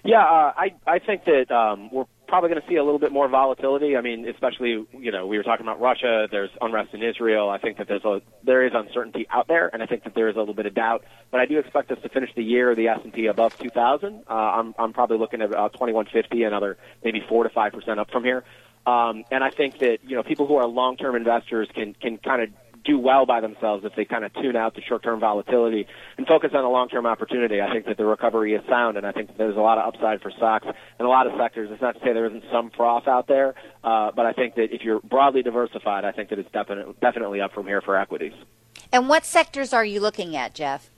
Yeah, 0.03 0.21
uh, 0.21 0.53
I 0.55 0.75
I 0.85 0.99
think 0.99 1.25
that 1.25 1.49
um, 1.49 1.89
we're 1.91 2.05
probably 2.33 2.49
going 2.49 2.63
to 2.63 2.67
see 2.67 2.77
a 2.77 2.83
little 2.83 2.97
bit 2.97 3.11
more 3.11 3.27
volatility. 3.27 3.95
I 3.95 4.01
mean, 4.01 4.27
especially 4.27 4.87
you 4.91 5.11
know 5.11 5.27
we 5.27 5.37
were 5.37 5.43
talking 5.43 5.67
about 5.67 5.79
Russia. 5.79 6.27
There's 6.31 6.49
unrest 6.61 6.91
in 6.95 7.03
Israel. 7.03 7.47
I 7.47 7.59
think 7.59 7.77
that 7.77 7.87
there's 7.87 8.03
a 8.03 8.23
there 8.43 8.65
is 8.65 8.71
uncertainty 8.73 9.27
out 9.29 9.47
there, 9.47 9.69
and 9.71 9.83
I 9.83 9.85
think 9.85 10.03
that 10.05 10.15
there 10.15 10.27
is 10.29 10.35
a 10.35 10.39
little 10.39 10.55
bit 10.55 10.65
of 10.65 10.73
doubt. 10.73 11.03
But 11.29 11.41
I 11.41 11.45
do 11.45 11.59
expect 11.59 11.91
us 11.91 11.99
to 12.01 12.09
finish 12.09 12.31
the 12.35 12.43
year 12.43 12.73
the 12.73 12.87
S 12.87 13.01
and 13.03 13.13
P 13.13 13.27
above 13.27 13.55
2,000. 13.59 14.23
Uh, 14.27 14.33
I'm 14.33 14.73
I'm 14.79 14.93
probably 14.93 15.19
looking 15.19 15.43
at 15.43 15.49
about 15.49 15.73
2150, 15.73 16.41
another 16.41 16.75
maybe 17.03 17.23
four 17.29 17.43
to 17.43 17.51
five 17.51 17.71
percent 17.71 17.99
up 17.99 18.09
from 18.09 18.23
here. 18.23 18.43
Um, 18.87 19.25
and 19.29 19.43
I 19.43 19.51
think 19.51 19.77
that 19.77 19.99
you 20.01 20.15
know 20.15 20.23
people 20.23 20.47
who 20.47 20.55
are 20.55 20.65
long-term 20.65 21.15
investors 21.15 21.69
can 21.75 21.93
can 21.93 22.17
kind 22.17 22.41
of 22.41 22.49
do 22.83 22.99
well 22.99 23.25
by 23.25 23.41
themselves 23.41 23.85
if 23.85 23.93
they 23.95 24.05
kind 24.05 24.25
of 24.25 24.33
tune 24.33 24.55
out 24.55 24.75
the 24.75 24.81
short-term 24.81 25.19
volatility 25.19 25.87
and 26.17 26.27
focus 26.27 26.51
on 26.53 26.63
the 26.63 26.69
long-term 26.69 27.05
opportunity. 27.05 27.61
I 27.61 27.71
think 27.71 27.85
that 27.85 27.97
the 27.97 28.05
recovery 28.05 28.53
is 28.53 28.61
sound, 28.69 28.97
and 28.97 29.05
I 29.05 29.11
think 29.11 29.27
that 29.27 29.37
there's 29.37 29.57
a 29.57 29.61
lot 29.61 29.77
of 29.77 29.93
upside 29.93 30.21
for 30.21 30.31
stocks 30.31 30.65
and 30.65 31.05
a 31.05 31.09
lot 31.09 31.27
of 31.27 31.33
sectors. 31.37 31.69
It's 31.71 31.81
not 31.81 31.93
to 31.95 31.99
say 32.01 32.13
there 32.13 32.25
isn't 32.25 32.43
some 32.51 32.71
froth 32.75 33.07
out 33.07 33.27
there, 33.27 33.55
uh, 33.83 34.11
but 34.15 34.25
I 34.25 34.33
think 34.33 34.55
that 34.55 34.73
if 34.73 34.81
you're 34.81 34.99
broadly 34.99 35.43
diversified, 35.43 36.05
I 36.05 36.11
think 36.11 36.29
that 36.29 36.39
it's 36.39 36.51
definitely 36.51 36.95
definitely 37.01 37.41
up 37.41 37.53
from 37.53 37.67
here 37.67 37.81
for 37.81 37.97
equities. 37.97 38.33
And 38.91 39.09
what 39.09 39.25
sectors 39.25 39.73
are 39.73 39.85
you 39.85 39.99
looking 39.99 40.35
at, 40.35 40.53
Jeff? 40.53 40.89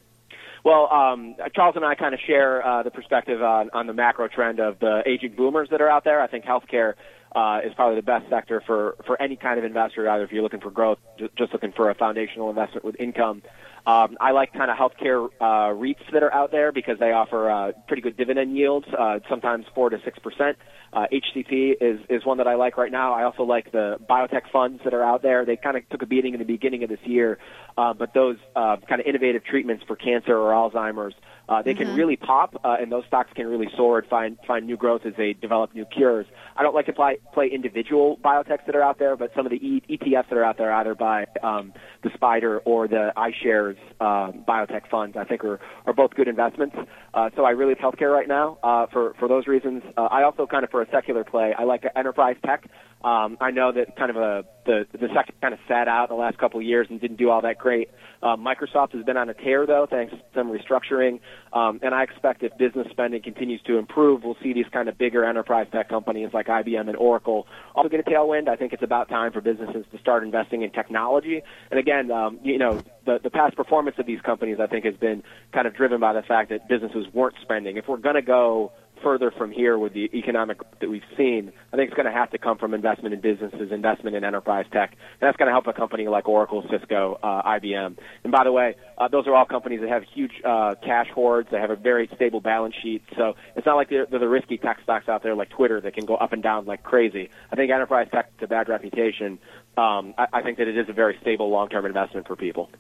Well, 0.65 0.91
um, 0.91 1.35
Charles 1.53 1.75
and 1.75 1.85
I 1.85 1.93
kind 1.93 2.15
of 2.15 2.19
share 2.25 2.65
uh, 2.65 2.81
the 2.81 2.89
perspective 2.89 3.41
on, 3.43 3.69
on 3.73 3.85
the 3.85 3.93
macro 3.93 4.27
trend 4.27 4.59
of 4.59 4.79
the 4.79 5.03
aging 5.05 5.35
boomers 5.35 5.69
that 5.69 5.79
are 5.79 5.89
out 5.89 6.03
there. 6.03 6.19
I 6.19 6.25
think 6.25 6.43
healthcare 6.43 6.95
uh, 7.35 7.59
is 7.65 7.73
probably 7.75 7.97
the 7.97 8.01
best 8.01 8.29
sector 8.29 8.63
for, 8.65 8.95
for 9.05 9.21
any 9.21 9.35
kind 9.35 9.59
of 9.59 9.65
investor, 9.65 10.09
either 10.09 10.23
if 10.23 10.31
you're 10.31 10.43
looking 10.43 10.61
for 10.61 10.71
growth, 10.71 10.99
just 11.37 11.51
looking 11.51 11.73
for 11.73 11.89
a 11.89 11.95
foundational 11.95 12.49
investment 12.49 12.85
with 12.85 12.95
income. 12.99 13.41
Um, 13.87 14.17
I 14.19 14.31
like 14.31 14.51
kind 14.53 14.71
of 14.71 14.77
healthcare 14.77 15.29
uh, 15.39 15.75
REITs 15.75 16.11
that 16.11 16.23
are 16.23 16.33
out 16.33 16.51
there 16.51 16.71
because 16.71 16.97
they 16.97 17.11
offer 17.11 17.49
uh, 17.51 17.71
pretty 17.87 18.01
good 18.01 18.17
dividend 18.17 18.57
yields, 18.57 18.87
uh, 18.97 19.19
sometimes 19.29 19.65
four 19.75 19.91
to 19.91 20.01
six 20.03 20.17
percent. 20.17 20.57
Uh, 20.91 21.05
HCP 21.11 21.75
is 21.79 21.99
is 22.09 22.25
one 22.25 22.39
that 22.39 22.47
I 22.47 22.55
like 22.55 22.77
right 22.77 22.91
now. 22.91 23.13
I 23.13 23.25
also 23.25 23.43
like 23.43 23.71
the 23.71 23.97
biotech 24.09 24.49
funds 24.51 24.81
that 24.85 24.95
are 24.95 25.03
out 25.03 25.21
there. 25.21 25.45
They 25.45 25.55
kind 25.55 25.77
of 25.77 25.87
took 25.89 26.01
a 26.01 26.07
beating 26.07 26.33
in 26.33 26.39
the 26.39 26.45
beginning 26.45 26.83
of 26.83 26.89
this 26.89 26.99
year, 27.03 27.37
uh, 27.77 27.93
but 27.93 28.13
those 28.15 28.37
uh, 28.55 28.77
kind 28.89 29.01
of 29.01 29.05
innovative 29.05 29.43
treatments 29.43 29.83
for 29.85 29.95
cancer 29.95 30.35
or 30.35 30.51
Alzheimer's 30.51 31.13
uh, 31.47 31.61
they 31.61 31.73
mm-hmm. 31.73 31.83
can 31.83 31.95
really 31.95 32.15
pop, 32.15 32.55
uh, 32.63 32.77
and 32.79 32.91
those 32.91 33.03
stocks 33.07 33.29
can 33.35 33.47
really 33.47 33.67
soar 33.77 33.99
and 33.99 34.07
find 34.07 34.37
find 34.47 34.65
new 34.65 34.77
growth 34.77 35.01
as 35.05 35.13
they 35.17 35.33
develop 35.33 35.75
new 35.75 35.85
cures. 35.85 36.25
I 36.55 36.63
don't 36.63 36.73
like 36.73 36.87
to 36.87 36.93
play 36.93 37.17
play 37.33 37.49
individual 37.53 38.17
biotechs 38.23 38.65
that 38.65 38.75
are 38.75 38.83
out 38.83 38.97
there, 38.97 39.15
but 39.15 39.31
some 39.35 39.45
of 39.45 39.51
the 39.51 39.57
e- 39.57 39.83
ETFs 39.89 40.29
that 40.29 40.37
are 40.37 40.43
out 40.43 40.57
there, 40.57 40.73
either 40.73 40.95
by 40.95 41.25
um, 41.43 41.73
the 42.03 42.09
Spider 42.15 42.59
or 42.59 42.87
the 42.87 43.11
iShares 43.15 43.77
uh, 43.99 44.31
biotech 44.47 44.89
funds, 44.89 45.15
I 45.17 45.23
think 45.23 45.43
are 45.43 45.59
are 45.85 45.93
both 45.93 46.15
good 46.15 46.27
investments. 46.27 46.75
Uh, 47.13 47.29
so 47.35 47.45
I 47.45 47.51
really 47.51 47.75
like 47.75 47.79
healthcare 47.79 48.11
right 48.11 48.27
now 48.27 48.57
uh, 48.63 48.87
for 48.91 49.13
for 49.19 49.27
those 49.27 49.47
reasons. 49.47 49.83
Uh, 49.97 50.03
I 50.03 50.23
also 50.23 50.45
kind 50.45 50.63
of 50.63 50.69
for 50.69 50.81
a 50.81 50.89
secular 50.89 51.23
play, 51.23 51.53
I 51.57 51.63
like 51.63 51.83
enterprise 51.95 52.37
tech. 52.45 52.69
Um, 53.05 53.37
I 53.39 53.51
know 53.51 53.71
that 53.71 53.95
kind 53.95 54.09
of 54.09 54.17
a 54.17 54.45
the 54.65 54.87
the 54.91 55.07
sector 55.13 55.31
kind 55.39 55.53
of 55.53 55.59
sat 55.67 55.87
out 55.87 56.09
the 56.09 56.15
last 56.15 56.39
couple 56.39 56.59
of 56.59 56.65
years 56.65 56.87
and 56.89 56.99
didn't 56.99 57.17
do 57.17 57.29
all 57.29 57.39
that 57.43 57.59
great. 57.59 57.91
Uh, 58.23 58.35
Microsoft 58.35 58.93
has 58.93 59.05
been 59.05 59.15
on 59.15 59.29
a 59.29 59.35
tear 59.35 59.67
though, 59.67 59.85
thanks 59.87 60.11
to 60.11 60.19
some 60.33 60.51
restructuring. 60.51 61.19
Um, 61.53 61.79
and 61.83 61.93
I 61.93 62.01
expect 62.01 62.41
if 62.41 62.57
business 62.57 62.87
spending 62.89 63.21
continues 63.21 63.61
to 63.67 63.77
improve, 63.77 64.23
we'll 64.23 64.37
see 64.41 64.53
these 64.53 64.65
kind 64.73 64.89
of 64.89 64.97
bigger 64.97 65.23
enterprise 65.23 65.67
tech 65.71 65.87
companies 65.87 66.31
like 66.33 66.47
IBM 66.47 66.87
and 66.87 66.97
Oracle 66.97 67.45
also 67.75 67.89
get 67.89 67.99
a 67.99 68.09
tailwind. 68.09 68.47
I 68.47 68.55
think 68.55 68.73
it's 68.73 68.81
about 68.81 69.07
time 69.07 69.31
for 69.31 69.39
businesses 69.39 69.85
to 69.91 69.99
start 69.99 70.23
investing 70.23 70.63
in 70.63 70.71
technology. 70.71 71.43
And 71.69 71.79
again, 71.79 72.09
um, 72.09 72.39
you 72.41 72.57
know, 72.57 72.81
the 73.05 73.19
the 73.21 73.29
past 73.29 73.55
performance 73.55 73.97
of 73.99 74.07
these 74.07 74.21
companies 74.21 74.57
I 74.59 74.65
think 74.65 74.83
has 74.83 74.95
been 74.95 75.21
kind 75.53 75.67
of 75.67 75.75
driven 75.75 75.99
by 75.99 76.13
the 76.13 76.23
fact 76.23 76.49
that 76.49 76.67
businesses 76.67 77.05
weren't 77.13 77.35
spending. 77.43 77.77
If 77.77 77.87
we're 77.87 77.97
going 77.97 78.15
to 78.15 78.23
go 78.23 78.71
further 79.05 79.29
from 79.29 79.51
here 79.51 79.77
with 79.77 79.93
the 79.93 80.09
economic 80.15 80.57
that 80.79 80.89
we've 80.89 81.03
seen, 81.15 81.51
I 81.71 81.75
think 81.75 81.89
it's 81.89 81.95
going 81.95 82.07
to 82.07 82.11
have 82.11 82.31
to 82.31 82.39
come 82.39 82.57
from 82.57 82.73
investment 82.73 83.13
in 83.13 83.21
businesses, 83.21 83.71
investment 83.71 84.15
in 84.15 84.23
enterprise 84.23 84.65
tech, 84.73 84.93
and 84.93 85.21
that's 85.21 85.37
going 85.37 85.45
to 85.45 85.51
help 85.51 85.67
a 85.67 85.73
company 85.73 86.07
like 86.07 86.27
Oracle, 86.27 86.65
Cisco, 86.71 87.19
uh, 87.21 87.43
IBM. 87.43 87.97
And 88.23 88.31
by 88.31 88.43
the 88.43 88.51
way, 88.51 88.75
uh, 88.97 89.07
those 89.07 89.27
are 89.27 89.35
all 89.35 89.45
companies 89.45 89.81
that 89.81 89.89
have 89.89 90.01
huge 90.11 90.31
uh, 90.43 90.73
cash 90.83 91.07
hoards. 91.13 91.49
They 91.51 91.59
have 91.59 91.69
a 91.69 91.75
very 91.75 92.09
stable 92.15 92.41
balance 92.41 92.73
sheet, 92.81 93.03
so 93.15 93.35
it's 93.55 93.67
not 93.67 93.75
like 93.75 93.91
they're, 93.91 94.07
they're 94.07 94.19
the 94.19 94.27
risky 94.27 94.57
tech 94.57 94.79
stocks 94.81 95.07
out 95.07 95.21
there 95.21 95.35
like 95.35 95.49
Twitter 95.49 95.79
that 95.81 95.93
can 95.93 96.05
go 96.05 96.15
up 96.15 96.33
and 96.33 96.41
down 96.41 96.65
like 96.65 96.81
crazy. 96.81 97.29
I 97.51 97.55
think 97.55 97.71
enterprise 97.71 98.07
tech 98.11 98.31
has 98.39 98.45
a 98.45 98.47
bad 98.47 98.69
reputation. 98.69 99.37
Um, 99.77 100.15
I, 100.17 100.25
I 100.33 100.41
think 100.41 100.57
that 100.57 100.67
it 100.67 100.79
is 100.79 100.89
a 100.89 100.93
very 100.93 101.15
stable 101.21 101.51
long-term 101.51 101.85
investment 101.85 102.25
for 102.25 102.35
people. 102.35 102.71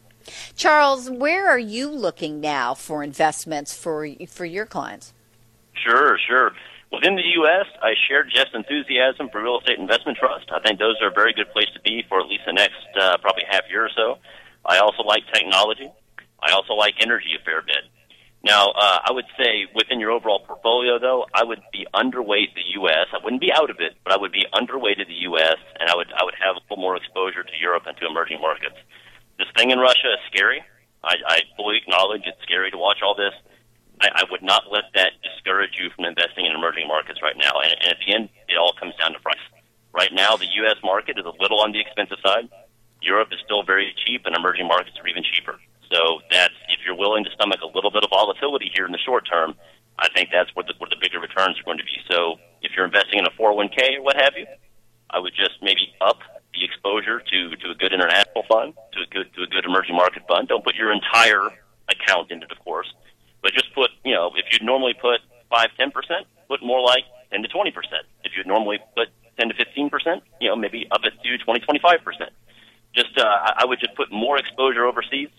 Charles, 0.55 1.07
where 1.07 1.47
are 1.47 1.59
you 1.59 1.87
looking 1.87 2.41
now 2.41 2.73
for 2.73 3.03
investments 3.03 3.77
for 3.77 4.09
for 4.27 4.45
your 4.45 4.65
clients? 4.65 5.13
Sure, 5.83 6.17
sure. 6.27 6.51
Within 6.91 7.15
the 7.15 7.27
U.S., 7.43 7.65
I 7.81 7.93
share 8.07 8.23
Jeff's 8.23 8.53
enthusiasm 8.53 9.29
for 9.31 9.41
real 9.41 9.59
estate 9.59 9.79
investment 9.79 10.17
trust. 10.17 10.47
I 10.53 10.59
think 10.61 10.79
those 10.79 10.95
are 11.01 11.09
a 11.09 11.13
very 11.13 11.33
good 11.33 11.51
place 11.51 11.69
to 11.73 11.81
be 11.81 12.03
for 12.07 12.21
at 12.21 12.27
least 12.27 12.43
the 12.45 12.53
next 12.53 12.87
uh, 12.99 13.17
probably 13.17 13.43
half 13.49 13.63
year 13.69 13.85
or 13.85 13.89
so. 13.95 14.17
I 14.65 14.79
also 14.79 15.03
like 15.03 15.23
technology. 15.33 15.89
I 16.41 16.51
also 16.51 16.73
like 16.73 16.95
energy 17.01 17.35
a 17.39 17.43
fair 17.43 17.61
bit. 17.61 17.83
Now, 18.45 18.69
uh, 18.77 18.99
I 19.03 19.11
would 19.11 19.25
say 19.37 19.65
within 19.73 19.99
your 19.99 20.11
overall 20.11 20.45
portfolio, 20.45 20.99
though, 20.99 21.25
I 21.33 21.43
would 21.43 21.61
be 21.73 21.87
underweight 21.93 22.53
the 22.53 22.77
U.S. 22.77 23.09
I 23.11 23.17
wouldn't 23.23 23.41
be 23.41 23.51
out 23.51 23.71
of 23.71 23.77
it, 23.79 23.97
but 24.03 24.13
I 24.13 24.17
would 24.17 24.31
be 24.31 24.45
underweighted 24.53 25.07
the 25.07 25.25
U.S. 25.33 25.57
and 25.79 25.89
I 25.89 25.95
would 25.95 26.13
I 26.13 26.23
would 26.23 26.35
have 26.37 26.55
a 26.55 26.61
little 26.69 26.77
more 26.77 26.95
exposure 26.95 27.43
to 27.43 27.55
Europe 27.59 27.83
and 27.87 27.97
to 27.97 28.05
emerging 28.05 28.39
markets. 28.39 28.77
This 29.39 29.47
thing 29.57 29.71
in 29.71 29.79
Russia 29.79 30.13
is 30.13 30.21
scary. 30.31 30.61
I, 31.03 31.15
I 31.27 31.39
fully 31.57 31.77
acknowledge 31.77 32.21
it's 32.25 32.41
scary 32.43 32.69
to 32.69 32.77
watch 32.77 33.01
all 33.03 33.15
this. 33.15 33.33
I, 34.01 34.21
I 34.21 34.23
would 34.31 34.43
not 34.43 34.71
let 34.71 34.85
that 34.95 35.13
discourage 35.23 35.77
you 35.79 35.89
from 35.95 36.05
investing 36.05 36.45
in 36.45 36.51
emerging 36.53 36.87
markets 36.87 37.21
right 37.21 37.37
now. 37.37 37.59
And, 37.63 37.71
and 37.81 37.91
at 37.91 37.97
the 38.05 38.13
end, 38.13 38.29
it 38.47 38.57
all 38.57 38.73
comes 38.73 38.95
down 38.95 39.13
to 39.13 39.19
price. 39.19 39.41
Right 39.93 40.11
now, 40.11 40.35
the 40.35 40.47
U.S. 40.65 40.75
market 40.83 41.17
is 41.17 41.25
a 41.25 41.35
little 41.39 41.61
on 41.61 41.71
the 41.71 41.79
expensive 41.79 42.17
side. 42.25 42.49
Europe 43.01 43.29
is 43.31 43.39
still 43.45 43.63
very 43.63 43.93
cheap, 44.05 44.25
and 44.25 44.35
emerging 44.35 44.67
markets 44.67 44.97
are 44.99 45.07
even 45.07 45.23
cheaper. 45.23 45.59
So 45.91 46.19
that's 46.31 46.53
if 46.69 46.83
you're 46.85 46.97
willing 46.97 47.23
to 47.23 47.31
stomach 47.31 47.61
a 47.61 47.69
little 47.71 47.91
bit 47.91 48.03
of 48.03 48.09
volatility 48.09 48.71
here 48.73 48.85
in 48.85 48.91
the 48.91 48.99
short 49.05 49.27
term, 49.29 49.55
I 49.99 50.09
think 50.09 50.29
that's 50.33 50.53
where 50.55 50.65
the, 50.65 50.73
where 50.79 50.89
the 50.89 50.99
bigger 50.99 51.19
returns 51.19 51.59
are 51.59 51.63
going 51.63 51.77
to 51.77 51.85
be. 51.85 52.01
So 52.11 52.35
if 52.61 52.71
you're 52.75 52.85
investing 52.85 53.19
in 53.19 53.25
a 53.25 53.31
401k 53.31 53.99
or 53.99 54.03
what 54.03 54.19
have 54.19 54.33
you, 54.35 54.45
I 55.09 55.19
would 55.19 55.33
just 55.35 55.61
maybe 55.61 55.93
up 56.01 56.19
the 56.53 56.65
exposure 56.65 57.19
to 57.19 57.55
to 57.55 57.71
a 57.71 57.75
good 57.75 57.93
international 57.93 58.43
fund, 58.49 58.73
to 58.93 58.99
a 59.03 59.07
good 59.07 59.31
to 59.35 59.43
a 59.43 59.47
good 59.47 59.65
emerging 59.65 59.95
market 59.95 60.23
fund. 60.27 60.47
Don't 60.47 60.63
put 60.63 60.75
your 60.75 60.91
entire 60.91 61.47
account 61.87 62.31
into 62.31 62.45
it, 62.45 62.51
of 62.51 62.59
course, 62.59 62.91
but 63.45 63.53
just 63.53 63.71
put 63.75 63.91
you 64.03 64.15
know 64.15 64.31
if 64.35 64.45
you'd 64.51 64.63
normally 64.63 64.95
put 64.99 65.21
five 65.51 65.69
ten 65.77 65.91
percent, 65.91 66.25
put 66.49 66.63
more 66.63 66.81
like 66.81 67.03
ten 67.29 67.43
to 67.43 67.47
twenty 67.47 67.69
percent. 67.69 68.01
If 68.23 68.31
you'd 68.35 68.47
normally 68.47 68.79
put 68.97 69.09
ten 69.37 69.49
to 69.49 69.53
fifteen 69.53 69.91
percent, 69.91 70.23
you 70.41 70.49
know 70.49 70.55
maybe 70.55 70.87
up 70.89 71.01
it 71.03 71.13
to 71.21 71.37
twenty 71.37 71.59
twenty 71.59 71.79
five 71.79 72.03
percent. 72.03 72.31
Just 72.95 73.15
uh, 73.19 73.23
I 73.23 73.65
would 73.65 73.79
just 73.79 73.93
put 73.95 74.11
more 74.11 74.39
exposure 74.39 74.83
overseas, 74.83 75.29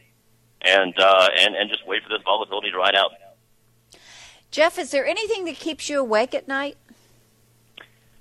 and 0.62 0.94
uh, 0.96 1.28
and 1.36 1.56
and 1.56 1.68
just 1.68 1.84
wait 1.84 2.04
for 2.04 2.08
this 2.10 2.22
volatility 2.24 2.70
to 2.70 2.78
ride 2.78 2.94
out. 2.94 3.10
Jeff, 4.52 4.78
is 4.78 4.92
there 4.92 5.04
anything 5.04 5.44
that 5.46 5.56
keeps 5.56 5.88
you 5.88 5.98
awake 5.98 6.32
at 6.32 6.46
night? 6.46 6.76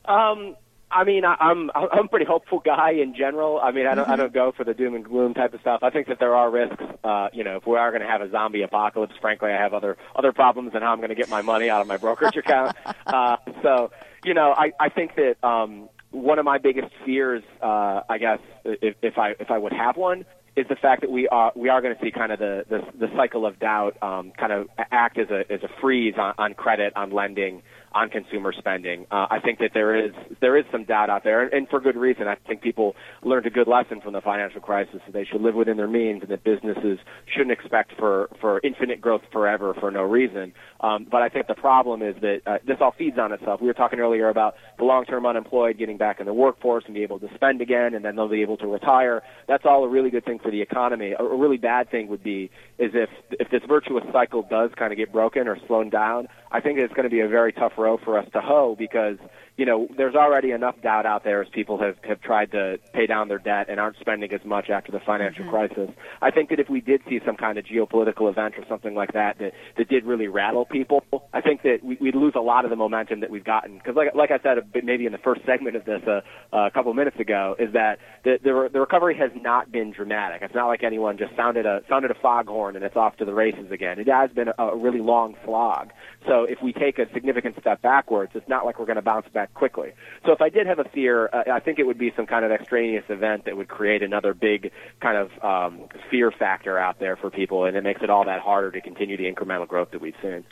Um, 0.05 0.55
I 0.91 1.03
mean, 1.03 1.25
I, 1.25 1.35
I'm 1.39 1.69
I'm 1.75 2.05
a 2.05 2.07
pretty 2.07 2.25
hopeful 2.25 2.59
guy 2.59 2.91
in 2.91 3.15
general. 3.15 3.59
I 3.61 3.71
mean, 3.71 3.87
I 3.87 3.95
don't 3.95 4.05
mm-hmm. 4.05 4.13
I 4.13 4.15
don't 4.15 4.33
go 4.33 4.51
for 4.55 4.63
the 4.63 4.73
doom 4.73 4.95
and 4.95 5.03
gloom 5.03 5.33
type 5.33 5.53
of 5.53 5.61
stuff. 5.61 5.79
I 5.83 5.89
think 5.89 6.07
that 6.07 6.19
there 6.19 6.35
are 6.35 6.49
risks. 6.49 6.83
Uh, 7.03 7.29
you 7.33 7.43
know, 7.43 7.57
if 7.57 7.67
we 7.67 7.77
are 7.77 7.91
going 7.91 8.01
to 8.01 8.07
have 8.07 8.21
a 8.21 8.29
zombie 8.29 8.61
apocalypse, 8.61 9.15
frankly, 9.19 9.51
I 9.51 9.61
have 9.61 9.73
other 9.73 9.97
other 10.15 10.31
problems 10.31 10.73
than 10.73 10.81
how 10.81 10.91
I'm 10.91 10.99
going 10.99 11.09
to 11.09 11.15
get 11.15 11.29
my 11.29 11.41
money 11.41 11.69
out 11.69 11.81
of 11.81 11.87
my 11.87 11.97
brokerage 11.97 12.37
account. 12.37 12.75
Uh, 13.05 13.37
so, 13.61 13.91
you 14.23 14.33
know, 14.33 14.53
I 14.57 14.71
I 14.79 14.89
think 14.89 15.15
that 15.15 15.35
um, 15.47 15.89
one 16.11 16.39
of 16.39 16.45
my 16.45 16.57
biggest 16.57 16.91
fears, 17.05 17.43
uh, 17.61 18.01
I 18.09 18.17
guess, 18.17 18.39
if, 18.63 18.95
if 19.01 19.17
I 19.17 19.35
if 19.39 19.51
I 19.51 19.57
would 19.57 19.73
have 19.73 19.95
one, 19.95 20.25
is 20.55 20.65
the 20.67 20.75
fact 20.75 21.01
that 21.01 21.11
we 21.11 21.27
are 21.27 21.51
we 21.55 21.69
are 21.69 21.81
going 21.81 21.95
to 21.95 22.01
see 22.01 22.11
kind 22.11 22.31
of 22.31 22.39
the 22.39 22.65
the, 22.69 23.07
the 23.07 23.15
cycle 23.15 23.45
of 23.45 23.59
doubt 23.59 23.97
um, 24.01 24.31
kind 24.37 24.53
of 24.53 24.69
act 24.91 25.17
as 25.17 25.29
a 25.29 25.51
as 25.51 25.61
a 25.63 25.69
freeze 25.81 26.15
on, 26.17 26.33
on 26.37 26.53
credit 26.53 26.93
on 26.95 27.11
lending 27.11 27.61
on 27.95 28.09
consumer 28.09 28.53
spending. 28.55 29.07
Uh, 29.09 29.25
I 29.31 29.39
think 29.39 29.59
that 29.59 29.71
there 29.73 29.95
is 29.95 30.11
there 30.41 30.57
is 30.57 30.65
some 30.71 30.83
doubt 30.83 31.09
out 31.09 31.23
there, 31.23 31.41
and, 31.41 31.53
and 31.53 31.69
for 31.69 31.79
good 31.79 31.95
reason. 31.95 32.27
I 32.27 32.35
think 32.47 32.61
people 32.61 32.93
learned 33.23 33.45
a 33.45 33.49
good 33.49 33.69
lesson 33.69 34.01
from 34.01 34.11
the 34.13 34.21
financial 34.21 34.59
crisis 34.59 34.99
that 35.05 35.13
they 35.13 35.23
should 35.23 35.41
live 35.41 35.55
within 35.55 35.77
their 35.77 35.87
means, 35.87 36.21
and 36.21 36.29
that 36.29 36.43
businesses 36.43 36.99
shouldn't 37.33 37.51
expect 37.51 37.93
for 37.97 38.29
for 38.41 38.59
infinite 38.63 38.99
growth 38.99 39.21
forever 39.31 39.73
for 39.79 39.91
no 39.91 40.03
reason. 40.03 40.53
Um, 40.81 41.07
but 41.09 41.21
I 41.21 41.29
think 41.29 41.47
the 41.47 41.55
problem 41.55 42.01
is 42.01 42.15
that 42.21 42.41
uh, 42.45 42.57
this 42.67 42.77
all 42.81 42.93
feeds 42.97 43.17
on 43.17 43.31
itself. 43.31 43.61
We 43.61 43.67
were 43.67 43.73
talking 43.73 43.99
earlier 43.99 44.27
about 44.27 44.55
the 44.77 44.83
long-term 44.83 45.25
unemployed 45.25 45.77
getting 45.77 45.97
back 45.97 46.19
in 46.19 46.25
the 46.25 46.33
workforce 46.33 46.83
and 46.85 46.93
be 46.93 47.03
able 47.03 47.19
to 47.19 47.29
spend 47.33 47.61
again, 47.61 47.93
and 47.93 48.03
then 48.03 48.17
they'll 48.17 48.27
be 48.27 48.41
able 48.41 48.57
to 48.57 48.67
retire. 48.67 49.23
That's 49.47 49.63
all 49.65 49.85
a 49.85 49.89
really 49.89 50.09
good 50.09 50.25
thing 50.25 50.39
for 50.39 50.51
the 50.51 50.61
economy. 50.61 51.13
A, 51.17 51.23
a 51.23 51.37
really 51.37 51.57
bad 51.57 51.89
thing 51.89 52.09
would 52.09 52.23
be 52.23 52.51
is 52.77 52.91
if 52.93 53.09
if 53.31 53.49
this 53.51 53.61
virtuous 53.67 54.03
cycle 54.11 54.45
does 54.49 54.71
kind 54.77 54.91
of 54.91 54.97
get 54.97 55.13
broken 55.13 55.47
or 55.47 55.57
slowed 55.65 55.91
down. 55.91 56.27
I 56.51 56.61
think 56.61 56.79
it's 56.79 56.93
going 56.93 57.03
to 57.03 57.09
be 57.09 57.21
a 57.21 57.27
very 57.27 57.51
tough 57.53 57.73
row 57.85 57.97
for 58.03 58.17
us 58.17 58.27
to 58.33 58.41
hoe 58.41 58.75
because 58.77 59.17
you 59.57 59.65
know, 59.65 59.87
there's 59.95 60.15
already 60.15 60.51
enough 60.51 60.75
doubt 60.81 61.05
out 61.05 61.23
there 61.23 61.41
as 61.41 61.47
people 61.49 61.77
have, 61.79 61.95
have 62.03 62.19
tried 62.21 62.51
to 62.51 62.77
pay 62.93 63.05
down 63.05 63.29
their 63.29 63.39
debt 63.39 63.67
and 63.69 63.79
aren't 63.79 63.97
spending 63.99 64.31
as 64.33 64.43
much 64.43 64.69
after 64.69 64.91
the 64.91 64.99
financial 64.99 65.45
mm-hmm. 65.45 65.51
crisis. 65.51 65.89
I 66.21 66.31
think 66.31 66.49
that 66.49 66.59
if 66.59 66.69
we 66.69 66.81
did 66.81 67.01
see 67.07 67.21
some 67.25 67.37
kind 67.37 67.57
of 67.57 67.63
geopolitical 67.63 68.29
event 68.29 68.55
or 68.57 68.65
something 68.67 68.95
like 68.95 69.13
that 69.13 69.37
that, 69.39 69.53
that 69.77 69.87
did 69.87 70.03
really 70.03 70.27
rattle 70.27 70.65
people, 70.65 71.03
I 71.33 71.39
think 71.39 71.61
that 71.63 71.79
we, 71.83 71.97
we'd 72.01 72.15
lose 72.15 72.33
a 72.35 72.41
lot 72.41 72.65
of 72.65 72.69
the 72.69 72.75
momentum 72.75 73.21
that 73.21 73.29
we've 73.29 73.45
gotten. 73.45 73.77
Because 73.77 73.95
like, 73.95 74.13
like 74.13 74.31
I 74.31 74.39
said, 74.39 74.57
maybe 74.83 75.05
in 75.05 75.13
the 75.13 75.17
first 75.17 75.45
segment 75.45 75.77
of 75.77 75.85
this 75.85 76.01
uh, 76.05 76.21
uh, 76.51 76.67
a 76.67 76.71
couple 76.71 76.93
minutes 76.93 77.19
ago, 77.19 77.55
is 77.57 77.71
that 77.73 77.99
the, 78.25 78.37
the, 78.43 78.69
the 78.73 78.79
recovery 78.81 79.17
has 79.17 79.31
not 79.35 79.71
been 79.71 79.91
dramatic. 79.91 80.41
It's 80.41 80.55
not 80.55 80.67
like 80.67 80.83
anyone 80.83 81.17
just 81.17 81.33
sounded 81.37 81.65
a, 81.65 81.81
sounded 81.87 82.11
a 82.11 82.15
foghorn 82.15 82.75
and 82.75 82.83
it's 82.83 82.97
off 82.97 83.15
to 83.17 83.25
the 83.25 83.33
races 83.33 83.71
again. 83.71 83.99
It 83.99 84.09
has 84.09 84.31
been 84.31 84.49
a, 84.49 84.63
a 84.63 84.75
really 84.75 85.01
long 85.01 85.35
slog. 85.45 85.91
So 86.27 86.43
if 86.43 86.61
we 86.61 86.73
take 86.73 86.99
a 86.99 87.05
significant 87.13 87.55
step 87.61 87.74
backwards, 87.81 88.31
it's 88.35 88.47
not 88.47 88.65
like 88.65 88.79
we're 88.79 88.85
going 88.85 88.95
to 88.97 89.01
bounce 89.01 89.27
back 89.29 89.53
quickly. 89.53 89.93
So 90.25 90.31
if 90.31 90.41
I 90.41 90.49
did 90.49 90.67
have 90.67 90.79
a 90.79 90.83
fear, 90.85 91.29
uh, 91.31 91.43
I 91.51 91.59
think 91.59 91.79
it 91.79 91.85
would 91.85 91.97
be 91.97 92.13
some 92.15 92.25
kind 92.25 92.45
of 92.45 92.51
extraneous 92.51 93.05
event 93.09 93.45
that 93.45 93.57
would 93.57 93.67
create 93.67 94.03
another 94.03 94.33
big 94.33 94.71
kind 95.01 95.17
of 95.17 95.43
um, 95.43 95.87
fear 96.09 96.31
factor 96.31 96.77
out 96.77 96.99
there 96.99 97.15
for 97.15 97.29
people, 97.29 97.65
and 97.65 97.75
it 97.77 97.83
makes 97.83 98.01
it 98.01 98.09
all 98.09 98.25
that 98.25 98.41
harder 98.41 98.71
to 98.71 98.81
continue 98.81 99.17
the 99.17 99.31
incremental 99.31 99.67
growth 99.67 99.91
that 99.91 100.01
we've 100.01 100.15
seen. 100.21 100.43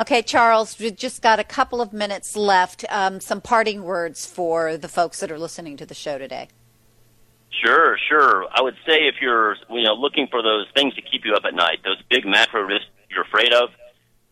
Okay, 0.00 0.22
Charles, 0.22 0.78
we've 0.78 0.96
just 0.96 1.22
got 1.22 1.38
a 1.38 1.44
couple 1.44 1.80
of 1.80 1.92
minutes 1.92 2.36
left. 2.36 2.84
Um, 2.88 3.20
some 3.20 3.40
parting 3.40 3.82
words 3.82 4.24
for 4.24 4.76
the 4.76 4.88
folks 4.88 5.20
that 5.20 5.30
are 5.30 5.38
listening 5.38 5.76
to 5.76 5.86
the 5.86 5.94
show 5.94 6.18
today. 6.18 6.48
Sure, 7.64 7.98
sure. 8.08 8.46
I 8.54 8.62
would 8.62 8.76
say 8.86 9.08
if 9.08 9.16
you're, 9.20 9.56
you 9.70 9.82
know, 9.82 9.94
looking 9.94 10.28
for 10.30 10.42
those 10.42 10.66
things 10.74 10.94
to 10.94 11.02
keep 11.02 11.24
you 11.24 11.34
up 11.34 11.44
at 11.44 11.54
night, 11.54 11.80
those 11.84 12.00
big 12.08 12.24
macro 12.24 12.62
risks 12.62 12.86
you're 13.10 13.24
afraid 13.24 13.52
of, 13.52 13.70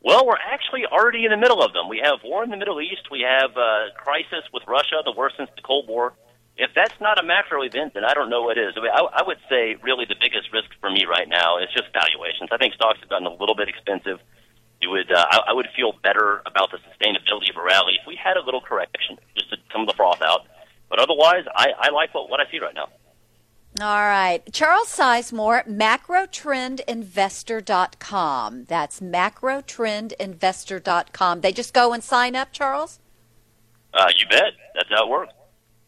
well, 0.06 0.24
we're 0.24 0.38
actually 0.38 0.86
already 0.86 1.24
in 1.24 1.32
the 1.34 1.36
middle 1.36 1.60
of 1.60 1.72
them. 1.72 1.88
We 1.88 1.98
have 1.98 2.22
war 2.22 2.44
in 2.44 2.50
the 2.50 2.56
Middle 2.56 2.80
East. 2.80 3.10
We 3.10 3.26
have 3.26 3.56
a 3.58 3.90
crisis 3.98 4.46
with 4.54 4.62
Russia, 4.68 5.02
the 5.04 5.10
worst 5.10 5.34
since 5.36 5.50
the 5.56 5.62
Cold 5.62 5.88
War. 5.88 6.14
If 6.56 6.70
that's 6.78 6.94
not 7.00 7.18
a 7.18 7.26
macro 7.26 7.66
event, 7.66 7.94
then 7.94 8.04
I 8.04 8.14
don't 8.14 8.30
know 8.30 8.42
what 8.42 8.56
is. 8.56 8.78
I, 8.78 8.80
mean, 8.80 8.94
I, 8.94 9.02
I 9.02 9.22
would 9.26 9.42
say 9.50 9.74
really 9.82 10.06
the 10.06 10.14
biggest 10.14 10.52
risk 10.54 10.70
for 10.78 10.94
me 10.94 11.10
right 11.10 11.28
now 11.28 11.58
is 11.58 11.66
just 11.74 11.90
valuations. 11.90 12.54
I 12.54 12.56
think 12.56 12.74
stocks 12.74 13.00
have 13.00 13.10
gotten 13.10 13.26
a 13.26 13.34
little 13.34 13.56
bit 13.58 13.68
expensive. 13.68 14.22
You 14.80 14.94
would, 14.94 15.10
uh, 15.10 15.26
I, 15.26 15.50
I 15.50 15.52
would 15.52 15.66
feel 15.74 15.98
better 16.06 16.40
about 16.46 16.70
the 16.70 16.78
sustainability 16.86 17.50
of 17.50 17.58
a 17.58 17.64
rally 17.66 17.98
if 17.98 18.06
we 18.06 18.14
had 18.14 18.36
a 18.38 18.46
little 18.46 18.60
correction, 18.60 19.18
just 19.34 19.50
to 19.50 19.56
some 19.72 19.82
of 19.82 19.88
the 19.88 19.94
froth 19.94 20.22
out. 20.22 20.46
But 20.88 21.00
otherwise, 21.00 21.50
I, 21.50 21.74
I 21.76 21.90
like 21.90 22.14
what, 22.14 22.30
what 22.30 22.38
I 22.38 22.48
see 22.48 22.60
right 22.62 22.78
now. 22.78 22.94
All 23.80 24.00
right. 24.00 24.42
Charles 24.52 24.88
Sizemore, 24.88 25.66
macrotrendinvestor.com. 25.68 28.64
That's 28.64 29.00
macrotrendinvestor.com. 29.00 31.40
They 31.42 31.52
just 31.52 31.74
go 31.74 31.92
and 31.92 32.02
sign 32.02 32.34
up, 32.34 32.52
Charles? 32.52 32.98
Uh, 33.92 34.08
you 34.16 34.26
bet. 34.30 34.54
That's 34.74 34.88
how 34.88 35.04
it 35.04 35.10
works. 35.10 35.34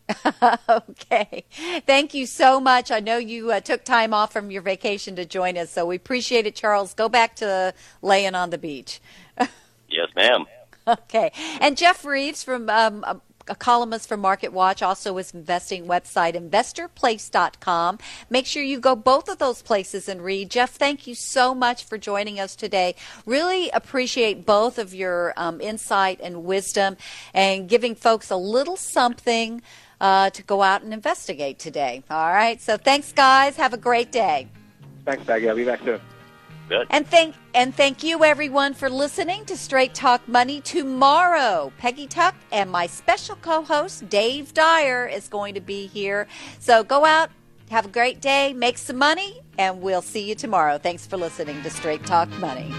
okay. 0.68 1.44
Thank 1.86 2.14
you 2.14 2.26
so 2.26 2.60
much. 2.60 2.90
I 2.90 3.00
know 3.00 3.16
you 3.16 3.52
uh, 3.52 3.60
took 3.60 3.84
time 3.84 4.12
off 4.12 4.32
from 4.32 4.50
your 4.50 4.62
vacation 4.62 5.16
to 5.16 5.24
join 5.24 5.56
us, 5.56 5.70
so 5.70 5.86
we 5.86 5.96
appreciate 5.96 6.46
it, 6.46 6.54
Charles. 6.54 6.92
Go 6.94 7.08
back 7.08 7.36
to 7.36 7.72
laying 8.02 8.34
on 8.34 8.50
the 8.50 8.58
beach. 8.58 9.00
yes, 9.38 10.08
ma'am. 10.14 10.44
Okay. 10.86 11.32
And 11.60 11.76
Jeff 11.76 12.04
Reeves 12.04 12.42
from 12.42 12.70
um, 12.70 13.20
a 13.48 13.54
columnist 13.54 14.08
for 14.08 14.16
Market 14.16 14.52
Watch, 14.52 14.82
also 14.82 15.16
his 15.16 15.32
investing 15.32 15.86
website, 15.86 16.34
investorplace.com. 16.34 17.98
Make 18.30 18.46
sure 18.46 18.62
you 18.62 18.80
go 18.80 18.94
both 18.94 19.28
of 19.28 19.38
those 19.38 19.62
places 19.62 20.08
and 20.08 20.22
read. 20.22 20.50
Jeff, 20.50 20.70
thank 20.70 21.06
you 21.06 21.14
so 21.14 21.54
much 21.54 21.84
for 21.84 21.98
joining 21.98 22.40
us 22.40 22.56
today. 22.56 22.94
Really 23.26 23.70
appreciate 23.70 24.46
both 24.46 24.78
of 24.78 24.94
your 24.94 25.32
um, 25.36 25.60
insight 25.60 26.20
and 26.22 26.44
wisdom 26.44 26.96
and 27.34 27.68
giving 27.68 27.94
folks 27.94 28.30
a 28.30 28.36
little 28.36 28.76
something 28.76 29.62
uh, 30.00 30.30
to 30.30 30.42
go 30.42 30.62
out 30.62 30.82
and 30.82 30.92
investigate 30.92 31.58
today. 31.58 32.02
All 32.10 32.32
right. 32.32 32.60
So 32.60 32.76
thanks, 32.76 33.12
guys. 33.12 33.56
Have 33.56 33.72
a 33.72 33.78
great 33.78 34.12
day. 34.12 34.48
Thanks, 35.04 35.24
Peggy. 35.24 35.48
I'll 35.48 35.56
be 35.56 35.64
back 35.64 35.80
soon. 35.82 36.00
And 36.90 37.06
thank 37.06 37.34
and 37.54 37.74
thank 37.74 38.02
you 38.02 38.24
everyone 38.24 38.74
for 38.74 38.88
listening 38.90 39.44
to 39.46 39.56
Straight 39.56 39.94
Talk 39.94 40.26
Money. 40.28 40.60
Tomorrow, 40.60 41.72
Peggy 41.78 42.06
Tuck 42.06 42.34
and 42.52 42.70
my 42.70 42.86
special 42.86 43.36
co-host 43.36 44.08
Dave 44.08 44.54
Dyer 44.54 45.06
is 45.06 45.28
going 45.28 45.54
to 45.54 45.60
be 45.60 45.86
here. 45.86 46.26
So 46.60 46.84
go 46.84 47.04
out, 47.04 47.30
have 47.70 47.86
a 47.86 47.88
great 47.88 48.20
day, 48.20 48.52
make 48.52 48.78
some 48.78 48.96
money, 48.96 49.40
and 49.58 49.80
we'll 49.80 50.02
see 50.02 50.28
you 50.28 50.34
tomorrow. 50.34 50.78
Thanks 50.78 51.06
for 51.06 51.16
listening 51.16 51.62
to 51.62 51.70
Straight 51.70 52.04
Talk 52.04 52.28
Money. 52.38 52.72